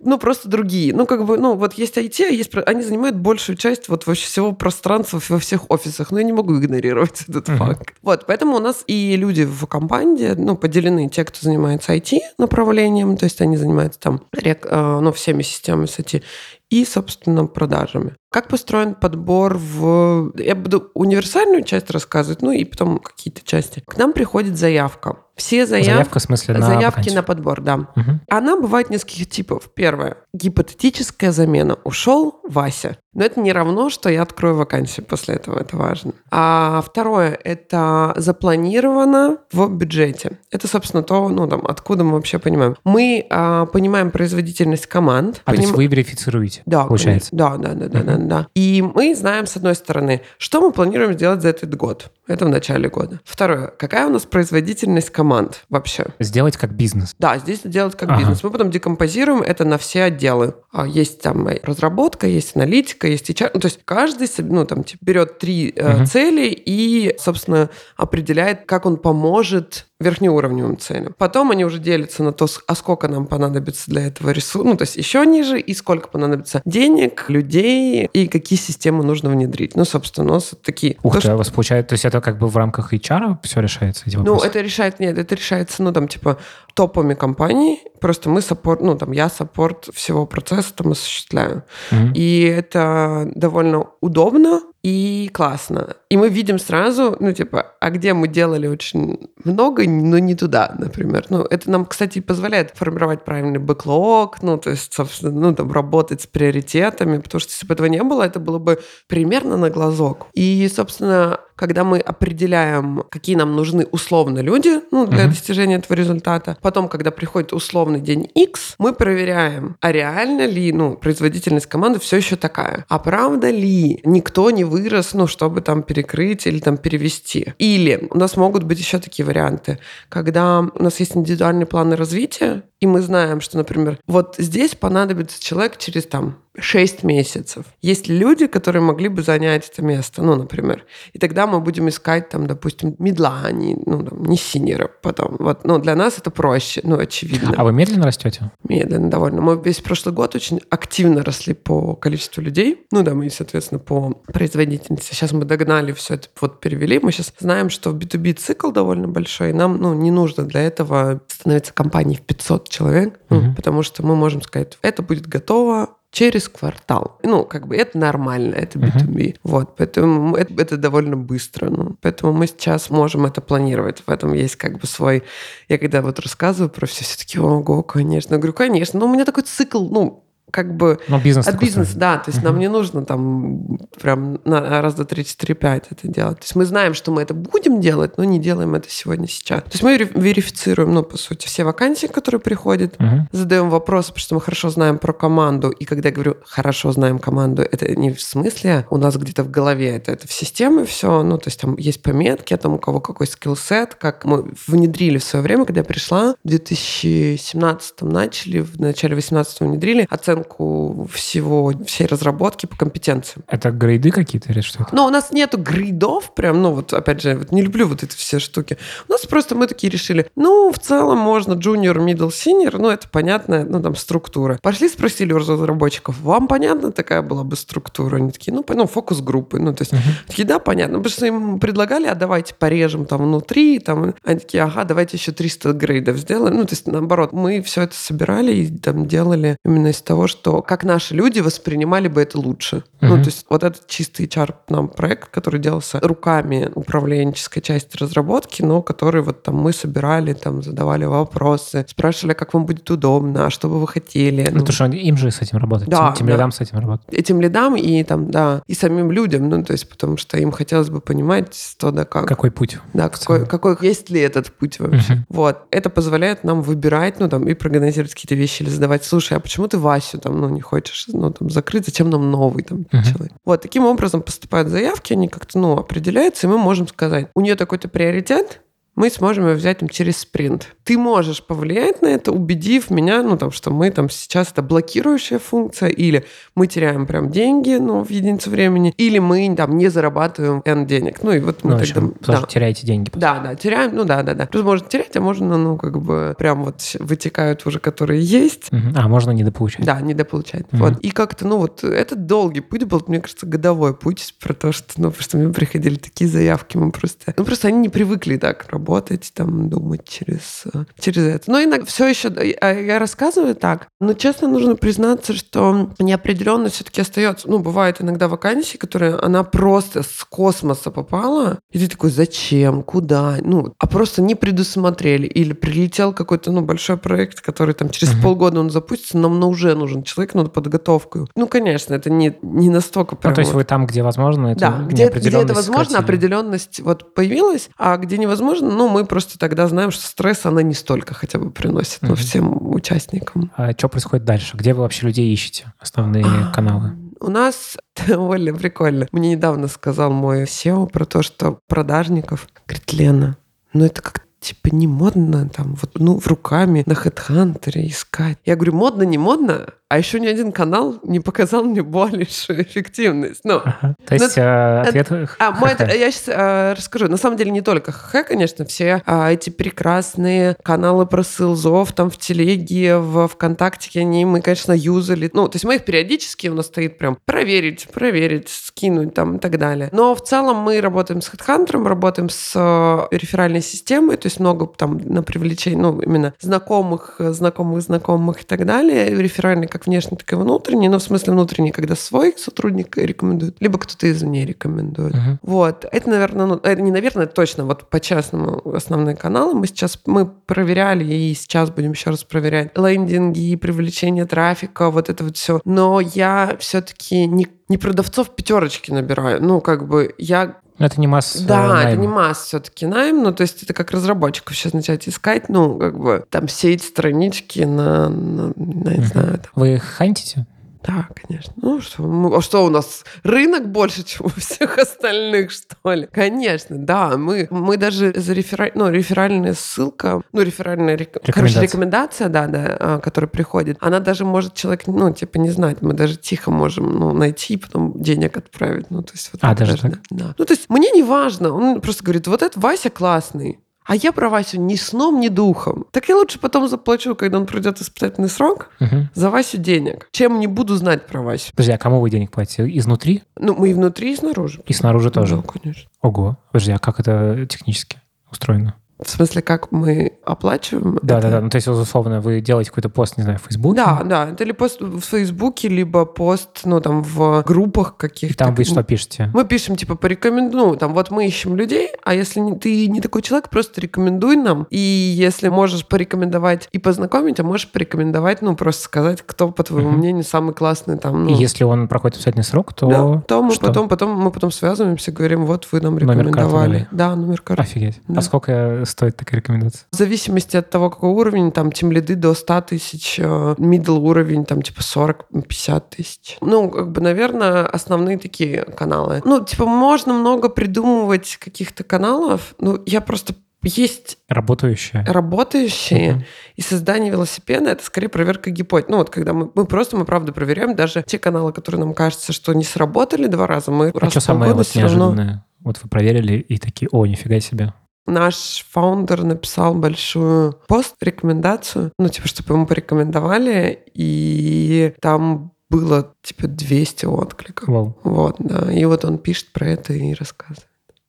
Ну, 0.00 0.18
просто 0.18 0.48
другие. 0.48 0.94
Ну, 0.94 1.06
как 1.06 1.24
бы, 1.24 1.38
ну, 1.38 1.54
вот 1.54 1.74
есть 1.74 1.96
IT, 1.96 2.24
а 2.28 2.32
есть... 2.32 2.50
Они 2.66 2.82
занимают 2.82 3.16
большую 3.16 3.56
часть 3.56 3.88
вот 3.88 4.06
вообще 4.06 4.26
всего 4.26 4.52
пространства 4.52 5.20
во 5.28 5.38
всех 5.38 5.70
офисах. 5.70 6.10
Но 6.10 6.18
я 6.18 6.24
не 6.24 6.32
могу 6.32 6.58
игнорировать 6.58 7.24
этот 7.28 7.48
факт. 7.48 7.92
Вот, 8.02 8.24
поэтому 8.26 8.56
у 8.56 8.60
нас 8.60 8.84
и 8.86 9.16
люди 9.16 9.44
в 9.44 9.66
команде, 9.66 10.34
ну, 10.36 10.56
поделены 10.56 11.08
те, 11.08 11.24
кто 11.24 11.38
занимается 11.40 11.94
IT 11.94 12.18
направлением, 12.38 13.16
то 13.16 13.24
есть 13.24 13.40
они 13.40 13.56
занимаются 13.56 14.00
там, 14.00 14.22
рек- 14.32 14.66
э, 14.68 15.00
ну, 15.00 15.12
всеми 15.12 15.42
системами 15.42 15.86
сети, 15.86 16.22
и, 16.70 16.84
собственно, 16.84 17.46
продажами. 17.46 18.16
Как 18.30 18.48
построен 18.48 18.94
подбор 18.94 19.56
в... 19.56 20.32
Я 20.36 20.54
буду 20.54 20.90
универсальную 20.94 21.62
часть 21.62 21.90
рассказывать, 21.90 22.42
ну 22.42 22.50
и 22.50 22.64
потом 22.64 22.98
какие-то 22.98 23.44
части. 23.44 23.82
К 23.86 23.96
нам 23.96 24.12
приходит 24.12 24.56
заявка. 24.56 25.18
Все 25.36 25.66
заяв- 25.66 25.84
Заявка, 25.84 26.18
в 26.18 26.22
смысле, 26.22 26.54
на 26.54 26.66
заявки 26.66 26.84
вакансию. 26.98 27.14
на 27.14 27.22
подбор, 27.22 27.60
да. 27.60 27.76
Мгм. 27.94 28.20
Она 28.28 28.56
бывает 28.56 28.90
нескольких 28.90 29.28
типов. 29.28 29.70
Первое. 29.74 30.16
Гипотетическая 30.32 31.30
замена. 31.32 31.76
Ушел 31.84 32.40
Вася. 32.48 32.96
Но 33.12 33.24
это 33.24 33.40
не 33.40 33.52
равно, 33.52 33.88
что 33.90 34.10
я 34.10 34.22
открою 34.22 34.56
вакансию 34.56 35.06
после 35.06 35.36
этого. 35.36 35.58
Это 35.58 35.76
важно. 35.76 36.12
А 36.30 36.82
второе. 36.86 37.38
Это 37.44 38.12
запланировано 38.16 39.38
в 39.52 39.68
бюджете. 39.68 40.38
Это, 40.50 40.68
собственно, 40.68 41.02
то, 41.02 41.28
ну, 41.28 41.46
там, 41.46 41.62
откуда 41.66 42.04
мы 42.04 42.12
вообще 42.12 42.38
понимаем. 42.38 42.76
Мы 42.84 43.26
а, 43.30 43.66
понимаем 43.66 44.10
производительность 44.10 44.86
команд. 44.86 45.42
А 45.44 45.52
то 45.52 45.56
есть 45.56 45.68
поним- 45.72 45.76
вы 45.76 45.86
верифицируете, 45.86 46.62
да, 46.66 46.84
получается? 46.84 47.30
Да, 47.32 47.56
да, 47.56 47.74
да, 47.74 47.88
да, 47.88 48.02
да, 48.02 48.16
да. 48.16 48.46
И 48.54 48.82
мы 48.82 49.14
знаем, 49.14 49.46
с 49.46 49.56
одной 49.56 49.74
стороны, 49.74 50.22
что 50.38 50.60
мы 50.60 50.72
планируем 50.72 51.12
сделать 51.14 51.42
за 51.42 51.48
этот 51.48 51.74
год. 51.74 52.10
Это 52.26 52.44
в 52.46 52.48
начале 52.48 52.88
года. 52.88 53.20
Второе. 53.24 53.68
Какая 53.68 54.06
у 54.06 54.10
нас 54.10 54.22
производительность 54.24 55.10
команд 55.10 55.25
вообще? 55.68 56.06
Сделать 56.20 56.56
как 56.56 56.72
бизнес. 56.74 57.14
Да, 57.18 57.38
здесь 57.38 57.60
делать 57.64 57.96
как 57.96 58.08
Ага. 58.10 58.18
бизнес. 58.18 58.42
Мы 58.42 58.50
потом 58.50 58.70
декомпозируем 58.70 59.42
это 59.42 59.64
на 59.64 59.78
все 59.78 60.04
отделы. 60.04 60.54
А, 60.72 60.86
Есть 60.86 61.20
там 61.22 61.48
разработка, 61.62 62.26
есть 62.26 62.54
аналитика, 62.56 63.06
есть 63.08 63.28
HR. 63.30 63.50
Ну, 63.54 63.60
то 63.60 63.66
есть 63.66 63.80
каждый 63.84 64.28
ну, 64.38 64.64
там, 64.66 64.84
типа, 64.84 65.04
берет 65.04 65.38
три 65.38 65.74
Мгм. 65.76 66.06
цели 66.06 66.48
и, 66.48 67.14
собственно, 67.18 67.70
определяет, 67.96 68.66
как 68.66 68.86
он 68.86 68.96
поможет 68.96 69.86
верхнеуровневым 69.98 70.78
целям. 70.78 71.14
Потом 71.16 71.50
они 71.50 71.64
уже 71.64 71.78
делятся 71.78 72.22
на 72.22 72.32
то, 72.32 72.46
а 72.66 72.74
сколько 72.74 73.08
нам 73.08 73.26
понадобится 73.26 73.90
для 73.90 74.06
этого 74.06 74.30
ресурса, 74.30 74.68
ну, 74.68 74.76
то 74.76 74.82
есть 74.82 74.96
еще 74.96 75.24
ниже, 75.24 75.58
и 75.58 75.74
сколько 75.74 76.08
понадобится 76.08 76.60
денег, 76.64 77.26
людей, 77.28 78.08
и 78.12 78.28
какие 78.28 78.58
системы 78.58 79.04
нужно 79.04 79.30
внедрить. 79.30 79.74
Ну, 79.74 79.84
собственно, 79.84 80.30
у 80.30 80.34
нас 80.34 80.52
такие. 80.62 80.96
Ух 81.02 81.14
То, 81.14 81.20
ты, 81.20 81.28
а 81.30 81.34
у 81.34 81.38
вас 81.38 81.48
получается, 81.48 81.88
то 81.90 81.92
есть 81.94 82.04
это 82.04 82.20
как 82.20 82.38
бы 82.38 82.48
в 82.48 82.56
рамках 82.56 82.92
HR 82.92 83.38
все 83.42 83.60
решается, 83.60 84.04
эти 84.06 84.16
Ну, 84.16 84.38
это 84.38 84.60
решает, 84.60 85.00
нет, 85.00 85.16
это 85.16 85.34
решается, 85.34 85.82
ну, 85.82 85.92
там, 85.92 86.08
типа, 86.08 86.38
топами 86.74 87.14
компаний. 87.14 87.80
Просто 88.00 88.28
мы 88.28 88.42
support, 88.42 88.82
ну, 88.82 88.96
там, 88.98 89.12
я 89.12 89.30
support 89.30 89.88
всего 89.94 90.26
процесса 90.26 90.74
там 90.74 90.92
осуществляю. 90.92 91.62
Мгм. 91.90 92.12
И 92.14 92.42
это 92.42 93.30
довольно 93.34 93.86
удобно 94.02 94.60
и 94.82 95.30
классно. 95.32 95.96
И 96.08 96.16
мы 96.16 96.28
видим 96.28 96.58
сразу, 96.58 97.16
ну, 97.18 97.32
типа, 97.32 97.74
а 97.80 97.90
где 97.90 98.14
мы 98.14 98.28
делали 98.28 98.68
очень 98.68 99.18
много, 99.44 99.88
но 99.88 100.18
не 100.18 100.34
туда, 100.34 100.74
например. 100.78 101.26
Ну, 101.30 101.42
это 101.42 101.70
нам, 101.70 101.84
кстати, 101.84 102.20
позволяет 102.20 102.70
формировать 102.74 103.24
правильный 103.24 103.58
backlog, 103.58 104.42
ну, 104.42 104.56
то 104.56 104.70
есть, 104.70 104.92
собственно, 104.92 105.32
ну, 105.32 105.54
там, 105.54 105.72
работать 105.72 106.22
с 106.22 106.26
приоритетами, 106.26 107.18
потому 107.18 107.40
что 107.40 107.50
если 107.50 107.66
бы 107.66 107.74
этого 107.74 107.86
не 107.86 108.02
было, 108.02 108.22
это 108.22 108.38
было 108.38 108.58
бы 108.58 108.80
примерно 109.08 109.56
на 109.56 109.68
глазок. 109.68 110.28
И, 110.32 110.68
собственно, 110.72 111.40
когда 111.56 111.84
мы 111.84 111.98
определяем, 111.98 113.02
какие 113.10 113.34
нам 113.34 113.56
нужны 113.56 113.86
условно 113.90 114.40
люди 114.40 114.80
ну, 114.90 115.06
для 115.06 115.24
uh-huh. 115.24 115.28
достижения 115.28 115.76
этого 115.76 115.96
результата. 115.96 116.56
Потом, 116.60 116.88
когда 116.88 117.10
приходит 117.10 117.52
условный 117.52 118.00
день 118.00 118.30
X, 118.34 118.74
мы 118.78 118.92
проверяем, 118.92 119.76
а 119.80 119.90
реально 119.90 120.46
ли 120.46 120.70
ну, 120.72 120.96
производительность 120.96 121.66
команды 121.66 121.98
все 121.98 122.18
еще 122.18 122.36
такая. 122.36 122.84
А 122.88 122.98
правда 122.98 123.50
ли 123.50 124.00
никто 124.04 124.50
не 124.50 124.64
вырос, 124.64 125.14
ну, 125.14 125.26
чтобы 125.26 125.62
там 125.62 125.82
перекрыть 125.96 126.46
или 126.46 126.58
там 126.58 126.76
перевести. 126.76 127.54
Или 127.58 128.06
у 128.10 128.18
нас 128.18 128.36
могут 128.36 128.64
быть 128.64 128.78
еще 128.78 128.98
такие 128.98 129.24
варианты, 129.24 129.78
когда 130.08 130.60
у 130.60 130.82
нас 130.82 131.00
есть 131.00 131.16
индивидуальные 131.16 131.66
планы 131.66 131.96
развития, 131.96 132.62
и 132.80 132.86
мы 132.86 133.00
знаем, 133.00 133.40
что, 133.40 133.56
например, 133.56 133.98
вот 134.06 134.36
здесь 134.38 134.74
понадобится 134.74 135.42
человек 135.42 135.78
через 135.78 136.04
там 136.06 136.38
6 136.58 137.02
месяцев. 137.02 137.66
Есть 137.82 138.08
люди, 138.08 138.46
которые 138.46 138.82
могли 138.82 139.08
бы 139.08 139.22
занять 139.22 139.68
это 139.70 139.82
место, 139.82 140.22
ну, 140.22 140.36
например. 140.36 140.84
И 141.12 141.18
тогда 141.18 141.46
мы 141.46 141.60
будем 141.60 141.88
искать 141.88 142.28
там, 142.28 142.46
допустим, 142.46 142.96
медла, 142.98 143.42
а 143.44 143.52
не, 143.52 143.76
ну, 143.86 144.02
там, 144.02 144.24
не 144.24 144.36
синера 144.36 144.90
потом. 145.02 145.36
Вот, 145.38 145.64
ну, 145.64 145.78
для 145.78 145.94
нас 145.94 146.18
это 146.18 146.30
проще, 146.30 146.80
ну, 146.84 146.98
очевидно. 146.98 147.54
А 147.56 147.64
вы 147.64 147.72
медленно 147.72 148.06
растете? 148.06 148.50
Медленно 148.68 149.10
довольно. 149.10 149.40
Мы 149.40 149.60
весь 149.62 149.80
прошлый 149.80 150.14
год 150.14 150.34
очень 150.34 150.60
активно 150.70 151.22
росли 151.22 151.54
по 151.54 151.94
количеству 151.94 152.42
людей. 152.42 152.86
Ну, 152.90 153.02
да, 153.02 153.14
мы, 153.14 153.28
соответственно, 153.30 153.78
по 153.78 154.22
производительности. 154.32 155.14
Сейчас 155.14 155.32
мы 155.32 155.44
догнали 155.44 155.92
все 155.92 156.14
это, 156.14 156.28
вот 156.40 156.60
перевели. 156.60 156.98
Мы 157.02 157.12
сейчас 157.12 157.32
знаем, 157.38 157.70
что 157.70 157.90
в 157.90 157.96
B2B 157.96 158.34
цикл 158.34 158.70
довольно 158.70 159.08
большой, 159.08 159.50
и 159.50 159.52
нам, 159.52 159.76
ну, 159.78 159.94
не 159.94 160.10
нужно 160.10 160.44
для 160.44 160.62
этого 160.62 161.20
становиться 161.28 161.72
компанией 161.74 162.16
в 162.16 162.22
500 162.22 162.65
человек, 162.68 163.20
угу. 163.30 163.40
ну, 163.40 163.54
потому 163.54 163.82
что 163.82 164.04
мы 164.04 164.16
можем 164.16 164.42
сказать, 164.42 164.78
это 164.82 165.02
будет 165.02 165.26
готово 165.26 165.96
через 166.16 166.48
квартал. 166.48 167.18
Ну, 167.22 167.44
как 167.44 167.66
бы 167.66 167.76
это 167.76 167.98
нормально, 167.98 168.54
это 168.54 168.78
B2B. 168.78 169.16
Uh-huh. 169.16 169.36
Вот, 169.42 169.76
поэтому 169.76 170.34
это, 170.34 170.54
это 170.62 170.78
довольно 170.78 171.14
быстро. 171.16 171.68
Ну, 171.68 171.96
поэтому 172.00 172.32
мы 172.32 172.46
сейчас 172.46 172.88
можем 172.88 173.26
это 173.26 173.42
планировать. 173.42 174.02
В 174.06 174.10
этом 174.10 174.32
есть 174.32 174.56
как 174.56 174.78
бы 174.78 174.86
свой... 174.86 175.24
Я 175.68 175.76
когда 175.76 176.00
вот 176.00 176.18
рассказываю 176.18 176.70
про 176.70 176.86
все, 176.86 177.04
все 177.04 177.18
таки 177.18 177.38
ого, 177.38 177.82
конечно. 177.82 178.32
Я 178.32 178.38
говорю, 178.38 178.54
конечно, 178.54 178.98
но 178.98 179.06
у 179.06 179.12
меня 179.12 179.26
такой 179.26 179.42
цикл, 179.42 179.84
ну, 179.84 180.24
как 180.56 180.74
бы 180.74 180.98
ну, 181.06 181.20
бизнес 181.20 181.46
от 181.46 181.60
бизнеса, 181.60 181.98
да, 181.98 182.16
то 182.16 182.30
есть 182.30 182.40
uh-huh. 182.40 182.46
нам 182.46 182.58
не 182.58 182.68
нужно 182.68 183.04
там 183.04 183.78
прям 184.00 184.40
на 184.46 184.80
раз, 184.80 184.94
два, 184.94 185.04
три, 185.04 185.22
четыре, 185.22 185.54
пять 185.54 185.84
это 185.90 186.08
делать. 186.08 186.38
То 186.38 186.44
есть 186.44 186.56
мы 186.56 186.64
знаем, 186.64 186.94
что 186.94 187.12
мы 187.12 187.20
это 187.20 187.34
будем 187.34 187.78
делать, 187.78 188.16
но 188.16 188.24
не 188.24 188.38
делаем 188.38 188.74
это 188.74 188.88
сегодня, 188.88 189.28
сейчас. 189.28 189.64
То 189.64 189.70
есть 189.72 189.82
мы 189.82 189.98
верифицируем, 189.98 190.94
ну, 190.94 191.02
по 191.02 191.18
сути, 191.18 191.46
все 191.46 191.62
вакансии, 191.62 192.06
которые 192.06 192.40
приходят, 192.40 192.96
uh-huh. 192.96 193.24
задаем 193.32 193.68
вопросы, 193.68 194.14
потому 194.14 194.22
что 194.22 194.34
мы 194.36 194.40
хорошо 194.40 194.70
знаем 194.70 194.96
про 194.96 195.12
команду, 195.12 195.68
и 195.68 195.84
когда 195.84 196.08
я 196.08 196.14
говорю 196.14 196.36
«хорошо 196.46 196.90
знаем 196.90 197.18
команду», 197.18 197.60
это 197.60 197.94
не 197.94 198.14
в 198.14 198.22
смысле 198.22 198.86
у 198.88 198.96
нас 198.96 199.14
где-то 199.18 199.44
в 199.44 199.50
голове, 199.50 199.96
это, 199.96 200.12
это 200.12 200.26
в 200.26 200.32
системе 200.32 200.86
все, 200.86 201.22
ну, 201.22 201.36
то 201.36 201.48
есть 201.48 201.60
там 201.60 201.76
есть 201.76 202.02
пометки 202.02 202.54
о 202.54 202.56
том, 202.56 202.74
у 202.74 202.78
кого 202.78 203.00
какой 203.00 203.26
скиллсет, 203.26 203.94
как 203.94 204.24
мы 204.24 204.54
внедрили 204.66 205.18
в 205.18 205.24
свое 205.24 205.42
время, 205.42 205.66
когда 205.66 205.80
я 205.80 205.84
пришла, 205.84 206.34
в 206.42 206.48
2017 206.48 208.00
начали, 208.00 208.60
в 208.60 208.80
начале 208.80 209.14
2018 209.16 209.60
внедрили 209.60 210.06
оценку 210.08 210.45
оценку 210.56 211.08
всего, 211.12 211.72
всей 211.86 212.06
разработки 212.06 212.66
по 212.66 212.76
компетенциям. 212.76 213.44
Это 213.48 213.70
грейды 213.70 214.10
какие-то 214.10 214.52
или 214.52 214.60
что 214.60 214.82
это? 214.82 214.94
Ну, 214.94 215.04
у 215.04 215.10
нас 215.10 215.32
нету 215.32 215.58
грейдов 215.58 216.34
прям, 216.34 216.62
ну, 216.62 216.72
вот, 216.72 216.92
опять 216.92 217.22
же, 217.22 217.36
вот 217.36 217.52
не 217.52 217.62
люблю 217.62 217.86
вот 217.86 218.02
эти 218.02 218.16
все 218.16 218.38
штуки. 218.38 218.78
У 219.08 219.12
нас 219.12 219.26
просто 219.26 219.54
мы 219.54 219.66
такие 219.66 219.90
решили, 219.90 220.28
ну, 220.36 220.72
в 220.72 220.78
целом 220.78 221.18
можно 221.18 221.54
junior, 221.54 221.96
middle, 221.96 222.30
senior, 222.30 222.78
ну, 222.78 222.90
это 222.90 223.08
понятная, 223.08 223.64
ну, 223.64 223.82
там, 223.82 223.96
структура. 223.96 224.58
Пошли 224.62 224.88
спросили 224.88 225.32
у 225.32 225.38
разработчиков, 225.38 226.20
вам 226.20 226.48
понятна 226.48 226.92
такая 226.92 227.22
была 227.22 227.44
бы 227.44 227.56
структура? 227.56 228.16
Они 228.16 228.30
такие, 228.30 228.54
ну, 228.54 228.64
ну 228.68 228.86
фокус 228.86 229.20
группы, 229.20 229.58
ну, 229.58 229.74
то 229.74 229.82
есть, 229.82 229.92
uh-huh. 229.92 230.26
такие, 230.26 230.46
да, 230.46 230.58
понятно. 230.58 230.98
Потому 230.98 231.12
что 231.12 231.26
им 231.26 231.60
предлагали, 231.60 232.06
а 232.06 232.14
давайте 232.14 232.54
порежем 232.54 233.06
там 233.06 233.22
внутри, 233.22 233.78
там, 233.78 234.14
они 234.24 234.38
такие, 234.38 234.62
ага, 234.62 234.84
давайте 234.84 235.16
еще 235.16 235.32
300 235.32 235.72
грейдов 235.72 236.16
сделаем. 236.16 236.56
Ну, 236.56 236.64
то 236.64 236.72
есть, 236.72 236.86
наоборот, 236.86 237.32
мы 237.32 237.62
все 237.62 237.82
это 237.82 237.94
собирали 237.94 238.52
и 238.52 238.78
там 238.78 239.06
делали 239.06 239.56
именно 239.64 239.88
из 239.88 240.00
того, 240.02 240.25
что 240.26 240.62
как 240.62 240.84
наши 240.84 241.14
люди 241.14 241.40
воспринимали 241.40 242.08
бы 242.08 242.22
это 242.22 242.38
лучше. 242.38 242.84
Uh-huh. 243.06 243.16
Ну, 243.16 243.22
то 243.22 243.28
есть 243.28 243.46
вот 243.48 243.62
этот 243.62 243.86
чистый 243.86 244.26
HR 244.26 244.54
нам 244.68 244.88
проект, 244.88 245.30
который 245.30 245.60
делался 245.60 246.00
руками 246.00 246.70
управленческой 246.74 247.62
части 247.62 247.96
разработки, 247.96 248.62
но 248.62 248.82
который 248.82 249.22
вот 249.22 249.42
там 249.42 249.56
мы 249.56 249.72
собирали, 249.72 250.32
там 250.32 250.62
задавали 250.62 251.04
вопросы, 251.04 251.84
спрашивали, 251.88 252.34
как 252.34 252.54
вам 252.54 252.66
будет 252.66 252.90
удобно, 252.90 253.46
а 253.46 253.50
что 253.50 253.68
бы 253.68 253.80
вы 253.80 253.88
хотели. 253.88 254.48
Ну, 254.50 254.60
потому 254.60 254.72
что 254.72 254.86
им 254.86 255.16
же 255.16 255.30
с 255.30 255.40
этим 255.40 255.58
работать, 255.58 255.88
да, 255.88 256.14
тем 256.16 256.26
да. 256.26 256.32
лидам 256.34 256.52
с 256.52 256.60
этим 256.60 256.78
работать. 256.78 257.06
Этим 257.12 257.40
лидам 257.40 257.76
и 257.76 258.02
там, 258.04 258.30
да, 258.30 258.62
и 258.66 258.74
самим 258.74 259.10
людям, 259.10 259.48
ну, 259.48 259.62
то 259.62 259.72
есть 259.72 259.88
потому 259.88 260.16
что 260.16 260.38
им 260.38 260.52
хотелось 260.52 260.90
бы 260.90 261.00
понимать, 261.00 261.54
что 261.54 261.90
да 261.90 262.04
как. 262.04 262.26
Какой 262.26 262.50
путь. 262.50 262.78
Да, 262.92 263.08
какой, 263.08 263.46
какой, 263.46 263.76
есть 263.80 264.10
ли 264.10 264.20
этот 264.20 264.52
путь 264.52 264.78
вообще. 264.78 265.14
Uh-huh. 265.14 265.24
Вот. 265.28 265.58
Это 265.70 265.90
позволяет 265.90 266.44
нам 266.44 266.62
выбирать, 266.62 267.20
ну, 267.20 267.28
там, 267.28 267.48
и 267.48 267.54
прогнозировать 267.54 268.14
какие-то 268.14 268.34
вещи 268.34 268.62
или 268.62 268.70
задавать, 268.70 269.04
слушай, 269.04 269.36
а 269.36 269.40
почему 269.40 269.68
ты 269.68 269.78
Васю 269.78 270.18
там, 270.18 270.40
ну, 270.40 270.48
не 270.48 270.60
хочешь, 270.60 271.06
ну, 271.08 271.30
там, 271.30 271.50
закрыть, 271.50 271.86
зачем 271.86 272.10
нам 272.10 272.30
новый 272.30 272.64
там 272.64 272.86
uh-huh. 273.00 273.12
человек? 273.12 273.32
Вот, 273.44 273.62
таким 273.62 273.84
образом 273.84 274.22
поступают 274.22 274.68
заявки, 274.68 275.12
они 275.12 275.28
как-то, 275.28 275.58
ну, 275.58 275.76
определяются, 275.76 276.46
и 276.46 276.50
мы 276.50 276.58
можем 276.58 276.88
сказать, 276.88 277.28
у 277.34 277.40
нее 277.40 277.56
такой-то 277.56 277.88
приоритет, 277.88 278.62
мы 278.94 279.10
сможем 279.10 279.48
ее 279.48 279.54
взять 279.54 279.78
там, 279.78 279.88
через 279.88 280.18
спринт. 280.18 280.75
Ты 280.86 280.98
можешь 280.98 281.42
повлиять 281.42 282.02
на 282.02 282.06
это, 282.06 282.32
убедив 282.32 282.90
меня, 282.90 283.22
ну, 283.22 283.36
там, 283.36 283.50
что 283.50 283.70
мы 283.70 283.90
там 283.90 284.08
сейчас 284.08 284.52
это 284.52 284.62
блокирующая 284.62 285.38
функция, 285.38 285.88
или 285.88 286.24
мы 286.54 286.66
теряем 286.66 287.06
прям 287.06 287.30
деньги, 287.30 287.76
ну, 287.76 288.04
в 288.04 288.10
единицу 288.10 288.50
времени, 288.50 288.94
или 288.96 289.18
мы 289.18 289.54
там 289.56 289.76
не 289.76 289.88
зарабатываем 289.88 290.62
N 290.64 290.86
денег. 290.86 291.22
Ну, 291.22 291.32
и 291.32 291.40
вот 291.40 291.64
мы 291.64 291.72
ну, 291.72 291.78
тогда... 291.78 292.00
Общем, 292.00 292.14
да. 292.26 292.42
теряете 292.42 292.86
деньги. 292.86 293.10
Да, 293.14 293.40
да, 293.40 293.54
теряем, 293.54 293.94
ну, 293.94 294.04
да, 294.04 294.22
да, 294.22 294.34
да. 294.34 294.46
Плюс 294.46 294.64
можно 294.64 294.88
терять, 294.88 295.16
а 295.16 295.20
можно, 295.20 295.56
ну, 295.56 295.76
как 295.76 296.00
бы 296.00 296.34
прям 296.38 296.64
вот 296.64 296.80
вытекают 296.98 297.66
уже, 297.66 297.78
которые 297.78 298.22
есть. 298.22 298.72
Угу. 298.72 298.94
А 298.96 299.08
можно 299.08 299.30
недополучать. 299.32 299.84
Да, 299.84 300.00
недополучать. 300.00 300.66
Угу. 300.72 300.76
Вот. 300.76 300.98
И 301.00 301.10
как-то, 301.10 301.46
ну, 301.46 301.58
вот 301.58 301.84
это 301.84 302.16
долгий 302.16 302.60
путь 302.60 302.84
был, 302.84 303.02
мне 303.06 303.20
кажется, 303.20 303.46
годовой 303.46 303.94
путь 303.94 304.34
про 304.40 304.54
то, 304.54 304.72
что, 304.72 304.86
ну, 304.96 305.12
что 305.18 305.36
мне 305.36 305.52
приходили 305.52 305.96
такие 305.96 306.30
заявки, 306.30 306.76
мы 306.76 306.90
просто... 306.90 307.34
Ну, 307.36 307.44
просто 307.44 307.68
они 307.68 307.78
не 307.78 307.88
привыкли 307.88 308.36
так 308.36 308.66
работать 308.68 308.86
работать, 308.86 309.32
там, 309.34 309.68
думать 309.68 310.08
через, 310.08 310.64
э, 310.82 311.00
через 311.00 311.22
это. 311.22 311.50
Но 311.50 311.62
иногда 311.62 311.86
все 311.86 312.06
еще 312.06 312.28
а 312.60 312.72
я 312.72 312.98
рассказываю 312.98 313.54
так, 313.54 313.88
но 314.00 314.14
честно 314.14 314.48
нужно 314.48 314.76
признаться, 314.76 315.34
что 315.34 315.90
неопределенность 315.98 316.76
все-таки 316.76 317.00
остается. 317.00 317.48
Ну, 317.48 317.58
бывает 317.58 318.00
иногда 318.00 318.28
вакансии, 318.28 318.76
которые 318.76 319.16
она 319.16 319.42
просто 319.44 320.02
с 320.02 320.24
космоса 320.24 320.90
попала, 320.90 321.58
и 321.70 321.78
ты 321.78 321.88
такой, 321.88 322.10
зачем, 322.10 322.82
куда? 322.82 323.36
Ну, 323.42 323.74
а 323.78 323.86
просто 323.86 324.22
не 324.22 324.34
предусмотрели. 324.34 325.26
Или 325.26 325.52
прилетел 325.52 326.12
какой-то, 326.12 326.52
ну, 326.52 326.62
большой 326.62 326.96
проект, 326.96 327.40
который 327.40 327.74
там 327.74 327.90
через 327.90 328.14
uh-huh. 328.14 328.22
полгода 328.22 328.60
он 328.60 328.70
запустится, 328.70 329.18
нам 329.18 329.40
на 329.40 329.46
уже 329.46 329.74
нужен 329.74 330.02
человек, 330.02 330.34
надо 330.34 330.50
подготовку. 330.50 331.28
Ну, 331.34 331.46
конечно, 331.46 331.94
это 331.94 332.10
не, 332.10 332.36
не 332.42 332.70
настолько 332.70 333.16
прям... 333.16 333.32
Ну, 333.32 333.34
то 333.34 333.40
есть 333.40 333.52
вот... 333.52 333.60
вы 333.60 333.64
там, 333.64 333.86
где 333.86 334.02
возможно, 334.02 334.48
это 334.48 334.60
Да, 334.60 334.78
где, 334.86 335.08
где 335.08 335.30
это 335.30 335.54
возможно, 335.54 335.98
определенность 335.98 336.80
вот 336.80 337.14
появилась, 337.14 337.70
а 337.78 337.96
где 337.96 338.18
невозможно, 338.18 338.70
ну, 338.70 338.88
мы 338.88 339.04
просто 339.04 339.38
тогда 339.38 339.66
знаем, 339.68 339.90
что 339.90 340.06
стресс 340.06 340.46
она 340.46 340.62
не 340.68 340.74
столько 340.74 341.14
хотя 341.14 341.38
бы 341.38 341.50
приносит 341.50 342.02
ну, 342.02 342.14
всем 342.14 342.74
участникам. 342.74 343.50
А 343.56 343.72
что 343.72 343.88
происходит 343.88 344.24
дальше? 344.24 344.56
Где 344.56 344.74
вы 344.74 344.82
вообще 344.82 345.06
людей 345.06 345.32
ищете? 345.32 345.72
Основные 345.78 346.24
а, 346.24 346.52
каналы? 346.52 346.92
У 347.20 347.30
нас 347.30 347.76
довольно 348.06 348.54
прикольно. 348.54 349.06
Мне 349.12 349.32
недавно 349.32 349.68
сказал 349.68 350.10
мой 350.10 350.44
SEO 350.44 350.88
про 350.88 351.04
то, 351.04 351.22
что 351.22 351.58
продажников, 351.68 352.48
говорит, 352.66 352.92
Лена, 352.92 353.36
ну 353.72 353.84
это 353.84 354.02
как 354.02 354.26
типа 354.40 354.68
не 354.74 354.86
модно 354.86 355.48
там 355.48 355.74
вот 355.74 355.98
ну 355.98 356.20
в 356.20 356.26
руками 356.26 356.84
на 356.86 356.92
HeadHunter 356.92 357.86
искать. 357.86 358.38
Я 358.44 358.54
говорю, 358.56 358.74
модно, 358.74 359.02
не 359.02 359.18
модно, 359.18 359.66
а 359.88 359.98
еще 359.98 360.18
ни 360.18 360.26
один 360.26 360.50
канал 360.50 360.98
не 361.04 361.20
показал 361.20 361.62
мне 361.62 361.82
большую 361.82 362.62
эффективность. 362.62 363.42
Ну, 363.44 363.60
ага. 363.64 363.94
То 364.04 364.14
есть 364.14 364.36
но, 364.36 364.42
э, 364.42 364.80
ответ 364.80 365.08
а, 365.38 365.52
мой, 365.52 365.70
Я 365.78 366.10
сейчас 366.10 366.24
э, 366.26 366.72
расскажу. 366.72 367.06
На 367.08 367.16
самом 367.16 367.36
деле 367.36 367.52
не 367.52 367.60
только 367.60 367.92
ХХ, 367.92 368.26
конечно, 368.26 368.64
все 368.64 369.02
э, 369.06 369.32
эти 369.32 369.50
прекрасные 369.50 370.56
каналы 370.64 371.06
про 371.06 371.22
ссылзов 371.22 371.92
там 371.92 372.10
в 372.10 372.18
Телеге, 372.18 372.98
в 372.98 373.28
ВКонтакте, 373.28 374.00
они 374.00 374.24
мы, 374.24 374.40
конечно, 374.40 374.72
юзали. 374.72 375.30
Ну, 375.32 375.46
то 375.46 375.54
есть 375.54 375.64
мы 375.64 375.76
их 375.76 375.84
периодически, 375.84 376.48
у 376.48 376.54
нас 376.54 376.66
стоит 376.66 376.98
прям 376.98 377.16
проверить, 377.24 377.86
проверить, 377.92 378.48
скинуть 378.48 379.14
там 379.14 379.36
и 379.36 379.38
так 379.38 379.56
далее. 379.56 379.88
Но 379.92 380.16
в 380.16 380.22
целом 380.22 380.56
мы 380.56 380.80
работаем 380.80 381.20
с 381.22 381.32
HeadHunter, 381.32 381.86
работаем 381.86 382.28
с 382.28 382.52
э, 382.56 383.16
реферальной 383.16 383.62
системой, 383.62 384.16
то 384.16 384.26
есть 384.26 384.40
много 384.40 384.66
там 384.66 384.98
на 385.04 385.22
привлечение, 385.22 385.80
ну, 385.80 386.00
именно 386.00 386.34
знакомых, 386.40 387.16
знакомых, 387.20 387.82
знакомых 387.82 388.42
и 388.42 388.44
так 388.44 388.66
далее. 388.66 389.14
Реферальный 389.14 389.68
как 389.76 389.86
внешний, 389.86 390.16
так 390.16 390.32
и 390.32 390.36
внутренний. 390.36 390.88
Ну, 390.88 390.98
в 390.98 391.02
смысле 391.02 391.32
внутренний, 391.34 391.70
когда 391.70 391.94
свой 391.94 392.34
сотрудник 392.36 392.96
рекомендует, 392.96 393.56
либо 393.60 393.78
кто-то 393.78 394.10
извне 394.10 394.46
рекомендует. 394.46 395.14
Uh-huh. 395.14 395.36
Вот. 395.42 395.84
Это, 395.90 396.08
наверное, 396.08 396.46
ну, 396.46 396.54
это 396.54 396.80
не 396.80 396.90
наверное, 396.90 397.24
это 397.24 397.34
точно, 397.34 397.64
вот 397.64 397.88
по-честному 397.90 398.74
основные 398.74 399.16
каналы 399.16 399.54
мы 399.54 399.66
сейчас, 399.66 400.00
мы 400.06 400.26
проверяли 400.26 401.04
и 401.04 401.34
сейчас 401.34 401.70
будем 401.70 401.92
еще 401.92 402.10
раз 402.10 402.24
проверять 402.24 402.76
лендинги, 402.76 403.56
привлечение 403.56 404.24
трафика, 404.24 404.90
вот 404.90 405.10
это 405.10 405.24
вот 405.24 405.36
все. 405.36 405.60
Но 405.64 406.00
я 406.00 406.56
все-таки 406.58 407.26
не 407.26 407.46
не 407.68 407.78
продавцов 407.78 408.30
пятерочки 408.30 408.92
набираю. 408.92 409.42
Ну, 409.42 409.60
как 409.60 409.88
бы 409.88 410.14
я 410.18 410.58
это 410.84 411.00
не 411.00 411.06
масс 411.06 411.36
Да, 411.40 411.68
найм. 411.68 411.88
это 411.88 411.96
не 411.96 412.08
масс 412.08 412.44
все-таки 412.46 412.86
найм. 412.86 413.22
Ну, 413.22 413.32
то 413.32 413.42
есть 413.42 413.62
это 413.62 413.72
как 413.72 413.90
разработчиков 413.90 414.54
сейчас 414.56 414.72
начать 414.74 415.08
искать, 415.08 415.48
ну, 415.48 415.78
как 415.78 415.98
бы 415.98 416.24
там 416.28 416.48
сеять 416.48 416.82
странички 416.82 417.60
на, 417.60 418.08
на, 418.08 418.52
на 418.56 418.90
не 418.90 419.04
знаю. 419.04 419.38
Там. 419.38 419.50
Вы 419.54 419.78
хантите? 419.78 420.46
Да, 420.86 421.08
конечно. 421.14 421.52
Ну 421.56 421.80
что, 421.80 422.36
а 422.36 422.40
что 422.40 422.64
у 422.64 422.70
нас 422.70 423.04
рынок 423.24 423.68
больше, 423.68 424.02
чем 424.04 424.26
у 424.26 424.28
всех 424.28 424.78
остальных, 424.78 425.50
что 425.50 425.92
ли? 425.92 426.08
Конечно, 426.12 426.78
да. 426.78 427.16
Мы, 427.16 427.48
мы 427.50 427.76
даже 427.76 428.12
за 428.14 428.32
рефераль, 428.32 428.72
ну, 428.74 428.90
реферальная 428.90 429.54
ссылка, 429.54 430.22
ну, 430.32 430.42
реферальная 430.42 430.96
рекомендация. 430.96 431.32
Короче, 431.32 431.60
рекомендация, 431.60 432.28
да, 432.28 432.46
да, 432.46 432.76
а, 432.78 432.98
которая 433.00 433.28
приходит, 433.28 433.76
она 433.80 434.00
даже 434.00 434.24
может 434.24 434.54
человек, 434.54 434.86
ну, 434.86 435.12
типа, 435.12 435.38
не 435.38 435.50
знать. 435.50 435.82
Мы 435.82 435.92
даже 435.94 436.16
тихо 436.16 436.50
можем, 436.50 436.92
ну, 436.92 437.12
найти 437.12 437.54
и 437.54 437.56
потом 437.56 438.00
денег 438.00 438.36
отправить. 438.36 438.90
Ну, 438.90 439.02
то 439.02 439.12
есть 439.12 439.30
вот 439.32 439.40
а, 439.42 439.54
даже 439.54 439.76
так? 439.78 440.00
Да. 440.10 440.34
Ну, 440.38 440.44
то 440.44 440.52
есть 440.52 440.68
мне 440.68 440.90
не 440.90 441.02
важно. 441.02 441.52
Он 441.52 441.80
просто 441.80 442.04
говорит, 442.04 442.26
вот 442.26 442.42
этот 442.42 442.62
Вася 442.62 442.90
классный. 442.90 443.60
А 443.86 443.94
я 443.94 444.12
про 444.12 444.28
Васю 444.28 444.60
ни 444.60 444.74
сном, 444.74 445.20
ни 445.20 445.28
духом. 445.28 445.86
Так 445.92 446.08
я 446.08 446.16
лучше 446.16 446.38
потом 446.40 446.68
заплачу, 446.68 447.14
когда 447.14 447.38
он 447.38 447.46
пройдет 447.46 447.80
испытательный 447.80 448.28
срок, 448.28 448.70
угу. 448.80 449.08
за 449.14 449.30
Васю 449.30 449.58
денег, 449.58 450.08
чем 450.10 450.40
не 450.40 450.48
буду 450.48 450.74
знать 450.76 451.06
про 451.06 451.22
Васю. 451.22 451.52
Подожди, 451.52 451.72
а 451.72 451.78
кому 451.78 452.00
вы 452.00 452.10
денег 452.10 452.32
платите? 452.32 452.66
Изнутри? 452.78 453.22
Ну, 453.36 453.54
мы 453.54 453.70
и 453.70 453.74
внутри, 453.74 454.12
и 454.12 454.16
снаружи. 454.16 454.60
И 454.66 454.72
снаружи 454.72 455.10
тоже? 455.10 455.36
Да, 455.36 455.42
конечно. 455.42 455.88
Ого. 456.02 456.36
Подожди, 456.50 456.72
а 456.72 456.78
как 456.78 456.98
это 456.98 457.46
технически 457.46 457.98
устроено? 458.30 458.74
В 458.98 459.10
смысле, 459.10 459.42
как 459.42 459.72
мы 459.72 460.12
оплачиваем? 460.24 460.98
Да, 461.02 461.18
это? 461.18 461.28
да, 461.28 461.36
да. 461.36 461.40
Ну, 461.42 461.50
то 461.50 461.56
есть, 461.56 461.68
условно, 461.68 462.22
вы 462.22 462.40
делаете 462.40 462.70
какой-то 462.70 462.88
пост, 462.88 463.18
не 463.18 463.24
знаю, 463.24 463.38
в 463.38 463.42
Фейсбуке? 463.42 463.76
Да, 463.76 464.02
да. 464.02 464.28
Это 464.30 464.44
ли 464.44 464.52
пост 464.52 464.80
в 464.80 465.00
Фейсбуке, 465.00 465.68
либо 465.68 466.06
пост, 466.06 466.62
ну, 466.64 466.80
там, 466.80 467.02
в 467.02 467.42
группах 467.42 467.96
каких-то. 467.98 468.44
И 468.44 468.46
там 468.46 468.54
вы 468.54 468.64
что 468.64 468.82
пишете? 468.82 469.30
Мы 469.34 469.44
пишем, 469.44 469.76
типа, 469.76 469.96
порекомендуй. 469.96 470.56
Ну, 470.56 470.76
там, 470.76 470.94
вот 470.94 471.10
мы 471.10 471.26
ищем 471.26 471.56
людей, 471.56 471.90
а 472.04 472.14
если 472.14 472.40
не, 472.40 472.58
ты 472.58 472.88
не 472.88 473.02
такой 473.02 473.20
человек, 473.20 473.50
просто 473.50 473.82
рекомендуй 473.82 474.36
нам. 474.36 474.66
И 474.70 474.78
если 474.78 475.50
можешь 475.50 475.86
порекомендовать 475.86 476.68
и 476.72 476.78
познакомить, 476.78 477.38
а 477.38 477.42
можешь 477.42 477.70
порекомендовать, 477.70 478.40
ну, 478.40 478.56
просто 478.56 478.84
сказать, 478.84 479.22
кто, 479.26 479.50
по 479.50 479.62
твоему 479.62 479.90
uh-huh. 479.90 479.96
мнению, 479.98 480.24
самый 480.24 480.54
классный 480.54 480.96
там. 480.96 481.24
Ну. 481.24 481.30
И 481.30 481.34
если 481.34 481.64
он 481.64 481.88
проходит 481.88 482.16
обязательный 482.16 482.44
срок, 482.44 482.72
то... 482.72 482.88
Да, 482.88 483.22
то 483.28 483.42
мы 483.42 483.52
что? 483.52 483.66
потом, 483.66 483.90
потом, 483.90 484.18
мы 484.18 484.30
потом 484.30 484.50
связываемся, 484.50 485.12
говорим, 485.12 485.44
вот 485.44 485.68
вы 485.70 485.82
нам 485.82 485.98
рекомендовали. 485.98 486.66
Номер 486.66 486.78
карты, 486.80 486.96
да, 486.96 487.14
номер 487.14 487.40
карты. 487.42 487.62
Офигеть. 487.62 488.00
А 488.08 488.12
да. 488.12 488.18
А 488.20 488.22
сколько 488.22 488.85
стоит 488.86 489.16
такая 489.16 489.40
рекомендация? 489.40 489.86
В 489.92 489.96
зависимости 489.96 490.56
от 490.56 490.70
того, 490.70 490.90
какой 490.90 491.10
уровень, 491.10 491.52
там, 491.52 491.72
тем 491.72 491.92
лиды 491.92 492.14
до 492.14 492.34
100 492.34 492.60
тысяч, 492.62 493.18
э, 493.18 493.22
middle 493.22 493.98
уровень, 493.98 494.44
там, 494.44 494.62
типа 494.62 494.80
40-50 494.80 495.84
тысяч. 495.90 496.38
Ну, 496.40 496.70
как 496.70 496.92
бы, 496.92 497.00
наверное, 497.00 497.66
основные 497.66 498.18
такие 498.18 498.64
каналы. 498.64 499.22
Ну, 499.24 499.44
типа, 499.44 499.66
можно 499.66 500.14
много 500.14 500.48
придумывать 500.48 501.38
каких-то 501.40 501.84
каналов, 501.84 502.54
ну, 502.58 502.82
я 502.86 503.00
просто 503.00 503.34
есть 503.62 504.18
работающие, 504.28 505.04
работающие 505.04 506.12
uh-huh. 506.12 506.24
и 506.54 506.62
создание 506.62 507.10
велосипеда 507.10 507.70
это 507.70 507.84
скорее 507.84 508.08
проверка 508.08 508.50
гипотез. 508.50 508.88
Ну 508.88 508.98
вот 508.98 509.10
когда 509.10 509.32
мы, 509.32 509.50
мы 509.54 509.66
просто 509.66 509.96
мы 509.96 510.04
правда 510.04 510.32
проверяем 510.32 510.76
даже 510.76 511.02
те 511.04 511.18
каналы, 511.18 511.52
которые 511.52 511.80
нам 511.80 511.94
кажется, 511.94 512.32
что 512.32 512.52
не 512.52 512.64
сработали 512.64 513.26
два 513.26 513.46
раза, 513.46 513.70
мы 513.70 513.88
а 513.88 513.98
раз 513.98 514.10
что 514.12 514.20
самое 514.20 514.54
вот 514.54 514.72
неожиданное? 514.74 515.26
Равно... 515.26 515.44
Вот 515.60 515.80
вы 515.82 515.88
проверили 515.88 516.34
и 516.34 516.58
такие, 516.58 516.88
о, 516.92 517.06
нифига 517.06 517.40
себе. 517.40 517.72
Наш 518.06 518.64
фаундер 518.70 519.24
написал 519.24 519.74
большую 519.74 520.58
пост, 520.68 520.94
рекомендацию, 521.00 521.92
ну, 521.98 522.08
типа, 522.08 522.28
чтобы 522.28 522.54
ему 522.54 522.66
порекомендовали, 522.66 523.84
и 523.94 524.94
там 525.00 525.52
было, 525.68 526.12
типа, 526.22 526.46
200 526.46 527.06
откликов. 527.06 527.68
Вау. 527.68 527.98
Вот, 528.04 528.36
да. 528.38 528.72
И 528.72 528.84
вот 528.84 529.04
он 529.04 529.18
пишет 529.18 529.52
про 529.52 529.68
это 529.68 529.92
и 529.92 530.14
рассказывает. 530.14 530.66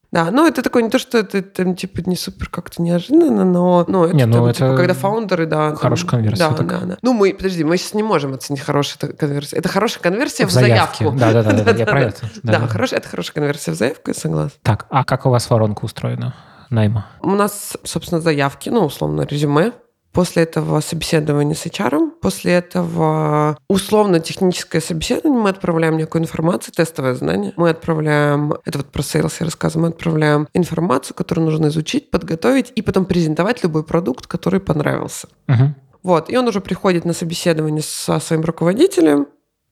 Да, 0.10 0.32
ну 0.32 0.48
это 0.48 0.62
такое 0.62 0.84
не 0.84 0.90
то, 0.90 1.00
что 1.00 1.18
это 1.18 1.42
там 1.42 1.76
типа 1.76 2.00
не 2.06 2.16
супер 2.16 2.48
как-то 2.48 2.82
неожиданно, 2.82 3.44
но 3.44 3.84
ну, 3.90 4.06
это, 4.06 4.16
не, 4.16 4.26
ну, 4.26 4.34
там, 4.34 4.46
это 4.46 4.60
типа, 4.60 4.76
когда 4.78 4.94
фаундеры, 4.94 5.46
да. 5.46 5.76
Хорошая 5.76 6.10
там, 6.10 6.20
конверсия. 6.20 6.50
Да, 6.50 6.54
так. 6.56 6.68
да, 6.68 6.80
да. 6.80 6.98
Ну 7.02 7.12
мы, 7.12 7.34
подожди, 7.34 7.66
мы 7.66 7.78
сейчас 7.78 7.94
не 7.94 8.04
можем 8.04 8.34
оценить 8.34 8.62
хорошую 8.62 9.14
конверсию. 9.16 9.60
Это 9.60 9.68
хорошая 9.68 10.02
конверсия 10.02 10.46
в, 10.46 10.50
в 10.50 10.54
заявку. 10.54 11.12
Да, 11.12 11.34
да, 11.34 11.44
да, 11.44 11.72
я 11.72 11.86
про 11.86 12.02
это. 12.04 12.30
Да, 12.42 12.68
хорошая, 12.68 13.02
это 13.02 13.10
хорошая 13.10 13.34
конверсия 13.34 13.72
в 13.72 13.76
заявку, 13.76 14.04
я 14.10 14.14
согласна. 14.14 14.58
Так, 14.64 14.86
а 14.90 15.04
как 15.04 15.26
у 15.26 15.30
вас 15.30 15.50
воронка 15.50 15.84
устроена? 15.84 16.34
Найма? 16.70 17.08
У 17.22 17.32
нас, 17.32 17.78
собственно, 17.84 18.22
заявки, 18.22 18.70
ну, 18.70 18.86
условно, 18.86 19.22
резюме. 19.22 19.74
После 20.14 20.44
этого 20.44 20.80
собеседование 20.80 21.54
с 21.54 21.68
HR, 21.68 22.10
после 22.22 22.54
этого 22.54 23.56
условно-техническое 23.70 24.82
собеседование, 24.82 25.40
мы 25.40 25.50
отправляем 25.50 25.96
некую 25.96 26.24
информацию, 26.24 26.74
тестовое 26.74 27.14
задание. 27.14 27.54
Мы 27.56 27.70
отправляем, 27.70 28.54
это 28.66 28.80
вот 28.80 28.88
про 28.88 29.04
sales 29.04 29.40
я 29.40 29.46
рассказываю, 29.46 29.90
мы 29.90 29.94
отправляем 29.94 30.48
информацию, 30.56 31.16
которую 31.16 31.46
нужно 31.46 31.68
изучить, 31.68 32.10
подготовить 32.10 32.72
и 32.76 32.82
потом 32.82 33.06
презентовать 33.06 33.62
любой 33.62 33.84
продукт, 33.84 34.26
который 34.26 34.60
понравился. 34.60 35.28
Uh-huh. 35.48 35.76
Вот, 36.02 36.32
и 36.32 36.38
он 36.38 36.48
уже 36.48 36.62
приходит 36.62 37.06
на 37.06 37.14
собеседование 37.14 37.84
со 37.84 38.20
своим 38.20 38.42
руководителем, 38.42 39.28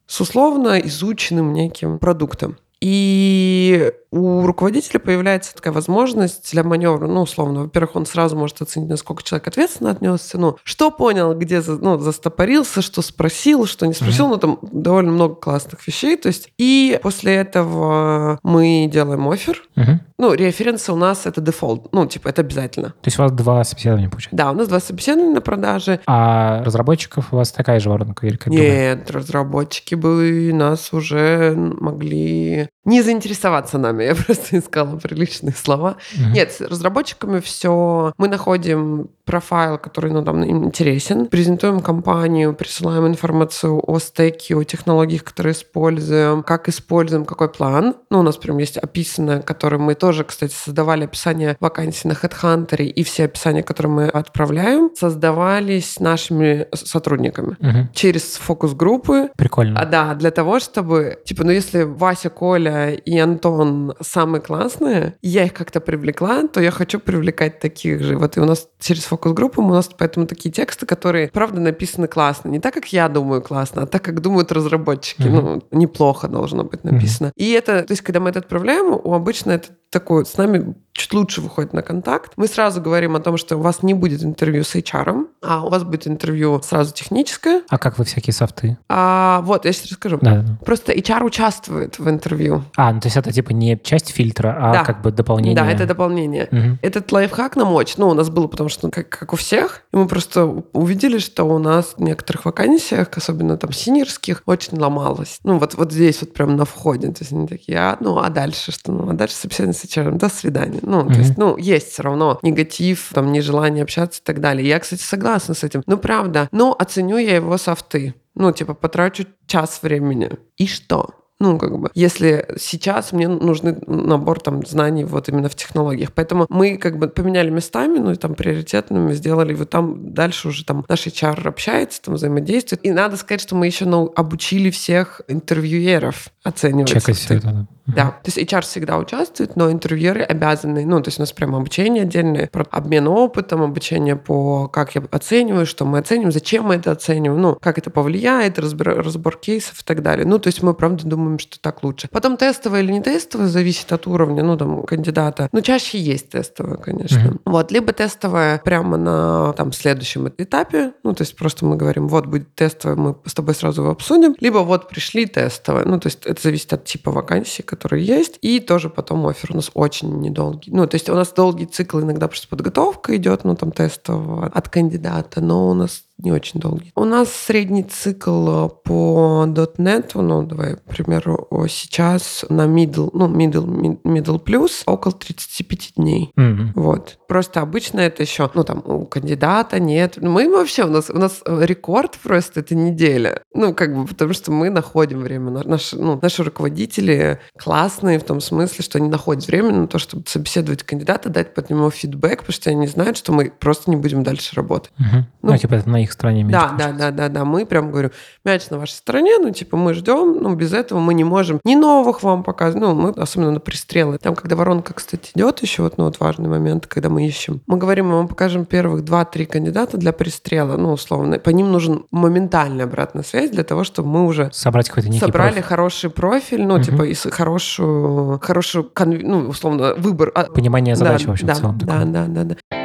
с 0.06 0.22
условно 0.22 0.80
изученным 0.80 1.54
неким 1.54 1.98
продуктом. 1.98 2.58
И 2.82 3.92
у 4.12 4.46
руководителя 4.46 5.00
появляется 5.00 5.54
такая 5.54 5.74
возможность 5.74 6.52
для 6.52 6.64
маневра, 6.64 7.08
ну, 7.08 7.22
условно, 7.22 7.64
во-первых, 7.64 7.96
он 7.96 8.06
сразу 8.06 8.38
может 8.38 8.62
оценить, 8.62 8.90
насколько 8.90 9.24
человек 9.24 9.48
ответственно 9.48 9.92
отнесся, 9.92 10.38
ну, 10.38 10.58
что 10.64 10.90
понял, 10.90 11.34
где 11.36 11.62
ну, 11.68 11.98
застопорился, 11.98 12.82
что 12.82 13.02
спросил, 13.02 13.66
что 13.66 13.86
не 13.86 13.94
спросил, 13.94 14.30
ну, 14.30 14.38
там 14.38 14.60
довольно 14.62 15.12
много 15.12 15.36
классных 15.36 15.86
вещей, 15.86 16.16
то 16.16 16.28
есть, 16.28 16.50
и 16.58 16.98
после 17.04 17.36
этого 17.36 18.40
мы 18.42 18.90
делаем 18.92 19.28
офер, 19.28 19.62
uh-huh. 19.76 20.00
ну, 20.18 20.34
референсы 20.34 20.94
у 20.94 20.96
нас 20.96 21.26
это 21.26 21.42
дефолт, 21.42 21.90
ну, 21.92 22.06
типа, 22.06 22.30
это 22.30 22.42
обязательно. 22.42 22.90
То 22.90 23.08
есть 23.08 23.20
у 23.20 23.22
вас 23.22 23.32
два 23.34 23.64
собеседования 23.64 24.10
получается? 24.10 24.38
Да, 24.38 24.52
у 24.52 24.54
нас 24.54 24.68
два 24.70 24.80
собеседования 24.80 25.34
на 25.34 25.42
продаже. 25.42 26.00
А 26.06 26.64
разработчиков 26.64 27.34
у 27.34 27.36
вас 27.36 27.52
такая 27.52 27.80
же 27.80 27.90
воронка 27.90 28.28
или 28.28 28.38
как 28.38 28.48
Нет, 28.48 29.08
думаю? 29.08 29.20
разработчики 29.22 29.96
бы 29.96 30.52
нас 30.54 30.94
уже 30.94 31.54
могли 31.56 32.65
не 32.86 33.02
заинтересоваться 33.02 33.78
нами. 33.78 34.04
Я 34.06 34.16
просто 34.16 34.60
искала 34.60 34.98
приличные 34.98 35.54
слова. 35.54 35.98
Mm-hmm. 36.16 36.32
Нет, 36.32 36.52
с 36.52 36.62
разработчиками 36.62 37.40
все. 37.40 38.14
Мы 38.18 38.28
находим 38.28 39.10
профайл, 39.26 39.78
который 39.80 40.12
ну, 40.12 40.22
нам 40.22 40.46
интересен, 40.46 41.26
презентуем 41.26 41.82
компанию, 41.82 42.54
присылаем 42.54 43.08
информацию 43.08 43.82
о 43.86 44.00
стеке, 44.00 44.56
о 44.56 44.64
технологиях, 44.64 45.24
которые 45.24 45.54
используем, 45.54 46.44
как 46.44 46.70
используем, 46.70 47.26
какой 47.26 47.50
план. 47.50 47.96
Ну, 48.12 48.20
у 48.20 48.22
нас 48.22 48.38
прям 48.38 48.60
есть 48.60 48.78
описанное, 48.78 49.42
которое 49.42 49.80
мы 49.80 49.96
тоже, 49.96 50.24
кстати, 50.24 50.54
создавали 50.54 51.06
описание 51.06 51.58
вакансий 51.60 52.08
на 52.08 52.14
HeadHunter, 52.14 52.84
и 52.84 53.04
все 53.04 53.26
описания, 53.26 53.64
которые 53.64 53.92
мы 53.92 54.06
отправляем, 54.08 54.92
создавались 54.96 56.00
нашими 56.00 56.68
сотрудниками 56.74 57.58
угу. 57.60 57.90
через 57.94 58.36
фокус-группы. 58.36 59.32
Прикольно. 59.36 59.80
А, 59.80 59.86
да, 59.86 60.14
для 60.14 60.30
того, 60.30 60.60
чтобы, 60.60 61.18
типа, 61.26 61.44
ну, 61.44 61.52
если 61.52 61.82
Вася, 61.82 62.30
Коля 62.30 62.55
и 62.58 63.18
Антон 63.20 63.94
самые 64.02 64.42
классные, 64.42 65.16
я 65.22 65.46
их 65.46 65.54
как-то 65.54 65.80
привлекла, 65.80 66.48
то 66.48 66.62
я 66.62 66.72
хочу 66.72 67.00
привлекать 67.00 67.60
таких 67.60 68.02
же. 68.02 68.18
Вот 68.18 68.38
и 68.38 68.40
у 68.40 68.46
нас 68.46 68.68
через 68.80 69.04
фокус-группам 69.06 69.70
у 69.70 69.74
нас 69.74 69.90
поэтому 69.98 70.28
такие 70.28 70.52
тексты, 70.52 70.86
которые, 70.86 71.30
правда, 71.30 71.60
написаны 71.60 72.08
классно. 72.08 72.50
Не 72.50 72.60
так, 72.60 72.74
как 72.74 72.92
я 72.94 73.10
думаю 73.10 73.42
классно, 73.42 73.84
а 73.84 73.86
так, 73.86 74.04
как 74.04 74.22
думают 74.22 74.52
разработчики. 74.52 75.22
Mm-hmm. 75.22 75.64
Ну, 75.72 75.78
неплохо 75.80 76.28
должно 76.28 76.64
быть 76.64 76.84
написано. 76.84 77.28
Mm-hmm. 77.28 77.34
И 77.38 77.52
это, 77.52 77.84
то 77.84 77.92
есть, 77.92 78.02
когда 78.02 78.20
мы 78.20 78.30
это 78.30 78.40
отправляем, 78.40 78.94
у 78.94 79.14
обычно 79.14 79.52
это 79.52 79.70
такой, 79.96 80.26
с 80.26 80.36
нами 80.36 80.76
чуть 80.96 81.14
лучше 81.14 81.42
выходит 81.42 81.74
на 81.74 81.82
контакт. 81.82 82.34
Мы 82.38 82.48
сразу 82.48 82.82
говорим 82.82 83.16
о 83.16 83.20
том, 83.20 83.38
что 83.38 83.58
у 83.58 83.62
вас 83.62 83.84
не 83.84 83.94
будет 83.94 84.24
интервью 84.24 84.64
с 84.64 84.76
HR, 84.76 85.28
а 85.42 85.66
у 85.66 85.70
вас 85.70 85.84
будет 85.84 86.08
интервью 86.08 86.62
сразу 86.64 86.94
техническое. 86.94 87.64
А 87.70 87.78
как 87.78 87.98
вы 87.98 88.06
всякие 88.06 88.34
софты? 88.34 88.78
А, 88.88 89.42
вот, 89.42 89.66
я 89.66 89.74
сейчас 89.74 89.92
расскажу. 89.92 90.18
Да, 90.22 90.42
да. 90.42 90.58
Просто 90.66 90.94
HR 90.94 91.24
участвует 91.26 92.00
в 92.00 92.10
интервью. 92.10 92.64
А, 92.78 92.94
ну 92.94 93.02
то 93.02 93.08
есть 93.08 93.18
это 93.18 93.32
типа 93.32 93.52
не 93.52 93.78
часть 93.78 94.12
фильтра, 94.12 94.58
а 94.58 94.74
да. 94.74 94.84
как 94.86 95.02
бы 95.02 95.12
дополнение. 95.12 95.56
Да, 95.56 95.70
это 95.70 95.86
дополнение. 95.86 96.48
Угу. 96.52 96.80
Этот 96.82 97.12
лайфхак 97.12 97.58
нам 97.58 97.74
очень, 97.74 97.96
ну, 97.98 98.10
у 98.10 98.14
нас 98.14 98.30
было, 98.30 98.48
потому 98.48 98.70
что, 98.70 98.90
как, 98.90 99.10
как 99.10 99.34
у 99.34 99.36
всех, 99.36 99.82
и 99.92 99.98
мы 99.98 100.08
просто 100.08 100.46
увидели, 100.72 101.20
что 101.20 101.44
у 101.44 101.60
нас 101.60 101.96
в 101.98 102.02
некоторых 102.02 102.46
вакансиях, 102.46 103.10
особенно 103.16 103.58
там 103.58 103.74
синерских, 103.74 104.44
очень 104.46 104.78
ломалось. 104.80 105.40
Ну, 105.44 105.58
вот, 105.60 105.76
вот 105.76 105.92
здесь 105.92 106.22
вот 106.22 106.34
прям 106.34 106.56
на 106.56 106.64
входе. 106.64 107.08
То 107.10 107.22
есть 107.22 107.34
они 107.34 107.48
такие, 107.48 107.78
а, 107.78 107.98
ну, 108.00 108.18
а 108.18 108.30
дальше 108.30 108.72
что? 108.72 108.94
Ну, 108.94 109.10
а 109.10 109.14
дальше 109.14 109.36
собеседование 109.36 109.78
с 109.86 109.98
HR, 109.98 110.18
до 110.18 110.30
свидания. 110.30 110.80
Ну, 110.82 111.02
mm-hmm. 111.02 111.14
то 111.14 111.20
есть, 111.20 111.38
ну, 111.38 111.58
есть 111.58 111.92
все 111.92 112.04
равно 112.04 112.40
негатив, 112.42 113.12
там, 113.14 113.32
нежелание 113.32 113.84
общаться 113.84 114.22
и 114.22 114.24
так 114.26 114.42
далее. 114.42 114.68
Я, 114.68 114.80
кстати, 114.80 115.02
согласна 115.02 115.54
с 115.54 115.64
этим. 115.64 115.84
Ну, 115.86 115.98
правда. 115.98 116.48
Но 116.52 116.76
оценю 116.78 117.18
я 117.18 117.36
его 117.36 117.58
софты. 117.58 118.16
Ну, 118.36 118.52
типа, 118.52 118.74
потрачу 118.74 119.26
час 119.48 119.80
времени. 119.82 120.30
И 120.58 120.68
что? 120.68 121.10
Ну, 121.40 121.58
как 121.58 121.78
бы, 121.78 121.90
если 121.94 122.48
сейчас 122.58 123.12
мне 123.12 123.28
нужны 123.28 123.78
набор 123.88 124.40
там 124.40 124.66
знаний 124.66 125.04
вот 125.04 125.28
именно 125.28 125.50
в 125.50 125.56
технологиях. 125.56 126.14
Поэтому 126.14 126.46
мы 126.48 126.78
как 126.78 126.98
бы 126.98 127.10
поменяли 127.10 127.50
местами, 127.50 128.00
ну, 128.00 128.12
и 128.12 128.16
там 128.16 128.36
приоритетными 128.36 129.14
сделали, 129.14 129.54
вот 129.54 129.70
там 129.70 130.14
дальше 130.14 130.48
уже 130.48 130.64
там 130.64 130.86
наш 130.88 131.08
HR 131.08 131.48
общается, 131.48 132.02
там 132.02 132.16
взаимодействует. 132.16 132.86
И 132.86 132.92
надо 132.92 133.18
сказать, 133.18 133.42
что 133.42 133.56
мы 133.56 133.66
еще 133.66 133.86
ну, 133.86 134.14
обучили 134.16 134.70
всех 134.70 135.22
интервьюеров 135.28 136.30
оценивать. 136.44 136.90
Чекать 136.90 137.18
все 137.18 137.36
это, 137.36 137.48
да. 137.48 137.68
Да, 137.88 138.18
то 138.24 138.32
есть 138.32 138.38
HR 138.38 138.62
всегда 138.62 138.98
участвует, 138.98 139.56
но 139.56 139.72
интервьюеры 139.72 140.22
обязаны, 140.22 140.86
ну, 140.86 141.02
то 141.02 141.10
есть 141.10 141.20
у 141.20 141.22
нас 141.22 141.32
прямо 141.32 141.58
обучение 141.60 142.04
отдельное, 142.04 142.48
про 142.48 142.66
обмен 142.72 143.08
опытом, 143.08 143.62
обучение 143.62 144.16
по 144.16 144.68
как 144.68 144.96
я 144.96 145.04
оцениваю, 145.12 145.66
что 145.66 145.86
мы 145.86 146.00
оцениваем, 146.00 146.32
зачем 146.32 146.66
мы 146.66 146.76
это 146.76 146.92
оцениваем, 146.92 147.42
ну, 147.42 147.58
как 147.62 147.78
это 147.78 147.92
повлияет, 147.92 148.58
разбор, 148.58 148.88
разбор 149.04 149.38
кейсов 149.38 149.82
и 149.82 149.84
так 149.84 150.02
далее. 150.02 150.26
Ну, 150.26 150.40
то 150.40 150.48
есть 150.48 150.64
мы, 150.64 150.74
правда, 150.74 151.06
думаем, 151.06 151.38
что 151.38 151.60
так 151.60 151.84
лучше. 151.84 152.08
Потом 152.12 152.38
тестовое 152.38 152.82
или 152.82 152.92
не 152.92 153.02
тестовое 153.02 153.48
зависит 153.48 153.92
от 153.92 154.08
уровня, 154.08 154.44
ну, 154.44 154.58
там, 154.58 154.84
кандидата. 154.84 155.50
Ну, 155.52 155.62
чаще 155.62 156.00
есть 156.00 156.30
тестовое, 156.30 156.78
конечно. 156.78 157.20
Mm-hmm. 157.20 157.42
Вот, 157.46 157.72
либо 157.72 157.94
тестовое 157.94 158.60
прямо 158.60 158.98
на, 158.98 159.54
там, 159.54 159.72
следующем 159.72 160.28
этапе, 160.38 160.94
ну, 161.04 161.14
то 161.14 161.22
есть 161.22 161.36
просто 161.36 161.66
мы 161.66 161.76
говорим, 161.76 162.08
вот 162.08 162.26
будет 162.26 162.54
тестовое, 162.56 162.98
мы 162.98 163.16
с 163.26 163.34
тобой 163.34 163.54
сразу 163.54 163.82
его 163.82 163.92
обсудим, 163.92 164.36
либо 164.40 164.60
вот 164.60 164.90
пришли 164.90 165.26
тестовое. 165.26 165.86
Ну, 165.86 166.00
то 166.00 166.08
есть 166.08 166.26
это 166.26 166.42
зависит 166.42 166.74
от 166.74 166.86
типа 166.86 167.12
вакансии, 167.12 167.62
которые 167.76 168.06
есть, 168.06 168.40
и 168.42 168.60
тоже 168.60 168.90
потом 168.90 169.28
офер 169.28 169.52
у 169.52 169.56
нас 169.56 169.70
очень 169.74 170.20
недолгий. 170.20 170.72
Ну, 170.74 170.88
то 170.88 170.96
есть 170.96 171.10
у 171.10 171.14
нас 171.14 171.32
долгий 171.32 171.66
цикл 171.66 172.00
иногда 172.00 172.28
просто 172.28 172.48
подготовка 172.48 173.16
идет, 173.16 173.44
ну, 173.44 173.56
там, 173.56 173.72
тестового 173.72 174.48
от 174.48 174.70
кандидата, 174.70 175.42
но 175.42 175.70
у 175.70 175.74
нас 175.74 176.05
не 176.18 176.32
очень 176.32 176.60
долгий. 176.60 176.92
У 176.96 177.04
нас 177.04 177.32
средний 177.32 177.84
цикл 177.84 178.68
э, 178.68 178.70
по 178.84 179.46
.NET, 179.46 180.12
ну, 180.14 180.44
давай, 180.44 180.76
к 180.76 180.84
примеру, 180.84 181.48
сейчас 181.68 182.46
на 182.50 182.68
middle, 182.68 183.10
ну, 183.14 183.28
middle, 183.28 184.02
middle 184.04 184.42
plus 184.42 184.84
около 184.86 185.14
35 185.14 185.94
дней. 185.98 186.32
Mm-hmm. 186.38 186.70
Вот. 186.76 187.18
Просто 187.28 187.62
обычно 187.62 188.00
это 188.00 188.24
еще, 188.24 188.50
ну, 188.54 188.64
там, 188.64 188.82
у 188.86 189.06
кандидата 189.06 189.80
нет. 189.80 190.18
Мы 190.22 190.50
вообще, 190.50 190.86
у 190.86 190.90
нас, 190.90 191.10
у 191.10 191.18
нас 191.18 191.42
рекорд 191.46 192.18
просто 192.24 192.62
это 192.62 192.76
неделя. 192.76 193.42
Ну, 193.54 193.74
как 193.74 193.94
бы, 193.94 194.06
потому 194.06 194.34
что 194.34 194.52
мы 194.52 194.70
находим 194.70 195.20
время. 195.20 195.52
Наши, 195.52 195.98
ну, 195.98 196.18
наши 196.22 196.44
руководители 196.44 197.40
классные 197.58 198.20
в 198.20 198.24
том 198.24 198.40
смысле, 198.40 198.84
что 198.84 199.00
они 199.00 199.10
находят 199.10 199.46
время 199.48 199.72
на 199.72 199.88
то, 199.88 200.00
чтобы 200.00 200.24
собеседовать 200.28 200.84
кандидата, 200.84 201.30
дать 201.30 201.54
под 201.54 201.70
нему 201.70 201.90
фидбэк, 201.90 202.40
потому 202.40 202.54
что 202.54 202.70
они 202.70 202.88
знают, 202.88 203.18
что 203.18 203.34
мы 203.34 203.52
просто 203.52 203.90
не 203.90 203.98
будем 203.98 204.24
дальше 204.24 204.56
работать. 204.56 204.92
Mm-hmm. 205.00 205.24
Ну, 205.42 205.52
ну, 205.52 205.58
типа, 205.58 205.76
это 205.76 205.90
на 205.90 206.05
их 206.06 206.14
стороне 206.14 206.44
мяч. 206.44 206.54
Да, 206.54 206.74
да, 206.78 206.92
да, 206.92 207.12
да, 207.12 207.30
да. 207.30 207.46
Мы 207.46 207.66
прям 207.66 207.92
говорю, 207.92 208.12
мяч 208.44 208.70
на 208.70 208.78
вашей 208.78 208.94
стороне, 208.94 209.38
ну, 209.40 209.52
типа, 209.52 209.78
мы 209.78 209.94
ждем, 209.94 210.38
ну, 210.42 210.56
без 210.56 210.74
этого 210.74 211.00
мы 211.00 211.14
не 211.14 211.24
можем 211.24 211.60
ни 211.64 211.76
новых 211.76 212.24
вам 212.24 212.44
показывать, 212.44 212.82
ну, 212.82 212.96
мы, 212.96 213.10
особенно 213.10 213.52
на 213.52 213.60
пристрелы. 213.60 214.18
Там, 214.18 214.36
когда 214.36 214.56
воронка, 214.56 214.94
кстати, 214.94 215.32
идет 215.36 215.62
еще, 215.62 215.84
вот, 215.84 215.98
ну, 215.98 216.06
вот 216.06 216.20
важный 216.20 216.50
момент, 216.50 216.88
когда 216.88 217.10
мы 217.10 217.28
ищем. 217.28 217.62
Мы 217.68 217.78
говорим, 217.78 218.08
мы 218.08 218.16
вам 218.16 218.28
покажем 218.28 218.66
первых 218.66 219.04
два-три 219.04 219.46
кандидата 219.46 219.98
для 219.98 220.14
пристрела, 220.14 220.78
ну, 220.78 220.94
условно. 220.94 221.40
По 221.40 221.50
ним 221.50 221.72
нужен 221.72 222.06
моментальная 222.12 222.86
обратная 222.86 223.24
связь 223.24 223.50
для 223.50 223.64
того, 223.64 223.84
чтобы 223.84 224.10
мы 224.10 224.26
уже 224.26 224.50
собрать 224.54 224.90
какой-то 224.90 225.10
некий 225.10 225.20
собрали 225.20 225.54
профиль. 225.54 225.68
хороший 225.68 226.10
профиль, 226.10 226.66
ну, 226.66 226.76
угу. 226.76 226.84
типа, 226.84 227.04
и 227.04 227.14
хорошую, 227.14 228.40
хорошую, 228.42 228.92
ну, 228.98 229.50
условно, 229.50 229.96
выбор. 229.96 230.32
А, 230.36 230.46
Понимание 230.46 230.96
задачи 230.96 231.26
да, 231.26 231.32
вообще 231.32 231.46
да, 231.46 231.54
в 231.54 231.58
целом. 231.58 231.78
Да, 231.80 231.86
такое. 231.86 232.06
да, 232.06 232.26
да, 232.28 232.44
да. 232.44 232.85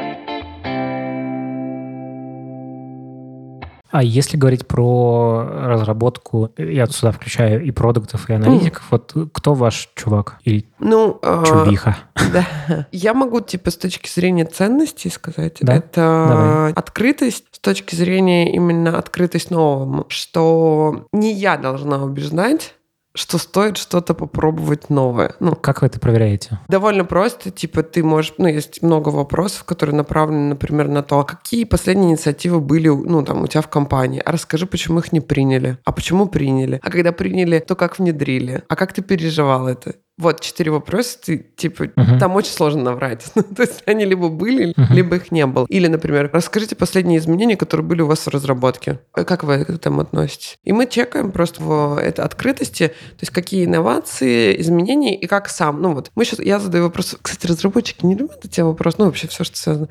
А 3.90 4.02
если 4.02 4.36
говорить 4.36 4.66
про 4.66 5.44
разработку, 5.64 6.52
я 6.56 6.86
сюда 6.86 7.12
включаю 7.12 7.64
и 7.64 7.70
продуктов, 7.70 8.30
и 8.30 8.34
аналитиков, 8.34 8.82
mm. 8.82 8.86
вот 8.90 9.30
кто 9.32 9.54
ваш 9.54 9.90
чувак 9.96 10.38
или 10.44 10.66
ну, 10.78 11.20
чувиха? 11.46 11.96
Да. 12.32 12.86
Я 12.92 13.14
могу, 13.14 13.40
типа, 13.40 13.70
с 13.70 13.76
точки 13.76 14.08
зрения 14.08 14.44
ценностей 14.44 15.10
сказать, 15.10 15.58
да? 15.60 15.74
это 15.74 16.26
Давай. 16.28 16.72
открытость 16.72 17.44
с 17.52 17.58
точки 17.58 17.94
зрения 17.94 18.54
именно 18.54 18.96
открытость 18.96 19.50
новому, 19.50 20.06
что 20.08 21.06
не 21.12 21.32
я 21.32 21.56
должна 21.56 22.02
убеждать 22.02 22.74
что 23.14 23.38
стоит 23.38 23.76
что-то 23.76 24.14
попробовать 24.14 24.88
новое. 24.88 25.34
Ну, 25.40 25.56
как 25.56 25.82
вы 25.82 25.88
это 25.88 25.98
проверяете? 25.98 26.60
Довольно 26.68 27.04
просто. 27.04 27.50
Типа 27.50 27.82
ты 27.82 28.02
можешь... 28.04 28.34
Ну, 28.38 28.46
есть 28.46 28.82
много 28.82 29.08
вопросов, 29.08 29.64
которые 29.64 29.96
направлены, 29.96 30.50
например, 30.50 30.88
на 30.88 31.02
то, 31.02 31.24
какие 31.24 31.64
последние 31.64 32.10
инициативы 32.10 32.60
были, 32.60 32.88
ну, 32.88 33.24
там, 33.24 33.42
у 33.42 33.46
тебя 33.46 33.62
в 33.62 33.68
компании. 33.68 34.22
А 34.24 34.32
расскажи, 34.32 34.66
почему 34.66 35.00
их 35.00 35.12
не 35.12 35.20
приняли. 35.20 35.78
А 35.84 35.92
почему 35.92 36.28
приняли? 36.28 36.80
А 36.82 36.90
когда 36.90 37.12
приняли, 37.12 37.58
то 37.58 37.74
как 37.74 37.98
внедрили? 37.98 38.62
А 38.68 38.76
как 38.76 38.92
ты 38.92 39.02
переживал 39.02 39.66
это? 39.66 39.94
Вот 40.20 40.40
четыре 40.40 40.70
вопроса, 40.70 41.18
ты, 41.24 41.38
типа, 41.56 41.84
uh-huh. 41.84 42.18
там 42.18 42.36
очень 42.36 42.52
сложно 42.52 42.82
наврать. 42.82 43.26
Ну, 43.40 43.42
то 43.42 43.62
есть 43.62 43.82
они 43.86 44.04
либо 44.04 44.28
были, 44.28 44.74
uh-huh. 44.74 44.92
либо 44.92 45.16
их 45.16 45.32
не 45.32 45.46
было. 45.46 45.64
Или, 45.70 45.86
например, 45.86 46.28
расскажите 46.32 46.76
последние 46.76 47.18
изменения, 47.18 47.56
которые 47.56 47.86
были 47.86 48.02
у 48.02 48.06
вас 48.06 48.26
в 48.26 48.28
разработке. 48.28 49.00
Э, 49.16 49.24
как 49.24 49.44
вы 49.44 49.64
к 49.64 49.70
этому 49.70 50.02
относитесь? 50.02 50.58
И 50.62 50.72
мы 50.72 50.86
чекаем 50.86 51.32
просто 51.32 51.62
в 51.62 51.98
этой 51.98 52.22
открытости, 52.22 52.88
то 52.88 53.20
есть 53.20 53.32
какие 53.32 53.64
инновации, 53.64 54.60
изменения 54.60 55.18
и 55.18 55.26
как 55.26 55.48
сам. 55.48 55.80
Ну 55.80 55.94
вот, 55.94 56.10
мы 56.14 56.26
сейчас, 56.26 56.40
я 56.40 56.58
задаю 56.58 56.84
вопрос, 56.84 57.16
кстати, 57.22 57.46
разработчики 57.46 58.04
не 58.04 58.14
любят 58.14 58.44
эти 58.44 58.60
вопросы, 58.60 58.96
ну 58.98 59.06
вообще 59.06 59.26
все, 59.26 59.42
что 59.42 59.56
связано. 59.56 59.88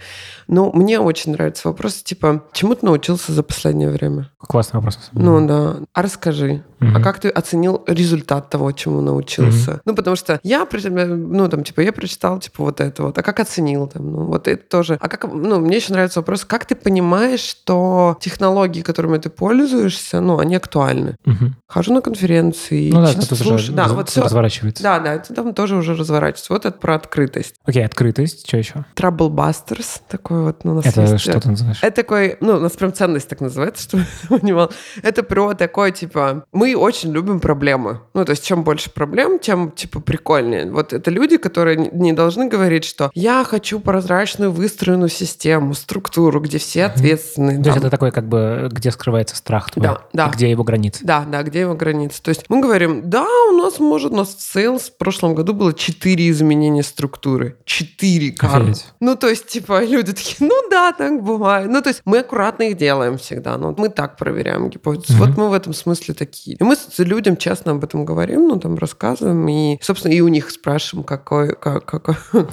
Но 0.48 0.72
мне 0.72 1.00
очень 1.00 1.32
нравится 1.32 1.68
вопрос, 1.70 2.04
типа, 2.04 2.46
чему 2.54 2.76
ты 2.76 2.86
научился 2.86 3.32
за 3.32 3.42
последнее 3.42 3.89
время? 3.89 4.32
Классный 4.38 4.78
вопрос. 4.78 5.10
Ну 5.12 5.46
да. 5.48 5.78
А 5.94 6.02
расскажи, 6.02 6.63
uh-huh. 6.80 6.92
а 6.96 7.02
как 7.02 7.20
ты 7.20 7.30
оценил 7.30 7.84
результат 7.88 8.50
того, 8.50 8.72
чему 8.72 9.02
научился? 9.02 9.72
Uh-huh. 9.72 9.82
Ну 9.86 9.96
потому 9.96 10.15
что 10.15 10.39
я, 10.44 10.68
ну, 10.72 11.48
там, 11.50 11.63
типа, 11.63 11.82
я 11.82 11.92
прочитал, 11.92 12.39
типа, 12.39 12.63
вот 12.63 12.82
это 12.82 13.04
вот, 13.04 13.18
а 13.18 13.24
как 13.24 13.39
оценил 13.39 13.88
там, 13.88 14.12
ну, 14.12 14.26
вот 14.26 14.48
это 14.48 14.63
тоже. 14.63 14.98
А 15.00 15.08
как, 15.08 15.26
ну, 15.32 15.60
мне 15.60 15.78
еще 15.78 15.94
нравится 15.94 16.20
вопрос, 16.20 16.46
как 16.46 16.65
ты 16.65 16.76
понимаешь, 16.76 17.42
что 17.42 18.18
технологии, 18.22 18.82
которыми 18.82 19.18
ты 19.18 19.30
пользуешься, 19.30 20.22
ну, 20.22 20.39
они 20.39 20.56
актуальны? 20.56 21.15
Угу. 21.26 21.54
Хожу 21.68 21.94
на 21.94 22.02
конференции, 22.02 22.92
ну, 22.92 23.02
да, 23.02 23.12
это 23.12 23.36
слушаю, 23.36 23.76
да, 23.76 23.84
раз, 23.84 23.92
вот 23.92 24.10
все. 24.10 24.22
разворачивается. 24.22 24.84
Да, 24.84 25.00
да, 25.00 25.13
это 25.15 25.34
там 25.34 25.54
тоже 25.54 25.76
уже 25.76 25.96
разворачивается. 25.96 26.54
Вот 26.54 26.65
это 26.65 26.78
про 26.78 26.96
открытость. 26.96 27.56
Окей, 27.65 27.86
открытость, 27.86 28.48
что 28.48 28.58
еще? 28.58 28.86
Troublebusters, 28.96 30.02
такой 30.08 30.44
вот, 30.44 30.63
ну, 30.63 30.72
у 30.72 30.76
нас 30.76 30.86
Это 30.86 31.02
есть, 31.02 31.20
что 31.22 31.39
ты 31.39 31.50
называешь? 31.50 31.80
Это 31.82 31.96
такой, 31.96 32.38
ну, 32.39 32.56
у 32.56 32.60
нас 32.60 32.72
прям 32.74 32.94
ценность 32.94 33.30
так 33.30 33.42
называется, 33.42 33.84
чтобы 33.89 34.06
понимал. 34.28 34.72
Это 35.02 35.24
про 35.24 35.54
такой, 35.54 35.92
типа, 35.92 36.46
мы 36.52 36.69
очень 36.76 37.12
любим 37.12 37.40
проблемы. 37.40 38.02
Ну, 38.14 38.26
то 38.26 38.32
есть, 38.32 38.46
чем 38.46 38.64
больше 38.64 38.90
проблем, 38.90 39.40
тем, 39.40 39.72
типа, 39.72 40.00
прикольнее. 40.00 40.70
Вот 40.72 40.94
это 40.94 41.12
люди, 41.12 41.38
которые 41.38 41.78
не 41.78 42.14
должны 42.14 42.48
говорить, 42.48 42.86
что 42.86 43.12
я 43.14 43.44
хочу 43.44 43.80
прозрачную 43.80 44.52
выстроенную 44.52 45.10
систему, 45.10 45.74
структуру, 45.74 46.40
где 46.40 46.58
все 46.58 46.86
ответственны. 46.86 47.62
То 47.62 47.70
есть 47.70 47.78
это 47.80 47.90
такой 47.90 48.12
как 48.12 48.28
бы, 48.28 48.70
где 48.72 48.92
скрывается 48.92 49.36
страх 49.36 49.72
твой, 49.72 49.84
да, 49.84 50.02
да. 50.14 50.28
где 50.30 50.50
его 50.50 50.64
границы. 50.64 51.04
Да, 51.04 51.26
да, 51.26 51.44
где 51.44 51.62
его 51.62 51.76
границы. 51.76 52.22
То 52.22 52.30
есть 52.30 52.46
мы 52.50 52.62
говорим, 52.62 53.10
да, 53.10 53.26
у 53.50 53.54
нас 53.54 53.80
может, 53.80 54.12
у 54.12 54.16
нас 54.16 54.30
в 54.30 54.56
Sales 54.56 54.92
в 54.92 54.98
прошлом 54.98 55.36
году 55.36 55.54
было 55.54 55.74
4 55.74 56.30
изменения 56.30 56.84
структуры. 56.84 57.58
4 57.66 58.32
карты. 58.32 58.74
Ну, 59.00 59.16
то 59.16 59.28
есть, 59.28 59.48
типа, 59.48 59.84
люди 59.84 60.14
такие, 60.14 60.36
ну 60.40 60.70
да, 60.70 60.92
так 60.92 61.24
бывает. 61.24 61.70
Ну, 61.70 61.82
то 61.82 61.90
есть 61.90 62.02
мы 62.06 62.20
аккуратно 62.20 62.64
их 62.64 62.78
делаем 62.78 63.18
всегда. 63.18 63.58
Ну, 63.58 63.74
мы 63.78 63.90
так 63.90 64.18
проверяем 64.18 64.70
гипотезу. 64.70 65.14
Угу. 65.14 65.26
Вот 65.26 65.38
мы 65.38 65.50
в 65.50 65.54
этом 65.54 65.74
смысле 65.74 66.14
такие. 66.14 66.58
И 66.60 66.63
мы 66.63 66.76
с 66.76 67.00
людям 67.00 67.38
честно 67.38 67.72
об 67.72 67.84
этом 67.84 68.06
говорим, 68.06 68.48
ну, 68.48 68.60
там, 68.60 68.78
рассказываем. 68.78 69.48
И, 69.48 69.80
собственно, 69.82 70.12
и 70.12 70.22
у 70.22 70.28
них 70.28 70.50
спрашиваем, 70.52 71.06
какой, 71.06 71.56
как, 71.56 71.86
какой, 71.86 72.15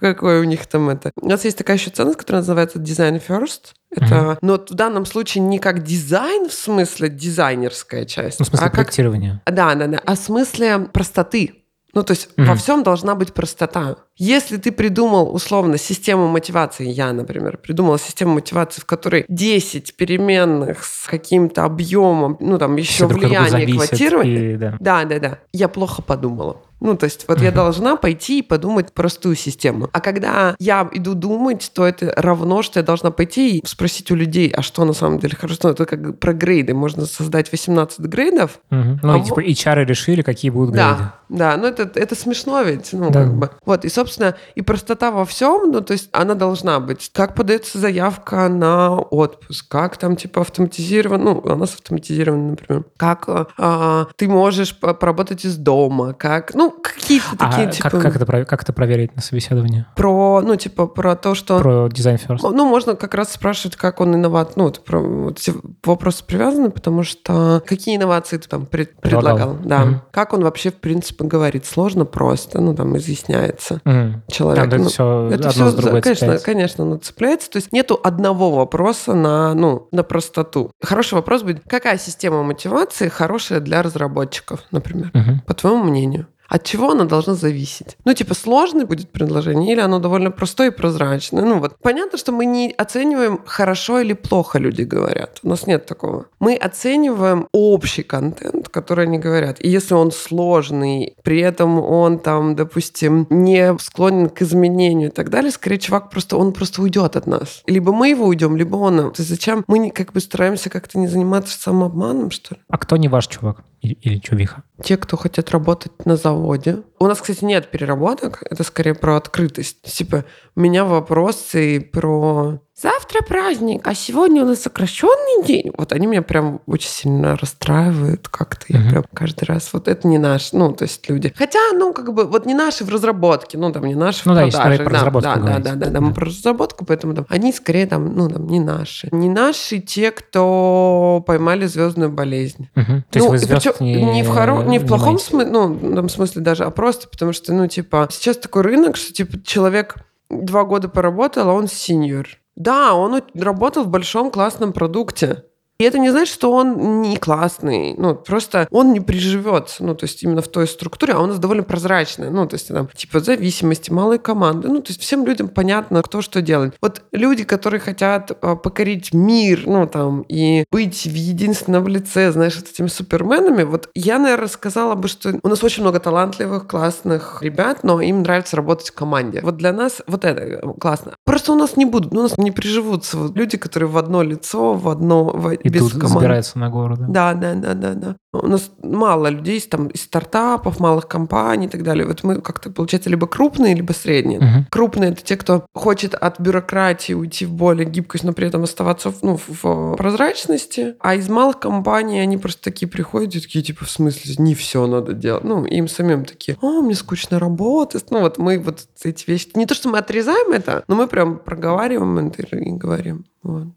какой 0.00 0.40
у 0.40 0.44
них 0.44 0.66
там 0.66 0.90
это. 0.90 1.12
У 1.20 1.28
нас 1.28 1.44
есть 1.44 1.56
такая 1.56 1.76
еще 1.76 1.90
ценность, 1.90 2.18
которая 2.18 2.42
называется 2.42 2.78
design 2.78 3.22
first. 3.26 3.74
Это, 3.90 4.04
mm-hmm. 4.06 4.38
но 4.42 4.54
в 4.54 4.74
данном 4.74 5.06
случае 5.06 5.44
не 5.44 5.60
как 5.60 5.84
дизайн 5.84 6.48
в 6.48 6.52
смысле 6.52 7.08
дизайнерская 7.08 8.04
часть. 8.06 8.40
Ну, 8.40 8.44
в 8.44 8.48
смысле 8.48 8.66
а 8.66 8.70
проектирования. 8.70 9.42
Как, 9.44 9.54
да, 9.54 9.74
да, 9.76 9.86
да. 9.86 10.02
А 10.04 10.16
в 10.16 10.18
смысле 10.18 10.80
простоты. 10.92 11.64
Ну, 11.92 12.02
то 12.02 12.10
есть 12.10 12.30
mm-hmm. 12.36 12.44
во 12.44 12.56
всем 12.56 12.82
должна 12.82 13.14
быть 13.14 13.32
простота. 13.32 13.96
Если 14.16 14.58
ты 14.58 14.70
придумал, 14.70 15.34
условно, 15.34 15.76
систему 15.76 16.28
мотивации, 16.28 16.88
я, 16.88 17.12
например, 17.12 17.56
придумала 17.56 17.98
систему 17.98 18.34
мотивации, 18.34 18.80
в 18.80 18.84
которой 18.84 19.24
10 19.28 19.96
переменных 19.96 20.84
с 20.84 21.06
каким-то 21.06 21.64
объемом, 21.64 22.36
ну, 22.38 22.58
там 22.58 22.76
еще 22.76 23.06
влияние 23.06 23.74
квотирования. 23.74 24.56
Да. 24.56 24.76
да, 24.78 25.04
да, 25.04 25.18
да. 25.18 25.38
Я 25.52 25.68
плохо 25.68 26.00
подумала. 26.00 26.62
Ну, 26.84 26.98
то 26.98 27.04
есть 27.04 27.24
вот 27.28 27.38
uh-huh. 27.38 27.44
я 27.44 27.50
должна 27.50 27.96
пойти 27.96 28.40
и 28.40 28.42
подумать 28.42 28.92
простую 28.92 29.36
систему. 29.36 29.88
А 29.90 30.00
когда 30.00 30.54
я 30.58 30.86
иду 30.92 31.14
думать, 31.14 31.70
то 31.72 31.86
это 31.86 32.12
равно, 32.14 32.62
что 32.62 32.78
я 32.78 32.84
должна 32.84 33.10
пойти 33.10 33.58
и 33.58 33.66
спросить 33.66 34.10
у 34.10 34.14
людей, 34.14 34.52
а 34.54 34.60
что 34.60 34.84
на 34.84 34.92
самом 34.92 35.18
деле 35.18 35.34
хорошо. 35.34 35.60
Ну, 35.62 35.70
это 35.70 35.86
как 35.86 36.18
про 36.18 36.34
грейды. 36.34 36.74
Можно 36.74 37.06
создать 37.06 37.50
18 37.50 38.00
грейдов. 38.00 38.58
Uh-huh. 38.70 38.98
Ну, 39.02 39.14
а 39.14 39.18
и, 39.18 39.22
типа 39.22 39.40
HR 39.40 39.86
решили, 39.86 40.20
какие 40.20 40.50
будут 40.50 40.74
грейды. 40.74 40.98
Да, 40.98 41.14
да. 41.30 41.56
Ну, 41.56 41.68
это, 41.68 41.90
это 41.98 42.14
смешно 42.14 42.60
ведь. 42.60 42.92
Ну, 42.92 43.08
да. 43.08 43.22
как 43.22 43.34
бы. 43.34 43.50
Вот, 43.64 43.86
и, 43.86 43.88
собственно, 43.88 44.03
собственно, 44.04 44.36
и 44.54 44.62
простота 44.62 45.10
во 45.10 45.24
всем, 45.24 45.70
ну, 45.72 45.80
то 45.80 45.92
есть 45.92 46.08
она 46.12 46.34
должна 46.34 46.78
быть. 46.80 47.10
Как 47.12 47.34
подается 47.34 47.78
заявка 47.78 48.48
на 48.48 48.96
отпуск, 48.96 49.66
как 49.68 49.96
там, 49.96 50.16
типа, 50.16 50.42
автоматизировано, 50.42 51.24
ну, 51.24 51.40
у 51.42 51.56
нас 51.56 51.74
автоматизировано, 51.74 52.50
например, 52.50 52.84
как 52.96 53.24
а, 53.58 54.06
ты 54.16 54.28
можешь 54.28 54.78
поработать 54.78 55.44
из 55.44 55.56
дома, 55.56 56.12
как, 56.12 56.54
ну, 56.54 56.70
какие-то 56.70 57.28
а 57.38 57.50
такие, 57.50 57.70
типа... 57.70 57.90
Как, 57.90 58.02
как, 58.02 58.16
это, 58.16 58.44
как 58.44 58.62
это 58.62 58.72
проверить 58.72 59.16
на 59.16 59.22
собеседовании? 59.22 59.86
Про, 59.96 60.42
ну, 60.42 60.56
типа, 60.56 60.86
про 60.86 61.16
то, 61.16 61.34
что... 61.34 61.58
Про 61.58 61.88
дизайн 61.88 62.18
first. 62.18 62.40
Ну, 62.42 62.64
можно 62.66 62.94
как 62.96 63.14
раз 63.14 63.32
спрашивать, 63.32 63.76
как 63.76 64.00
он 64.00 64.14
инноват. 64.14 64.56
Ну, 64.56 64.64
вот, 64.64 64.84
про, 64.84 65.00
вот 65.00 65.38
эти 65.38 65.54
вопросы 65.82 66.24
привязаны, 66.24 66.70
потому 66.70 67.02
что 67.02 67.62
какие 67.66 67.96
инновации 67.96 68.36
ты 68.36 68.48
там 68.48 68.66
пред, 68.66 69.00
предлагал? 69.00 69.36
предлагал 69.36 69.64
да. 69.64 69.84
Mm-hmm. 69.84 70.00
Как 70.10 70.32
он 70.32 70.42
вообще, 70.42 70.70
в 70.70 70.76
принципе, 70.76 71.24
говорит? 71.24 71.64
Сложно, 71.64 72.04
просто, 72.04 72.60
ну, 72.60 72.74
там, 72.74 72.96
изъясняется 72.96 73.80
mm-hmm. 73.84 73.93
Человек. 74.28 74.70
Там, 74.70 74.82
ну, 74.82 74.88
все 74.88 75.28
это 75.30 75.50
все, 75.50 75.70
с 75.70 75.74
другой 75.74 76.02
конечно, 76.02 76.20
цепляется. 76.26 76.46
конечно, 76.46 76.84
ну, 76.84 76.96
цепляется. 76.98 77.50
То 77.50 77.56
есть 77.56 77.72
нету 77.72 77.98
одного 78.02 78.50
вопроса 78.50 79.14
на, 79.14 79.54
ну, 79.54 79.88
на 79.92 80.02
простоту. 80.02 80.70
Хороший 80.82 81.14
вопрос 81.14 81.42
будет, 81.42 81.62
какая 81.68 81.98
система 81.98 82.42
мотивации 82.42 83.08
хорошая 83.08 83.60
для 83.60 83.82
разработчиков, 83.82 84.60
например, 84.70 85.10
mm-hmm. 85.14 85.46
по 85.46 85.54
твоему 85.54 85.84
мнению? 85.84 86.26
От 86.48 86.64
чего 86.64 86.90
оно 86.90 87.04
должно 87.04 87.34
зависеть? 87.34 87.96
Ну, 88.04 88.14
типа, 88.14 88.34
сложное 88.34 88.86
будет 88.86 89.10
предложение 89.10 89.72
или 89.72 89.80
оно 89.80 89.98
довольно 89.98 90.30
простое 90.30 90.68
и 90.68 90.74
прозрачное? 90.74 91.44
Ну, 91.44 91.58
вот 91.58 91.76
понятно, 91.82 92.18
что 92.18 92.32
мы 92.32 92.44
не 92.44 92.72
оцениваем, 92.76 93.40
хорошо 93.44 94.00
или 94.00 94.12
плохо 94.12 94.58
люди 94.58 94.82
говорят. 94.82 95.40
У 95.42 95.48
нас 95.48 95.66
нет 95.66 95.86
такого. 95.86 96.26
Мы 96.40 96.54
оцениваем 96.54 97.48
общий 97.52 98.02
контент, 98.02 98.68
который 98.68 99.06
они 99.06 99.18
говорят. 99.18 99.56
И 99.60 99.68
если 99.68 99.94
он 99.94 100.12
сложный, 100.12 101.16
при 101.22 101.40
этом 101.40 101.78
он 101.80 102.18
там, 102.18 102.54
допустим, 102.56 103.26
не 103.30 103.76
склонен 103.78 104.28
к 104.28 104.42
изменению 104.42 105.08
и 105.08 105.12
так 105.12 105.30
далее, 105.30 105.50
скорее 105.50 105.78
чувак 105.78 106.10
просто, 106.10 106.36
он 106.36 106.52
просто 106.52 106.82
уйдет 106.82 107.16
от 107.16 107.26
нас. 107.26 107.62
Либо 107.66 107.92
мы 107.92 108.08
его 108.10 108.26
уйдем, 108.26 108.56
либо 108.56 108.76
он. 108.76 109.12
То 109.12 109.20
есть 109.20 109.30
зачем 109.30 109.64
мы 109.66 109.90
как 109.90 110.12
бы 110.12 110.20
стараемся 110.20 110.70
как-то 110.70 110.98
не 110.98 111.08
заниматься 111.08 111.58
самообманом, 111.58 112.30
что 112.30 112.54
ли? 112.54 112.60
А 112.68 112.78
кто 112.78 112.96
не 112.96 113.08
ваш 113.08 113.26
чувак? 113.28 113.64
Или, 113.84 113.92
или 114.00 114.18
чувиха? 114.18 114.62
Те, 114.82 114.96
кто 114.96 115.16
хотят 115.16 115.50
работать 115.50 116.06
на 116.06 116.16
заводе. 116.16 116.82
У 116.98 117.06
нас, 117.06 117.20
кстати, 117.20 117.44
нет 117.44 117.70
переработок. 117.70 118.42
Это 118.50 118.64
скорее 118.64 118.94
про 118.94 119.16
открытость. 119.16 119.82
Типа, 119.82 120.24
у 120.56 120.60
меня 120.60 120.84
вопросы 120.84 121.80
про 121.80 122.60
завтра 122.80 123.22
праздник, 123.22 123.86
а 123.86 123.94
сегодня 123.94 124.42
у 124.42 124.46
нас 124.46 124.62
сокращенный 124.62 125.46
день. 125.46 125.70
Вот 125.76 125.92
они 125.92 126.06
меня 126.06 126.22
прям 126.22 126.60
очень 126.66 126.88
сильно 126.88 127.36
расстраивают 127.36 128.28
как-то. 128.28 128.66
Я 128.68 128.80
uh-huh. 128.80 128.90
прям 128.90 129.04
каждый 129.14 129.44
раз, 129.44 129.70
вот 129.72 129.88
это 129.88 130.06
не 130.08 130.18
наш, 130.18 130.52
ну, 130.52 130.72
то 130.72 130.84
есть 130.84 131.08
люди. 131.08 131.32
Хотя, 131.36 131.58
ну, 131.72 131.92
как 131.92 132.12
бы, 132.12 132.24
вот 132.24 132.46
не 132.46 132.54
наши 132.54 132.84
в 132.84 132.88
разработке, 132.88 133.58
ну, 133.58 133.72
там, 133.72 133.84
не 133.84 133.94
наши 133.94 134.22
ну, 134.24 134.32
в 134.32 134.36
да, 134.36 134.46
продаже. 134.48 134.76
Про 134.78 134.90
да, 134.90 134.96
разработку 134.96 135.28
да, 135.28 135.36
да, 135.36 135.58
да, 135.58 135.74
да, 135.74 135.90
да, 135.90 136.00
мы 136.00 136.12
про 136.12 136.26
разработку, 136.26 136.84
поэтому 136.84 137.14
там, 137.14 137.26
они 137.28 137.52
скорее 137.52 137.86
там, 137.86 138.14
ну, 138.14 138.28
там, 138.28 138.46
не 138.46 138.60
наши. 138.60 139.08
Не 139.12 139.28
наши 139.28 139.78
те, 139.78 140.10
кто 140.10 141.22
поймали 141.26 141.66
звездную 141.66 142.10
болезнь. 142.10 142.68
Uh-huh. 142.74 143.02
То 143.10 143.18
есть 143.18 143.26
ну, 143.26 143.28
вы 143.28 143.38
звезд 143.38 143.80
не, 143.80 144.02
не, 144.02 144.22
в 144.22 144.28
хоро... 144.28 144.62
не 144.64 144.78
в 144.78 144.86
плохом 144.86 145.18
смысле, 145.18 145.50
ну, 145.50 146.02
в 146.02 146.08
смысле 146.08 146.42
даже, 146.42 146.64
а 146.64 146.70
просто 146.70 147.08
потому 147.08 147.32
что, 147.32 147.52
ну, 147.52 147.68
типа, 147.68 148.08
сейчас 148.10 148.36
такой 148.36 148.62
рынок, 148.62 148.96
что, 148.96 149.12
типа, 149.12 149.40
человек 149.44 149.96
два 150.28 150.64
года 150.64 150.88
поработал, 150.88 151.48
а 151.48 151.52
он 151.52 151.68
сеньор. 151.68 152.26
Да, 152.56 152.94
он 152.94 153.22
работал 153.34 153.84
в 153.84 153.88
большом 153.88 154.30
классном 154.30 154.72
продукте. 154.72 155.44
И 155.78 155.84
это 155.84 155.98
не 155.98 156.10
значит, 156.10 156.32
что 156.32 156.52
он 156.52 157.02
не 157.02 157.16
классный. 157.16 157.94
Ну, 157.96 158.14
просто 158.14 158.68
он 158.70 158.92
не 158.92 159.00
приживется. 159.00 159.84
Ну, 159.84 159.94
то 159.94 160.04
есть 160.04 160.22
именно 160.22 160.40
в 160.40 160.48
той 160.48 160.68
структуре, 160.68 161.14
а 161.14 161.20
у 161.20 161.26
нас 161.26 161.38
довольно 161.38 161.64
прозрачная. 161.64 162.30
Ну, 162.30 162.46
то 162.46 162.54
есть 162.54 162.68
там, 162.68 162.88
типа, 162.94 163.20
зависимости, 163.20 163.90
малые 163.90 164.18
команды. 164.20 164.68
Ну, 164.68 164.80
то 164.80 164.90
есть 164.90 165.00
всем 165.00 165.26
людям 165.26 165.48
понятно, 165.48 166.02
кто 166.02 166.22
что 166.22 166.40
делает. 166.42 166.74
Вот 166.80 167.02
люди, 167.10 167.42
которые 167.44 167.80
хотят 167.80 168.30
а, 168.40 168.54
покорить 168.54 169.12
мир, 169.12 169.64
ну, 169.66 169.86
там, 169.86 170.24
и 170.28 170.64
быть 170.70 171.04
в 171.04 171.14
единственном 171.14 171.88
лице, 171.88 172.30
знаешь, 172.30 172.56
вот 172.56 172.68
этими 172.68 172.86
суперменами, 172.86 173.64
вот 173.64 173.90
я, 173.94 174.18
наверное, 174.18 174.48
сказала 174.48 174.94
бы, 174.94 175.08
что 175.08 175.40
у 175.42 175.48
нас 175.48 175.64
очень 175.64 175.82
много 175.82 175.98
талантливых, 175.98 176.68
классных 176.68 177.42
ребят, 177.42 177.82
но 177.82 178.00
им 178.00 178.22
нравится 178.22 178.56
работать 178.56 178.90
в 178.90 178.94
команде. 178.94 179.40
Вот 179.42 179.56
для 179.56 179.72
нас 179.72 180.02
вот 180.06 180.24
это 180.24 180.60
классно. 180.78 181.16
Просто 181.24 181.52
у 181.52 181.56
нас 181.56 181.76
не 181.76 181.84
будут, 181.84 182.12
ну, 182.12 182.20
у 182.20 182.22
нас 182.24 182.38
не 182.38 182.52
приживутся 182.52 183.18
вот 183.18 183.36
люди, 183.36 183.56
которые 183.56 183.88
в 183.88 183.98
одно 183.98 184.22
лицо, 184.22 184.74
в 184.74 184.88
одно, 184.88 185.24
в 185.24 185.63
и 185.64 185.70
без 185.70 185.80
тут 185.80 185.92
команд. 185.94 186.20
забирается 186.20 186.58
на 186.58 186.68
гору, 186.68 186.96
да? 186.96 187.06
Да, 187.08 187.54
да, 187.54 187.74
да, 187.74 187.94
да, 187.94 188.16
У 188.34 188.46
нас 188.46 188.70
мало 188.82 189.28
людей 189.28 189.58
там 189.62 189.88
из 189.88 190.02
стартапов, 190.02 190.78
малых 190.78 191.08
компаний 191.08 191.66
и 191.66 191.68
так 191.70 191.82
далее. 191.82 192.06
Вот 192.06 192.22
мы 192.22 192.42
как-то, 192.42 192.70
получается, 192.70 193.08
либо 193.08 193.26
крупные, 193.26 193.74
либо 193.74 193.92
средние. 193.92 194.40
Угу. 194.40 194.66
Крупные— 194.70 195.10
это 195.12 195.22
те, 195.22 195.38
кто 195.38 195.64
хочет 195.74 196.14
от 196.14 196.38
бюрократии 196.38 197.14
уйти 197.14 197.46
в 197.46 197.52
более 197.52 197.88
гибкость, 197.88 198.24
но 198.24 198.34
при 198.34 198.46
этом 198.46 198.62
оставаться 198.62 199.10
в, 199.10 199.22
ну, 199.22 199.38
в 199.48 199.96
прозрачности. 199.96 200.96
А 201.00 201.14
из 201.14 201.30
малых 201.30 201.58
компаний 201.60 202.20
они 202.20 202.36
просто 202.36 202.62
такие 202.62 202.86
приходят 202.86 203.34
и 203.34 203.40
такие, 203.40 203.64
типа, 203.64 203.86
в 203.86 203.90
смысле, 203.90 204.34
не 204.36 204.54
все 204.54 204.86
надо 204.86 205.14
делать. 205.14 205.44
Ну, 205.44 205.64
им 205.64 205.88
самим 205.88 206.26
такие, 206.26 206.58
о, 206.60 206.82
мне 206.82 206.94
скучно 206.94 207.38
работать. 207.38 208.04
Ну, 208.10 208.20
вот 208.20 208.36
мы 208.36 208.58
вот 208.58 208.86
эти 209.02 209.30
вещи... 209.30 209.48
Не 209.54 209.64
то, 209.64 209.74
что 209.74 209.88
мы 209.88 209.96
отрезаем 209.96 210.52
это, 210.52 210.84
но 210.88 210.94
мы 210.94 211.08
прям 211.08 211.38
проговариваем 211.38 212.18
это 212.18 212.42
и 212.54 212.70
говорим. 212.72 213.24
Вот. 213.42 213.68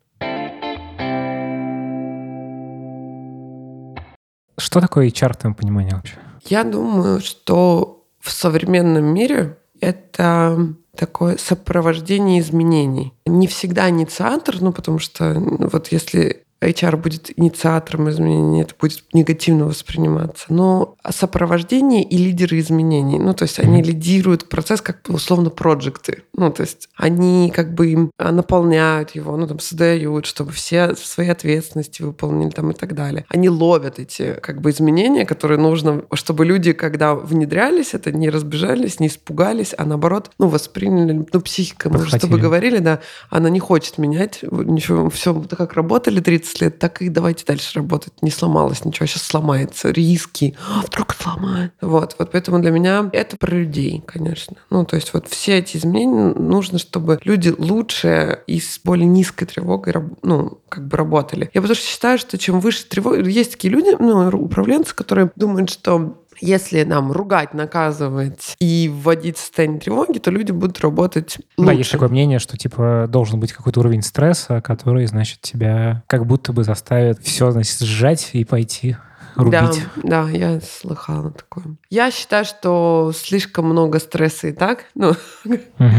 Что 4.59 4.81
такое 4.81 5.07
HR 5.07 5.33
в 5.33 5.37
твоем 5.37 5.55
понимании 5.55 5.93
вообще? 5.93 6.15
Я 6.45 6.63
думаю, 6.63 7.21
что 7.21 8.05
в 8.19 8.31
современном 8.31 9.05
мире 9.05 9.57
это 9.79 10.73
такое 10.95 11.37
сопровождение 11.37 12.39
изменений. 12.39 13.13
Не 13.25 13.47
всегда 13.47 13.89
инициатор, 13.89 14.55
ну, 14.59 14.73
потому 14.73 14.99
что 14.99 15.33
ну, 15.33 15.69
вот 15.71 15.89
если 15.89 16.43
HR 16.61 16.97
будет 16.97 17.31
инициатором 17.37 18.09
изменений, 18.09 18.61
это 18.61 18.73
будет 18.79 19.03
негативно 19.13 19.65
восприниматься. 19.65 20.45
Но 20.49 20.95
сопровождение 21.09 22.03
и 22.03 22.17
лидеры 22.17 22.59
изменений, 22.59 23.19
ну, 23.19 23.33
то 23.33 23.43
есть 23.43 23.59
они 23.59 23.81
лидируют 23.81 24.49
процесс 24.49 24.81
как 24.81 25.01
условно 25.07 25.49
проекты. 25.49 26.23
Ну, 26.33 26.51
то 26.51 26.63
есть 26.63 26.89
они 26.95 27.51
как 27.55 27.73
бы 27.73 27.87
им 27.87 28.11
а, 28.17 28.31
наполняют 28.31 29.11
его, 29.11 29.35
ну, 29.37 29.47
там, 29.47 29.59
создают, 29.59 30.25
чтобы 30.25 30.51
все 30.51 30.95
свои 30.95 31.29
ответственности 31.29 32.01
выполнили 32.01 32.49
там 32.49 32.71
и 32.71 32.73
так 32.73 32.95
далее. 32.95 33.25
Они 33.29 33.49
ловят 33.49 33.99
эти 33.99 34.33
как 34.41 34.61
бы 34.61 34.71
изменения, 34.71 35.25
которые 35.25 35.59
нужно, 35.59 36.03
чтобы 36.13 36.45
люди, 36.45 36.73
когда 36.73 37.15
внедрялись, 37.15 37.93
это 37.93 38.11
не 38.11 38.29
разбежались, 38.29 38.99
не 38.99 39.07
испугались, 39.07 39.73
а 39.77 39.85
наоборот, 39.85 40.31
ну, 40.39 40.47
восприняли, 40.47 41.25
ну, 41.31 41.41
психика, 41.41 41.89
мы 41.89 42.01
уже 42.01 42.17
с 42.17 42.21
тобой 42.21 42.39
говорили, 42.39 42.79
да, 42.79 42.99
она 43.29 43.49
не 43.49 43.59
хочет 43.59 43.97
менять 43.97 44.39
ничего, 44.43 45.09
все 45.09 45.33
как 45.57 45.73
работали 45.73 46.19
30 46.19 46.46
30 46.47 46.61
лет, 46.61 46.79
так 46.79 47.01
и 47.01 47.09
давайте 47.09 47.45
дальше 47.45 47.75
работать. 47.75 48.13
Не 48.21 48.31
сломалось 48.31 48.85
ничего, 48.85 49.05
сейчас 49.05 49.23
сломается. 49.23 49.89
Риски. 49.89 50.55
А, 50.67 50.81
вдруг 50.81 51.13
сломает. 51.13 51.73
Вот, 51.81 52.15
вот 52.17 52.31
поэтому 52.31 52.59
для 52.59 52.71
меня 52.71 53.09
это 53.13 53.37
про 53.37 53.51
людей, 53.51 54.03
конечно. 54.05 54.57
Ну, 54.69 54.85
то 54.85 54.95
есть 54.95 55.13
вот 55.13 55.27
все 55.27 55.57
эти 55.57 55.77
изменения 55.77 56.33
нужно, 56.33 56.79
чтобы 56.79 57.19
люди 57.23 57.53
лучше 57.57 58.43
и 58.47 58.59
с 58.59 58.79
более 58.83 59.07
низкой 59.07 59.45
тревогой, 59.45 59.93
ну, 60.23 60.59
как 60.69 60.87
бы 60.87 60.97
работали. 60.97 61.49
Я 61.53 61.61
потому 61.61 61.75
что 61.75 61.85
считаю, 61.85 62.17
что 62.17 62.37
чем 62.37 62.59
выше 62.59 62.85
тревога... 62.85 63.21
Есть 63.27 63.53
такие 63.53 63.73
люди, 63.73 63.95
ну, 63.99 64.27
управленцы, 64.29 64.93
которые 64.95 65.31
думают, 65.35 65.69
что 65.69 66.23
если 66.39 66.83
нам 66.83 67.11
ругать, 67.11 67.53
наказывать 67.53 68.55
и 68.59 68.91
вводить 68.93 69.37
состояние 69.37 69.79
тревоги, 69.79 70.19
то 70.19 70.31
люди 70.31 70.51
будут 70.51 70.79
работать 70.81 71.37
лучше. 71.57 71.71
Да, 71.71 71.71
есть 71.71 71.91
такое 71.91 72.09
мнение, 72.09 72.39
что 72.39 72.57
типа 72.57 73.07
должен 73.09 73.39
быть 73.39 73.53
какой-то 73.53 73.79
уровень 73.79 74.01
стресса, 74.01 74.61
который, 74.61 75.05
значит, 75.07 75.41
тебя 75.41 76.03
как 76.07 76.25
будто 76.25 76.53
бы 76.53 76.63
заставит 76.63 77.19
все, 77.23 77.51
значит, 77.51 77.79
сжать 77.79 78.29
и 78.33 78.43
пойти 78.43 78.97
рубить. 79.37 79.83
Да, 79.95 80.23
да, 80.23 80.29
я 80.29 80.59
слыхала 80.61 81.31
такое. 81.31 81.77
Я 81.89 82.11
считаю, 82.11 82.45
что 82.45 83.11
слишком 83.15 83.65
много 83.65 83.99
стресса 83.99 84.47
и 84.47 84.51
так, 84.51 84.85
ну, 84.95 85.11
угу. 85.45 85.95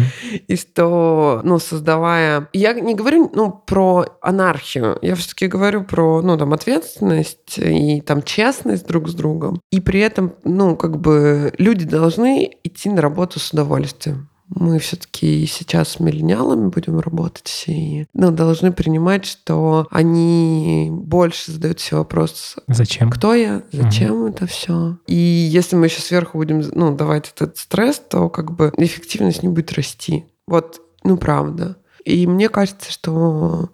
и 0.47 0.57
что, 0.57 1.41
ну, 1.45 1.59
создавая... 1.59 2.49
Я 2.53 2.72
не 2.74 2.95
говорю, 2.95 3.30
ну, 3.34 3.51
про 3.51 4.07
анархию, 4.20 4.99
я 5.03 5.14
все-таки 5.14 5.47
говорю 5.47 5.84
про, 5.84 6.22
ну, 6.22 6.36
там, 6.36 6.53
ответственность 6.53 7.59
и 7.59 8.01
там 8.01 8.22
честность 8.22 8.86
друг 8.86 9.09
с 9.09 9.14
другом. 9.14 9.61
И 9.70 9.80
при 9.80 10.01
этом, 10.01 10.34
ну, 10.45 10.76
как 10.76 10.99
бы 10.99 11.53
люди 11.59 11.86
должны 11.86 12.51
идти 12.64 12.91
на 12.91 13.01
работу 13.01 13.39
с 13.41 13.53
удовольствием 13.53 14.28
мы 14.49 14.78
все-таки 14.78 15.46
сейчас 15.46 15.90
с 15.90 16.01
миллениалами 16.01 16.68
будем 16.68 17.01
работать 17.01 17.64
и 17.66 18.07
ну, 18.14 18.30
должны 18.30 18.72
принимать, 18.72 19.26
что 19.26 19.86
они 19.90 20.88
больше 20.90 21.53
задают 21.53 21.80
себе 21.80 21.99
вопрос. 21.99 22.57
Зачем? 22.66 23.11
Кто 23.11 23.34
я? 23.34 23.62
Зачем 23.72 24.22
угу. 24.22 24.28
это 24.28 24.46
все? 24.46 24.99
И 25.07 25.14
если 25.14 25.76
мы 25.76 25.86
еще 25.86 26.01
сверху 26.01 26.38
будем 26.38 26.62
ну, 26.72 26.94
давать 26.94 27.32
этот 27.34 27.59
стресс, 27.59 28.01
то 28.09 28.28
как 28.28 28.53
бы 28.53 28.72
эффективность 28.76 29.42
не 29.42 29.49
будет 29.49 29.72
расти. 29.72 30.24
Вот, 30.46 30.80
ну 31.05 31.18
правда. 31.18 31.76
И 32.05 32.26
мне 32.26 32.49
кажется, 32.49 32.90
что 32.90 33.70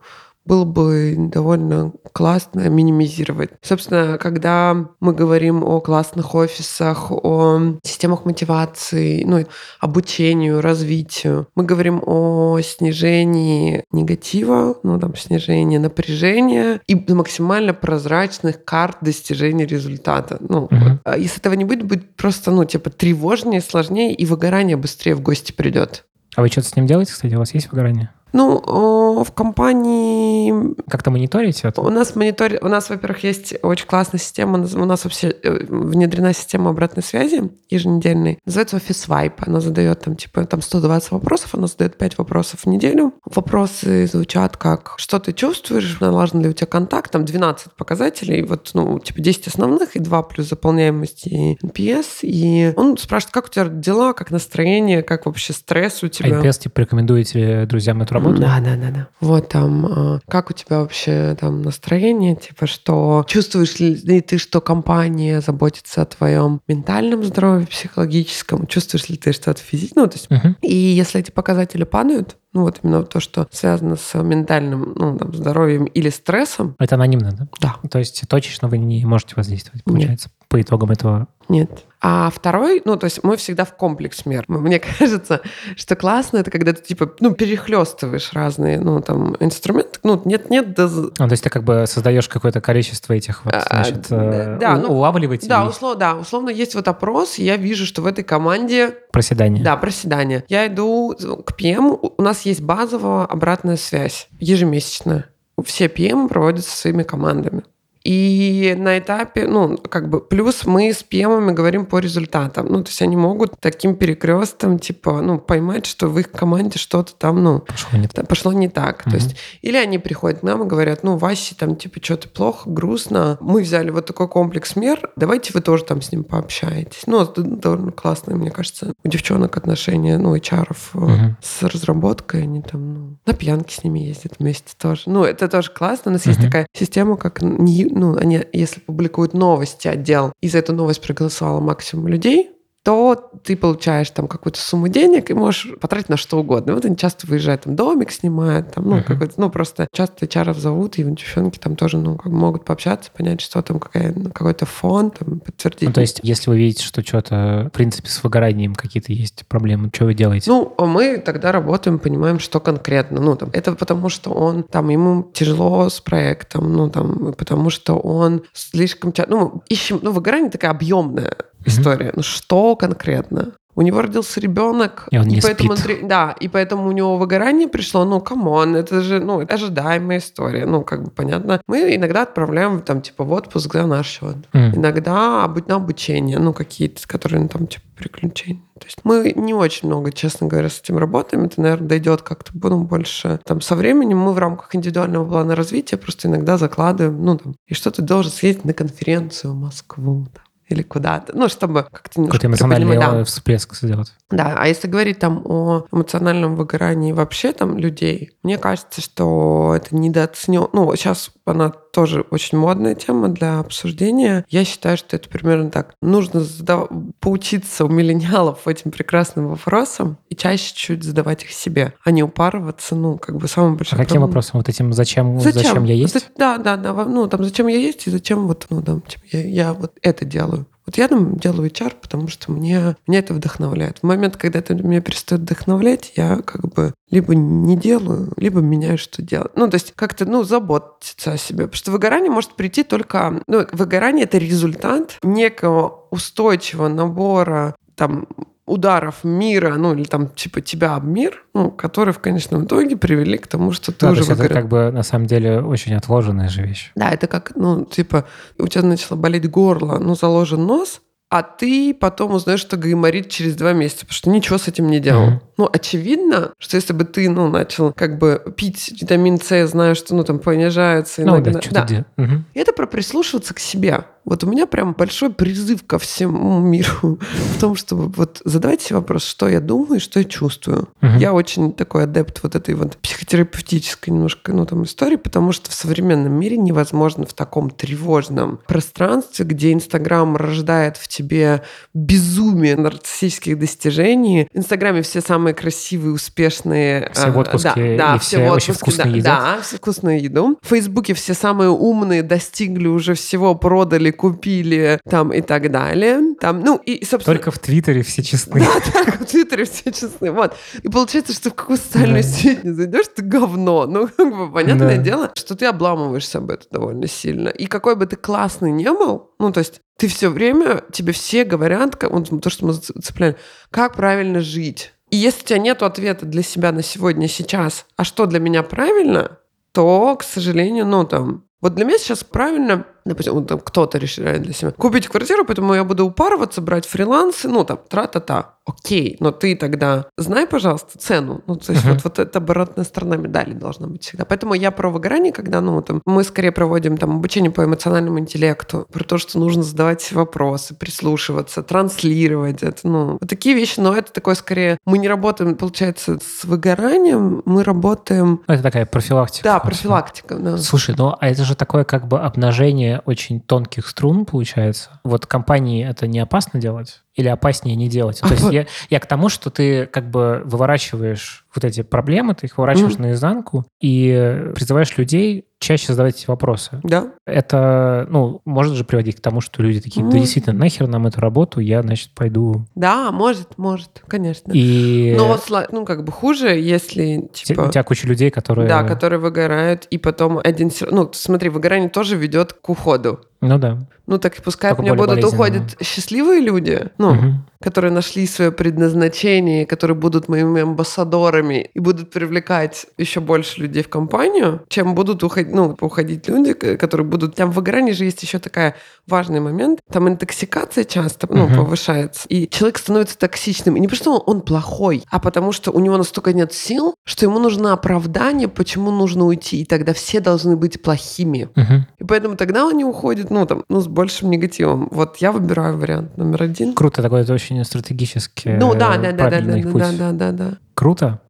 было 0.47 0.64
бы 0.64 1.14
довольно 1.18 1.92
классно 2.12 2.68
минимизировать. 2.68 3.51
Собственно, 3.62 4.18
когда 4.18 4.86
мы 5.01 5.12
говорим 5.14 5.64
о 5.64 5.80
классных 5.80 6.34
офисах, 6.34 7.11
о 7.11 7.78
системах 7.82 8.24
мотивации, 8.24 9.24
ну, 9.24 9.45
обучению, 9.80 10.61
развитию, 10.61 11.49
мы 11.55 11.64
говорим 11.64 12.03
о 12.05 12.61
снижении 12.62 13.84
негатива, 13.92 14.76
ну, 14.82 14.99
там, 15.01 15.16
снижении 15.16 15.78
напряжения 15.78 16.80
и 16.86 16.95
максимально 17.12 17.74
прозрачных 17.74 18.64
карт 18.64 18.99
достижения 19.01 19.66
результата. 19.66 20.36
Ну, 20.40 20.68
Мгм. 20.70 20.82
вот. 20.82 21.01
А 21.05 21.16
если 21.16 21.40
этого 21.40 21.55
не 21.55 21.64
будет, 21.64 21.84
будет 21.84 22.16
просто, 22.16 22.51
ну, 22.51 22.64
типа, 22.64 22.90
тревожнее, 22.90 23.61
сложнее, 23.61 24.14
и 24.14 24.26
выгорание 24.26 24.76
быстрее 24.76 25.14
в 25.14 25.20
гости 25.20 25.53
придет. 25.53 26.05
А 26.36 26.42
вы 26.42 26.49
что-то 26.49 26.68
с 26.68 26.76
ним 26.76 26.86
делаете, 26.86 27.12
кстати? 27.12 27.34
У 27.34 27.38
вас 27.38 27.55
есть 27.55 27.70
выгорание? 27.70 28.11
Ну, 28.35 28.61
о, 28.66 29.22
в 29.22 29.32
компании 29.32 30.53
Как-то 30.91 31.12
мониторите 31.12 31.68
это? 31.68 31.80
у 31.80 31.89
нас 31.89 32.16
монитор, 32.16 32.59
у 32.62 32.68
нас, 32.68 32.91
во-первых, 32.91 33.22
есть 33.22 33.55
очень 33.62 33.87
классная 33.87 34.18
система, 34.18 34.59
у 34.59 34.85
нас 34.85 35.05
вообще 35.05 35.28
э, 35.28 35.64
внедрена 35.68 36.32
система 36.32 36.70
обратной 36.70 37.05
связи 37.05 37.49
еженедельной. 37.70 38.41
Называется 38.45 38.78
Office 38.78 39.09
Vibe. 39.09 39.35
Она 39.47 39.61
задает 39.61 40.01
там, 40.01 40.16
типа, 40.16 40.47
там 40.47 40.62
120 40.62 41.12
вопросов, 41.12 41.55
она 41.55 41.68
задает 41.68 41.97
5 41.97 42.18
вопросов 42.18 42.61
в 42.64 42.66
неделю. 42.66 43.14
Вопросы 43.24 44.09
звучат 44.09 44.57
как, 44.57 44.95
что 44.97 45.20
ты 45.20 45.32
чувствуешь, 45.32 46.01
налажен 46.01 46.43
ли 46.43 46.49
у 46.49 46.53
тебя 46.53 46.66
контакт, 46.66 47.12
там 47.12 47.24
12 47.24 47.72
показателей, 47.74 48.43
вот, 48.43 48.72
ну, 48.74 48.99
типа 48.99 49.20
10 49.20 49.47
основных 49.47 49.95
и 49.95 50.01
2 50.01 50.22
плюс 50.24 50.49
заполняемость 50.49 51.28
и 51.28 51.57
NPS. 51.62 52.07
И 52.22 52.72
он 52.76 52.99
спрашивает, 52.99 53.32
как 53.32 53.47
у 53.47 53.49
тебя 53.49 53.66
дела, 53.66 54.12
как 54.12 54.32
настроение, 54.32 55.05
как 55.05 55.26
вообще 55.26 55.53
стресс 55.53 56.03
у 56.03 56.07
А 56.07 56.09
тебя. 56.09 56.41
NPS, 56.41 56.62
типа, 56.62 56.80
рекомендуете 56.80 57.66
друзьям 57.66 58.03
эту 58.03 58.14
работу? 58.14 58.24
Да, 58.33 58.61
да, 58.61 58.77
да, 58.77 58.91
да. 58.91 59.09
Вот 59.20 59.49
там, 59.49 59.87
а, 59.87 60.20
как 60.29 60.51
у 60.51 60.53
тебя 60.53 60.81
вообще 60.81 61.37
там 61.41 61.62
настроение, 61.62 62.37
типа, 62.37 62.66
что 62.66 63.25
чувствуешь 63.29 63.79
ли 63.79 64.20
ты, 64.20 64.39
что 64.39 64.61
компания 64.61 65.41
заботится 65.41 66.03
о 66.03 66.07
твоем 66.07 66.61
ментальном 66.68 67.22
здоровье, 67.25 67.66
психологическом, 67.66 68.66
чувствуешь 68.66 69.09
ли 69.09 69.16
ты 69.16 69.33
что-то 69.33 69.61
физическое, 69.61 70.01
ну, 70.01 70.07
то 70.09 70.14
есть 70.16 70.31
Мгм. 70.31 70.57
и 70.62 70.75
если 70.75 71.20
эти 71.20 71.31
показатели 71.31 71.85
падают, 71.85 72.37
ну 72.55 72.63
вот 72.63 72.81
именно 72.83 73.03
то, 73.03 73.21
что 73.21 73.47
связано 73.51 73.97
с 73.97 74.15
ментальным 74.23 74.95
ну, 74.97 75.19
там, 75.19 75.35
здоровьем 75.35 75.85
или 75.85 76.09
стрессом, 76.09 76.77
Это 76.79 76.95
анонимно, 76.95 77.33
да? 77.33 77.49
да, 77.61 77.89
То 77.89 77.99
есть 77.99 78.23
точечно 78.29 78.69
вы 78.69 78.79
не 78.79 79.05
можете 79.05 79.35
воздействовать, 79.37 79.83
Нет. 79.87 79.95
получается, 79.95 80.31
по 80.49 80.61
итогам 80.61 80.91
этого. 80.93 81.27
Нет. 81.49 81.85
А 82.01 82.31
второй, 82.31 82.81
ну, 82.85 82.97
то 82.97 83.05
есть 83.05 83.23
мы 83.25 83.37
всегда 83.37 83.65
в 83.65 83.77
комплекс 83.77 84.25
мер. 84.25 84.45
Мне 84.49 84.79
кажется, 84.99 85.41
что 85.77 85.97
классно 85.97 86.39
это 86.39 86.51
когда 86.51 86.73
ты, 86.73 86.83
типа, 86.83 87.11
ну, 87.21 87.35
перехлестываешь 87.35 88.33
разные, 88.35 88.79
ну, 88.79 89.01
там, 89.01 89.37
инструменты. 89.41 89.99
Ну, 90.03 90.21
нет-нет, 90.25 90.75
да... 90.75 90.85
А, 91.19 91.27
то 91.27 91.31
есть 91.33 91.43
ты 91.43 91.51
как 91.51 91.65
бы 91.65 91.85
создаешь 91.87 92.29
какое-то 92.29 92.61
количество 92.61 93.13
этих 93.15 93.45
вот, 93.45 93.55
А, 93.55 93.61
значит, 93.85 94.07
э, 94.11 94.59
да, 94.61 94.75
у- 94.75 94.81
ну, 94.81 94.89
улавливаете 94.93 95.49
Да, 95.49 95.65
условно, 95.67 95.99
да, 95.99 96.15
условно 96.15 96.51
есть 96.51 96.75
вот 96.75 96.87
опрос, 96.89 97.39
и 97.39 97.45
я 97.45 97.57
вижу, 97.57 97.85
что 97.87 98.03
в 98.03 98.07
этой 98.07 98.23
команде, 98.25 98.95
проседание. 99.11 99.65
да, 99.65 99.77
проседание. 99.77 100.45
Я 100.49 100.67
иду 100.67 101.15
к 101.45 101.59
PM, 101.59 101.99
у 102.17 102.23
нас 102.23 102.43
есть 102.47 102.62
базовая 102.62 103.24
обратная 103.24 103.76
связь 103.76 104.28
ежемесячная. 104.38 105.26
Все 105.64 105.86
PM 105.86 106.28
проводят 106.28 106.64
со 106.64 106.76
своими 106.76 107.03
командами. 107.03 107.62
И 108.05 108.75
на 108.79 108.99
этапе, 108.99 109.47
ну, 109.47 109.79
как 109.79 110.11
бы, 110.11 110.21
плюс 110.21 110.67
мы 110.67 110.93
с 110.93 111.03
пемами 111.03 111.53
говорим 111.53 111.87
по 111.87 111.99
результатам. 111.99 112.67
Ну, 112.69 112.83
то 112.85 112.91
есть 112.91 113.01
они 113.01 113.17
могут 113.17 113.59
таким 113.61 113.97
перекрестом, 113.97 114.79
типа, 114.79 115.23
ну, 115.23 115.39
поймать, 115.39 115.87
что 115.87 116.09
в 116.09 116.19
их 116.19 116.31
команде 116.31 116.79
что-то 116.79 117.15
там, 117.15 117.43
ну, 117.43 117.61
Пошло 117.61 117.99
не 117.99 118.09
пошло 118.09 118.53
не 118.53 118.69
так. 118.69 119.07
Мгм. 119.07 119.11
То 119.11 119.17
есть, 119.25 119.37
или 119.63 119.79
они 119.79 119.99
приходят 119.99 120.41
к 120.41 120.43
нам 120.43 120.63
и 120.63 120.67
говорят, 120.67 121.03
ну, 121.03 121.17
Васе 121.17 121.55
там, 121.59 121.77
типа, 121.77 121.99
что-то 122.03 122.29
плохо, 122.29 122.69
грустно. 122.69 123.39
Мы 123.41 123.63
взяли 123.63 123.89
вот 123.89 124.05
такой 124.05 124.29
комплекс 124.29 124.77
мер, 124.77 125.11
давайте 125.17 125.53
вы 125.55 125.63
тоже 125.63 125.85
там 125.85 126.03
с 126.03 126.13
ним 126.13 126.25
пообщаетесь. 126.25 127.05
Ну, 127.07 127.23
это 127.23 127.43
довольно 127.43 127.91
классно, 127.93 128.35
мне 128.37 128.51
кажется. 128.51 128.93
У 129.03 129.09
девчонок 129.09 129.57
отношения, 129.57 130.19
ну, 130.19 130.37
HR 130.37 130.77
э, 130.95 130.99
Мгм. 130.99 131.37
с 131.43 131.63
разработкой, 131.63 132.43
они 132.43 132.61
там, 132.61 132.95
ну, 132.95 133.17
на 133.25 133.33
пьянки 133.33 133.73
с 133.73 133.83
ними 133.83 134.01
ездят 134.01 134.35
вместе 134.39 134.75
тоже. 134.79 135.03
Ну, 135.07 135.25
это 135.25 135.49
тоже 135.49 135.71
классно. 135.73 136.11
У 136.11 136.13
нас 136.13 136.27
есть 136.27 136.39
Мгм. 136.39 136.47
такая 136.49 136.67
система, 136.75 137.17
как, 137.17 137.41
не- 137.41 137.93
ну, 137.95 138.16
они, 138.16 138.45
если 138.53 138.80
публикуют 138.80 139.34
новости 139.34 139.86
отдел, 139.86 140.32
и 140.40 140.49
за 140.49 140.59
эту 140.59 140.72
новость 140.72 141.01
проголосовало 141.01 141.61
максимум 141.61 142.09
людей, 142.09 142.51
то 142.85 143.30
ты 143.43 143.57
получаешь 143.57 144.11
там 144.11 144.28
какую-то 144.28 144.61
сумму 144.61 144.89
денег 144.89 145.30
и 145.30 145.35
можешь 145.35 145.68
потратить 145.80 146.11
на 146.11 146.18
что 146.18 146.39
угодно. 146.39 146.74
Вот 146.74 146.85
они 146.85 146.99
часто 146.99 147.26
выезжают, 147.26 147.62
там 147.62 147.76
домик 147.76 148.12
снимают, 148.12 148.72
там, 148.72 148.85
ну, 148.85 148.97
Мгм. 148.97 149.05
какой-то, 149.05 149.35
ну, 149.39 149.49
просто 149.49 149.89
часто 149.91 150.26
HR 150.26 150.53
зовут, 150.53 150.99
и 150.99 151.03
девчонки 151.03 151.59
там 151.59 151.76
тоже, 151.76 151.97
ну, 151.97 152.16
как 152.16 152.30
могут 152.30 152.66
пообщаться, 152.66 153.11
понять, 153.11 153.41
что 153.41 153.62
там, 153.62 153.80
какая, 153.80 154.12
ну, 154.14 154.30
какой-то 154.30 154.66
фон, 154.66 155.11
там, 155.12 155.41
подтвердить. 155.41 155.89
Ну, 155.89 155.93
то 155.95 156.03
есть, 156.03 156.20
если 156.22 156.51
вы 156.51 156.59
видите, 156.59 156.85
что 156.85 157.03
что-то, 157.03 157.70
в 157.72 157.76
принципе, 157.76 158.11
с 158.11 158.22
выгоранием 158.22 158.74
какие-то 158.74 159.14
есть 159.14 159.47
проблемы, 159.49 159.91
что 159.91 160.05
вы 160.05 160.12
делаете? 160.12 160.51
Ну, 160.51 160.74
а 160.76 160.85
мы 160.85 161.16
тогда 161.16 161.53
работаем, 161.53 161.99
понимаем, 161.99 162.39
что 162.39 162.61
конкретно. 162.61 163.18
Ну, 163.18 163.35
там, 163.35 163.49
это 163.55 163.72
потому, 163.72 164.11
что 164.11 164.30
он, 164.30 164.62
там, 164.62 164.91
ему 164.91 165.30
тяжело 165.32 165.89
с 165.89 166.01
проектом, 166.03 166.70
ну, 166.74 166.91
там, 166.91 167.32
потому 167.32 167.70
что 167.70 167.95
он 167.95 168.43
слишком 168.53 169.14
часто... 169.14 169.32
Ну, 169.32 169.62
ищем... 169.70 170.01
Ну, 170.03 170.12
выгорание 170.12 170.51
такая 170.51 170.70
объемная 170.70 171.35
история. 171.65 172.12
Ну, 172.15 172.23
что 172.23 172.77
конкретно? 172.77 173.53
У 173.77 173.83
него 173.83 174.03
родился 174.03 174.39
ребенок, 174.39 175.09
И 175.11 175.19
он 175.19 175.27
не 175.27 175.41
поэтому 175.41 175.75
спит. 175.77 175.91
он 175.91 175.97
тре- 175.99 176.07
да, 176.09 176.37
и 176.39 176.47
поэтому 176.47 176.87
у 176.87 176.93
него 176.93 177.17
выгорание 177.17 177.67
пришло. 177.67 178.05
Ну, 178.05 178.21
come 178.20 178.53
on, 178.53 178.77
это 178.77 179.01
же, 179.01 179.19
ну, 179.19 179.45
ожидаемая 179.49 180.19
история. 180.19 180.65
Ну, 180.65 180.83
как 180.85 181.03
бы 181.03 181.11
понятно. 181.11 181.61
Мы 181.67 181.97
иногда 181.97 182.23
отправляем 182.23 182.83
там 182.83 183.03
типа 183.03 183.25
в 183.25 183.33
отпуск 183.33 183.73
за 183.73 183.87
наш 183.87 184.07
счет. 184.07 184.37
М. 184.53 184.77
Иногда 184.77 185.45
обу- 185.45 185.65
на 185.67 185.75
обучение, 185.75 186.39
ну, 186.39 186.53
какие-то, 186.53 187.03
которые 187.09 187.43
ну, 187.43 187.49
там, 187.49 187.67
типа, 187.67 187.83
приключения. 187.99 188.62
То 188.79 188.87
есть 188.87 188.99
мы 189.03 189.33
не 189.35 189.55
очень 189.55 189.89
много, 189.89 190.12
честно 190.12 190.47
говоря, 190.47 190.69
с 190.69 190.81
этим 190.81 190.99
работаем. 190.99 191.43
Это, 191.45 191.61
наверное, 191.61 191.89
дойдет 191.89 192.23
как-то 192.23 192.53
ну, 192.55 192.85
больше. 192.85 193.41
Там 193.45 193.61
со 193.61 193.75
временем 193.75 194.19
мы 194.19 194.35
в 194.35 194.39
рамках 194.39 194.73
индивидуального 194.77 195.29
плана 195.29 195.57
развития 195.57 195.97
просто 195.97 196.29
иногда 196.29 196.59
закладываем, 196.59 197.25
ну, 197.25 197.39
там, 197.39 197.57
и 197.67 197.75
что 197.75 197.91
ты 197.91 198.03
должен 198.03 198.31
съездить 198.31 198.65
на 198.65 198.73
конференцию 198.73 199.53
в 199.55 199.57
Москву, 199.57 200.29
там, 200.33 200.43
или 200.75 200.83
куда-то. 200.83 201.37
Ну, 201.37 201.49
чтобы 201.49 201.85
как-то 201.85 202.20
немножко 202.20 202.39
Какой-то 202.39 202.47
эмоциональный 202.49 202.99
да. 202.99 203.25
всплеск 203.25 203.75
сделать. 203.75 204.12
Да, 204.31 204.55
а 204.59 204.66
если 204.68 204.89
говорить 204.89 205.18
там 205.18 205.43
о 205.45 205.87
эмоциональном 205.93 206.57
выгорании 206.57 207.12
вообще 207.12 207.53
там 207.53 207.79
людей, 207.79 208.33
мне 208.43 208.59
кажется, 208.59 209.01
что 209.01 209.75
это 209.77 209.95
недооценено. 209.97 210.68
Ну, 210.72 210.95
сейчас 210.97 211.31
она 211.47 211.72
тоже 211.95 212.22
очень 212.30 212.59
модная 212.59 212.95
тема 212.95 213.28
для 213.28 213.61
обсуждения. 213.61 214.45
Я 214.49 214.64
считаю, 214.64 214.97
что 214.97 215.16
это 215.16 215.28
примерно 215.28 215.70
так. 215.70 215.95
Нужно 216.03 216.40
задав- 216.40 216.88
поучиться 217.20 217.84
у 217.84 217.88
миллениалов 217.88 218.66
этим 218.66 218.90
прекрасным 218.90 219.49
вопросам 219.49 220.18
и 220.28 220.34
чаще 220.34 220.74
чуть 220.74 221.05
задавать 221.05 221.45
их 221.45 221.53
себе, 221.53 221.95
а 222.05 222.11
не 222.11 222.22
упарываться, 222.22 222.97
ну, 222.97 223.16
как 223.16 223.36
бы 223.36 223.47
самым 223.49 223.74
А 223.74 223.76
большим 223.76 223.99
каким 223.99 224.20
вопросом? 224.22 224.59
Вот 224.59 224.68
этим 224.68 224.92
зачем, 224.92 225.40
зачем, 225.40 225.84
я 225.84 225.95
есть? 225.95 226.30
Да, 226.36 226.59
да, 226.59 226.76
да. 226.76 226.92
Ну, 227.05 227.28
там, 227.28 227.45
зачем 227.45 227.68
я 227.68 227.76
есть 227.78 228.07
и 228.07 228.11
зачем 228.11 228.47
вот, 228.49 228.66
ну, 228.70 228.82
там, 228.82 229.01
типа, 229.03 229.22
я, 229.32 229.40
я 229.47 229.72
вот 229.72 229.92
это 230.03 230.24
делаю. 230.24 230.66
Вот 230.87 230.99
я 230.99 231.09
там 231.09 231.37
делаю 231.37 231.70
HR, 231.70 231.95
потому 232.01 232.28
что 232.28 232.53
мне, 232.53 232.97
меня 233.07 233.18
это 233.20 233.35
вдохновляет. 233.35 233.99
В 233.99 234.03
момент, 234.03 234.37
когда 234.37 234.59
это 234.59 234.74
меня 234.74 235.01
перестает 235.01 235.43
вдохновлять, 235.43 236.12
я 236.16 236.37
как 236.37 236.68
бы 236.72 236.93
либо 237.11 237.35
не 237.35 237.76
делаю, 237.76 238.32
либо 238.37 238.61
меняю, 238.61 238.99
что 238.99 239.22
делать. 239.22 239.53
Ну, 239.57 239.68
то 239.68 239.76
есть 239.76 239.93
как-то, 239.97 240.26
ну, 240.26 240.43
заботиться 240.43 241.32
о 241.32 241.39
себе. 241.39 241.64
Потому 241.64 241.76
что 241.76 241.91
выгорание 241.93 242.30
может 242.30 242.55
прийти 242.57 242.82
только... 242.82 243.43
Ну, 243.47 243.66
выгорание— 243.72 244.24
это 244.26 244.39
результат 244.39 245.18
некого 245.22 246.07
устойчивого 246.11 246.89
набора 246.89 247.74
там 247.95 248.26
ударов 248.67 249.25
мира, 249.25 249.75
ну, 249.77 249.93
или 249.95 250.05
там, 250.05 250.29
типа, 250.29 250.61
тебя 250.62 250.95
об 250.97 251.05
мир, 251.05 251.45
ну, 251.55 251.71
которые 251.71 252.15
в 252.15 252.19
конечном 252.19 252.65
итоге 252.65 252.97
привели 252.97 253.37
к 253.37 253.47
тому, 253.47 253.73
что 253.73 253.93
ты 253.93 253.99
Да, 254.01 254.07
то 254.07 254.12
уже 254.12 254.21
есть 254.21 254.31
это 254.31 254.43
выгорел. 254.43 254.57
как 254.62 254.69
бы 254.71 254.91
на 254.91 255.03
самом 255.03 255.27
деле 255.27 255.61
очень 255.61 255.95
отложенная 255.95 256.49
же 256.49 256.62
вещь. 256.62 256.91
Да, 256.95 257.11
это 257.11 257.27
как, 257.27 257.53
ну, 257.57 257.85
типа, 257.85 258.25
у 258.59 258.67
тебя 258.67 258.83
начало 258.85 259.17
болеть 259.19 259.51
горло, 259.51 259.99
ну, 259.99 260.15
заложен 260.15 260.65
нос, 260.67 261.03
а 261.31 261.43
ты 261.43 261.93
потом 261.99 262.33
узнаешь, 262.35 262.61
что 262.61 262.77
гайморит 262.77 263.29
через 263.29 263.57
два 263.57 263.73
месяца, 263.73 264.01
потому 264.07 264.15
что 264.15 264.31
ничего 264.31 264.57
с 264.57 264.69
этим 264.69 264.87
не 264.89 265.01
делал. 265.01 265.27
Мгм. 265.27 265.41
Ну, 265.59 265.69
очевидно, 265.73 266.53
что 266.59 266.77
если 266.77 266.93
бы 266.93 267.05
ты, 267.05 267.29
ну, 267.29 267.49
начал 267.49 267.93
как 267.93 268.19
бы 268.19 268.41
пить 268.57 268.95
витамин 269.01 269.41
С, 269.41 269.67
зная, 269.67 269.95
что, 269.95 270.15
ну, 270.15 270.23
там, 270.25 270.39
понижается... 270.39 271.23
Ну 271.23 271.33
иногда- 271.35 271.51
да, 271.53 271.61
что-то 271.62 271.87
де- 271.87 272.05
Мгм. 272.17 272.45
это 272.55 272.73
про 272.73 272.87
прислушиваться 272.87 273.53
к 273.53 273.59
себе. 273.59 274.05
Вот 274.25 274.43
у 274.45 274.47
меня 274.47 274.66
прям 274.66 274.93
большой 274.95 275.31
призыв 275.31 275.85
ко 275.87 275.99
всему 275.99 276.61
миру 276.61 277.18
в 277.57 277.61
том, 277.61 277.77
чтобы 277.77 278.09
вот 278.09 278.41
задавать 278.45 278.83
себе 278.83 278.97
вопрос, 278.97 279.25
что 279.25 279.49
я 279.49 279.61
думаю, 279.61 280.01
что 280.01 280.18
я 280.18 280.25
чувствую. 280.25 280.89
Угу. 281.03 281.18
Я 281.18 281.33
очень 281.33 281.72
такой 281.72 282.05
адепт 282.05 282.41
вот 282.43 282.55
этой 282.55 282.75
вот 282.75 282.97
психотерапевтической 282.99 284.12
немножко, 284.12 284.53
ну, 284.53 284.66
там, 284.66 284.85
истории, 284.85 285.16
потому 285.16 285.53
что 285.53 285.70
в 285.70 285.75
современном 285.75 286.33
мире 286.33 286.57
невозможно 286.57 287.27
в 287.27 287.35
таком 287.35 287.70
тревожном 287.70 288.61
пространстве, 288.66 289.45
где 289.45 289.72
Инстаграм 289.72 290.37
рождает 290.37 290.97
в 290.97 291.09
тебе 291.09 291.62
безумие 291.93 292.77
нарциссических 292.77 293.59
достижений. 293.59 294.49
В 294.53 294.59
Инстаграме 294.59 295.03
все 295.03 295.20
самые 295.20 295.55
красивые, 295.55 296.14
успешные... 296.14 297.11
Все 297.12 297.31
в 297.31 297.39
отпуске, 297.39 297.97
да, 297.97 298.12
да, 298.12 298.16
и 298.16 298.18
все, 298.18 298.37
все 298.39 298.51
очень 298.51 298.75
вкусно 298.75 299.05
да, 299.05 299.11
едят. 299.11 299.25
Да, 299.25 299.59
все 299.62 299.77
вкусную 299.77 300.22
еду. 300.22 300.59
В 300.62 300.68
Фейсбуке 300.68 301.14
все 301.14 301.35
самые 301.35 301.70
умные 301.70 302.22
достигли 302.22 302.87
уже 302.87 303.14
всего, 303.14 303.55
продали, 303.55 304.11
купили 304.15 304.99
там 305.09 305.33
и 305.33 305.41
так 305.43 305.71
далее. 305.71 306.35
Там, 306.41 306.61
ну, 306.61 306.77
и, 306.77 307.05
собственно... 307.05 307.37
Только 307.37 307.51
в 307.51 307.59
Твиттере 307.59 308.03
все 308.03 308.23
честны. 308.23 308.61
Да, 308.61 308.93
только 308.93 309.25
в 309.25 309.27
Твиттере 309.27 309.65
все 309.65 309.93
честны. 309.93 310.33
Вот. 310.33 310.55
И 310.83 310.89
получается, 310.89 311.33
что 311.33 311.51
в 311.51 311.55
какую 311.55 311.77
социальную 311.77 312.23
да. 312.23 312.29
сеть 312.29 312.65
не 312.65 312.73
зайдешь, 312.73 313.07
ты 313.15 313.23
говно. 313.23 313.87
Ну, 313.87 314.09
как 314.09 314.35
бы, 314.35 314.53
понятное 314.53 314.97
да. 314.97 315.03
дело, 315.03 315.33
что 315.35 315.55
ты 315.55 315.67
обламываешься 315.67 316.39
об 316.39 316.51
это 316.51 316.67
довольно 316.71 317.07
сильно. 317.07 317.49
И 317.49 317.67
какой 317.67 317.97
бы 317.97 318.07
ты 318.07 318.17
классный 318.17 318.73
не 318.73 318.91
был, 318.93 319.33
ну, 319.39 319.53
то 319.53 319.59
есть 319.59 319.81
ты 319.99 320.09
все 320.09 320.31
время, 320.31 320.83
тебе 320.93 321.12
все 321.12 321.45
говорят, 321.45 321.97
как, 321.97 322.11
вот 322.11 322.31
то, 322.43 322.51
что 322.51 322.67
мы 322.67 322.73
зацепляли, 322.73 323.37
как 323.71 323.95
правильно 323.95 324.41
жить. 324.41 324.93
И 325.11 325.17
если 325.17 325.43
у 325.43 325.47
тебя 325.47 325.59
нет 325.59 325.83
ответа 325.83 326.27
для 326.27 326.43
себя 326.43 326.73
на 326.73 326.83
сегодня, 326.83 327.29
сейчас, 327.29 327.87
а 327.97 328.05
что 328.05 328.27
для 328.27 328.41
меня 328.41 328.62
правильно, 328.62 329.39
то, 329.73 330.17
к 330.17 330.23
сожалению, 330.23 330.87
ну 330.87 331.05
там, 331.05 331.45
вот 331.61 331.75
для 331.75 331.85
меня 331.85 331.99
сейчас 331.99 332.25
правильно 332.25 332.87
допустим, 333.05 333.45
там 333.45 333.61
кто-то 333.61 333.99
решает 333.99 334.43
для 334.43 334.53
себя 334.53 334.71
купить 334.71 335.09
квартиру, 335.09 335.45
поэтому 335.45 335.75
я 335.75 335.85
буду 335.85 336.07
упарываться, 336.07 336.61
брать 336.61 336.87
фрилансы, 336.87 337.49
ну, 337.49 337.65
там, 337.65 337.79
тра-та-та. 337.89 338.54
Окей, 338.67 339.17
но 339.21 339.31
ты 339.31 339.57
тогда 339.57 340.07
знай, 340.17 340.47
пожалуйста, 340.47 340.99
цену. 340.99 341.43
Ну, 341.47 341.57
то 341.57 341.73
есть 341.73 341.85
uh-huh. 341.85 341.95
вот, 341.95 342.05
вот 342.05 342.19
эта 342.19 342.39
оборотная 342.39 342.85
сторона 342.85 343.17
медали 343.17 343.53
должна 343.53 343.87
быть 343.89 344.05
всегда. 344.05 344.25
Поэтому 344.25 344.55
я 344.55 344.71
про 344.71 344.89
выгорание, 344.89 345.33
когда, 345.33 345.61
ну, 345.61 345.83
там, 345.83 346.01
мы 346.07 346.25
скорее 346.25 346.51
проводим 346.51 346.97
там 346.97 347.17
обучение 347.17 347.51
по 347.51 347.65
эмоциональному 347.65 348.19
интеллекту, 348.19 348.87
про 348.91 349.05
то, 349.05 349.19
что 349.19 349.39
нужно 349.39 349.62
задавать 349.62 350.11
вопросы, 350.12 350.75
прислушиваться, 350.75 351.62
транслировать 351.62 352.62
это, 352.62 352.89
ну, 352.89 353.19
вот 353.21 353.29
такие 353.29 353.55
вещи, 353.55 353.81
но 353.81 353.95
это 353.95 354.12
такое 354.12 354.35
скорее, 354.35 354.79
мы 354.87 354.97
не 354.99 355.09
работаем, 355.09 355.57
получается, 355.57 356.19
с 356.23 356.45
выгоранием, 356.45 357.43
мы 357.45 357.65
работаем... 357.65 358.41
Это 358.47 358.62
такая 358.62 358.87
профилактика. 358.87 359.45
Да, 359.45 359.59
профилактика, 359.59 360.37
да. 360.37 360.57
Слушай, 360.57 360.95
ну, 360.97 361.15
а 361.21 361.29
это 361.29 361.45
же 361.45 361.55
такое 361.55 361.85
как 361.85 362.09
бы 362.09 362.19
обнажение 362.19 363.03
очень 363.05 363.41
тонких 363.41 363.87
струн 363.87 364.25
получается. 364.25 365.01
Вот 365.05 365.27
компании 365.27 365.87
это 365.87 366.07
не 366.07 366.21
опасно 366.21 366.61
делать? 366.61 367.04
Или 367.15 367.29
опаснее 367.29 367.77
не 367.77 367.89
делать. 367.89 368.21
То 368.21 368.33
есть 368.33 368.45
я, 368.53 368.67
я 368.91 369.01
к 369.01 369.07
тому, 369.07 369.29
что 369.29 369.51
ты 369.51 369.87
как 369.87 370.11
бы 370.11 370.43
выворачиваешь 370.45 371.47
вот 371.55 371.65
эти 371.65 371.83
проблемы, 371.83 372.35
ты 372.35 372.47
их 372.47 372.59
выворачиваешь 372.59 372.95
mm-hmm. 372.95 373.03
наизнанку 373.03 373.65
и 373.81 374.51
призываешь 374.55 374.97
людей 374.97 375.47
чаще 375.65 375.93
задавать 375.93 376.17
эти 376.17 376.27
вопросы. 376.27 376.81
Да. 376.83 377.12
Это, 377.27 378.07
ну, 378.11 378.41
может 378.45 378.75
же 378.75 378.85
приводить 378.85 379.17
к 379.17 379.21
тому, 379.21 379.41
что 379.41 379.62
люди 379.62 379.81
такие, 379.81 380.05
да 380.05 380.19
действительно, 380.19 380.59
нахер 380.59 380.87
нам 380.87 381.07
эту 381.07 381.21
работу, 381.21 381.61
я, 381.61 381.83
значит, 381.83 382.11
пойду. 382.15 382.67
Да, 382.75 383.11
может, 383.11 383.59
может, 383.59 384.03
конечно. 384.07 384.53
И... 384.53 385.15
Но, 385.17 385.39
ну, 385.71 385.85
как 385.85 386.05
бы 386.05 386.12
хуже, 386.12 386.49
если, 386.49 387.29
типа... 387.33 387.62
У 387.62 387.71
тебя 387.71 387.83
куча 387.83 388.07
людей, 388.07 388.31
которые... 388.31 388.69
Да, 388.69 388.85
которые 388.85 389.19
выгорают, 389.19 389.87
и 389.91 389.99
потом 389.99 390.41
один... 390.43 390.71
Ну, 390.91 391.11
смотри, 391.12 391.49
выгорание 391.49 391.89
тоже 391.89 392.17
ведет 392.17 392.53
к 392.53 392.69
уходу. 392.69 393.21
Ну 393.41 393.59
да. 393.59 393.79
Ну 394.07 394.19
так 394.19 394.35
пускай 394.37 394.71
Только 394.71 394.83
мне 394.83 394.95
будут 394.95 395.25
уходят 395.25 395.77
счастливые 395.83 396.41
люди, 396.41 396.91
ну, 396.99 397.11
угу. 397.11 397.27
которые 397.61 397.91
нашли 397.91 398.27
свое 398.27 398.53
предназначение, 398.53 399.67
которые 399.67 399.97
будут 399.97 400.29
моими 400.29 400.62
амбассадорами 400.62 401.71
и 401.73 401.79
будут 401.79 402.11
привлекать 402.11 402.87
еще 402.99 403.21
больше 403.21 403.61
людей 403.62 403.83
в 403.83 403.89
компанию, 403.89 404.62
чем 404.69 404.95
будут 404.95 405.23
уходить, 405.25 405.54
ну, 405.55 405.77
уходить 405.81 406.29
люди, 406.29 406.53
которые 406.53 407.07
будут... 407.07 407.37
Там 407.37 407.51
в 407.51 407.55
выгорании 407.55 407.93
же 407.93 408.05
есть 408.05 408.23
еще 408.23 408.39
такая 408.39 408.75
важный 409.07 409.41
момент. 409.41 409.81
Там 409.91 410.09
интоксикация 410.09 410.85
часто 410.85 411.27
ну, 411.31 411.45
угу. 411.45 411.55
повышается, 411.55 412.27
и 412.29 412.49
человек 412.49 412.79
становится 412.79 413.19
токсичным. 413.19 413.77
И 413.77 413.81
не 413.81 413.89
потому, 413.89 414.03
что 414.03 414.19
он 414.19 414.41
плохой, 414.41 415.05
а 415.11 415.19
потому 415.19 415.53
что 415.53 415.71
у 415.71 415.81
него 415.81 415.97
настолько 415.97 416.33
нет 416.33 416.53
сил, 416.53 416.95
что 417.05 417.27
ему 417.27 417.39
нужно 417.39 417.73
оправдание, 417.73 418.49
почему 418.49 418.91
нужно 418.91 419.25
уйти. 419.25 419.63
И 419.63 419.65
тогда 419.65 419.95
все 419.95 420.21
должны 420.21 420.57
быть 420.57 420.83
плохими. 420.83 421.49
Угу. 421.57 421.75
И 422.01 422.05
поэтому 422.05 422.37
тогда 422.37 422.69
они 422.69 422.85
уходят, 422.85 423.31
ну, 423.31 423.47
там, 423.47 423.65
ну, 423.69 423.81
с 423.81 423.87
большим 423.87 424.31
негативом. 424.31 424.89
Вот 424.91 425.19
я 425.19 425.33
выбираю 425.33 425.79
вариант 425.79 426.17
номер 426.17 426.43
один. 426.43 426.75
Круто, 426.75 427.03
такой 427.03 427.23
это 427.23 427.33
очень 427.33 427.65
стратегически 427.65 428.49
Ну, 428.49 428.75
да, 428.75 428.97
да, 428.97 429.13
да, 429.13 429.31
да, 429.31 429.41
да, 429.41 429.63
путь. 429.63 429.83
да, 429.83 429.93
да, 429.93 430.13
да, 430.13 430.33
да. 430.33 430.59
Круто. 430.75 431.21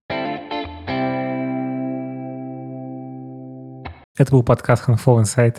Это 4.16 4.30
был 4.30 4.44
подкаст 4.44 4.88
Handful 4.88 5.22
Insight. 5.22 5.56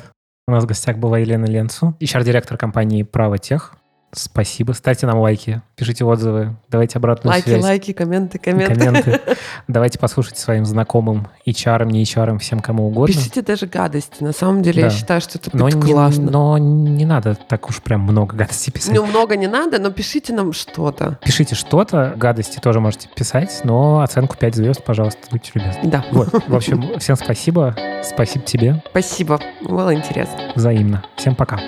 У 0.48 0.52
нас 0.54 0.64
в 0.64 0.68
гостях 0.68 0.98
была 0.98 1.20
Елена 1.20 1.46
Ленцу, 1.46 1.98
HR-директор 2.00 2.58
компании 2.58 3.04
«Право 3.04 3.38
Тех». 3.38 3.76
Спасибо. 4.16 4.72
Ставьте 4.72 5.06
нам 5.06 5.20
лайки, 5.20 5.62
пишите 5.76 6.06
отзывы, 6.06 6.56
давайте 6.70 6.98
обратную 6.98 7.34
лайки, 7.34 7.50
связь. 7.50 7.64
Лайки, 7.64 7.92
комменты, 7.92 8.40
комменты. 8.40 8.76
комменты. 8.76 9.22
Давайте 9.68 10.00
послушайте 10.00 10.40
своим 10.40 10.66
знакомым, 10.66 11.28
HR, 11.46 11.86
не 11.86 12.04
HR, 12.04 12.38
всем 12.40 12.60
кому 12.60 12.88
угодно. 12.88 13.14
Пишите 13.14 13.42
даже 13.42 13.66
гадости. 13.66 14.24
На 14.24 14.32
самом 14.32 14.62
деле, 14.62 14.84
да. 14.84 14.88
я 14.88 14.94
считаю, 14.94 15.22
что 15.22 15.38
это 15.38 15.50
но 15.54 15.70
классно. 15.70 16.22
Не, 16.22 16.30
но 16.30 16.58
не 16.58 17.06
надо 17.06 17.36
так 17.36 17.70
уж 17.70 17.82
прям 17.82 18.02
много 18.02 18.36
гадостей 18.36 18.72
писать. 18.72 18.94
Ну, 18.94 19.06
много 19.06 19.36
не 19.36 19.48
надо, 19.48 19.80
но 19.80 19.92
пишите 19.92 20.34
нам 20.34 20.54
что-то. 20.54 21.20
Пишите 21.24 21.56
что-то, 21.56 22.14
гадости 22.16 22.60
тоже 22.60 22.80
можете 22.80 23.10
писать, 23.14 23.62
но 23.64 24.02
оценку 24.02 24.38
5 24.38 24.56
звезд, 24.56 24.84
пожалуйста, 24.84 25.20
будьте 25.32 25.52
любезны. 25.56 25.82
Да. 25.84 26.06
Вот. 26.12 26.30
В 26.48 26.56
общем, 26.56 27.00
всем 27.00 27.16
спасибо. 27.16 27.76
Спасибо 28.04 28.46
тебе. 28.46 28.84
Спасибо. 28.92 29.40
Было 29.62 29.94
интересно. 29.94 30.52
Взаимно. 30.56 31.04
Всем 31.18 31.36
пока. 31.36 31.60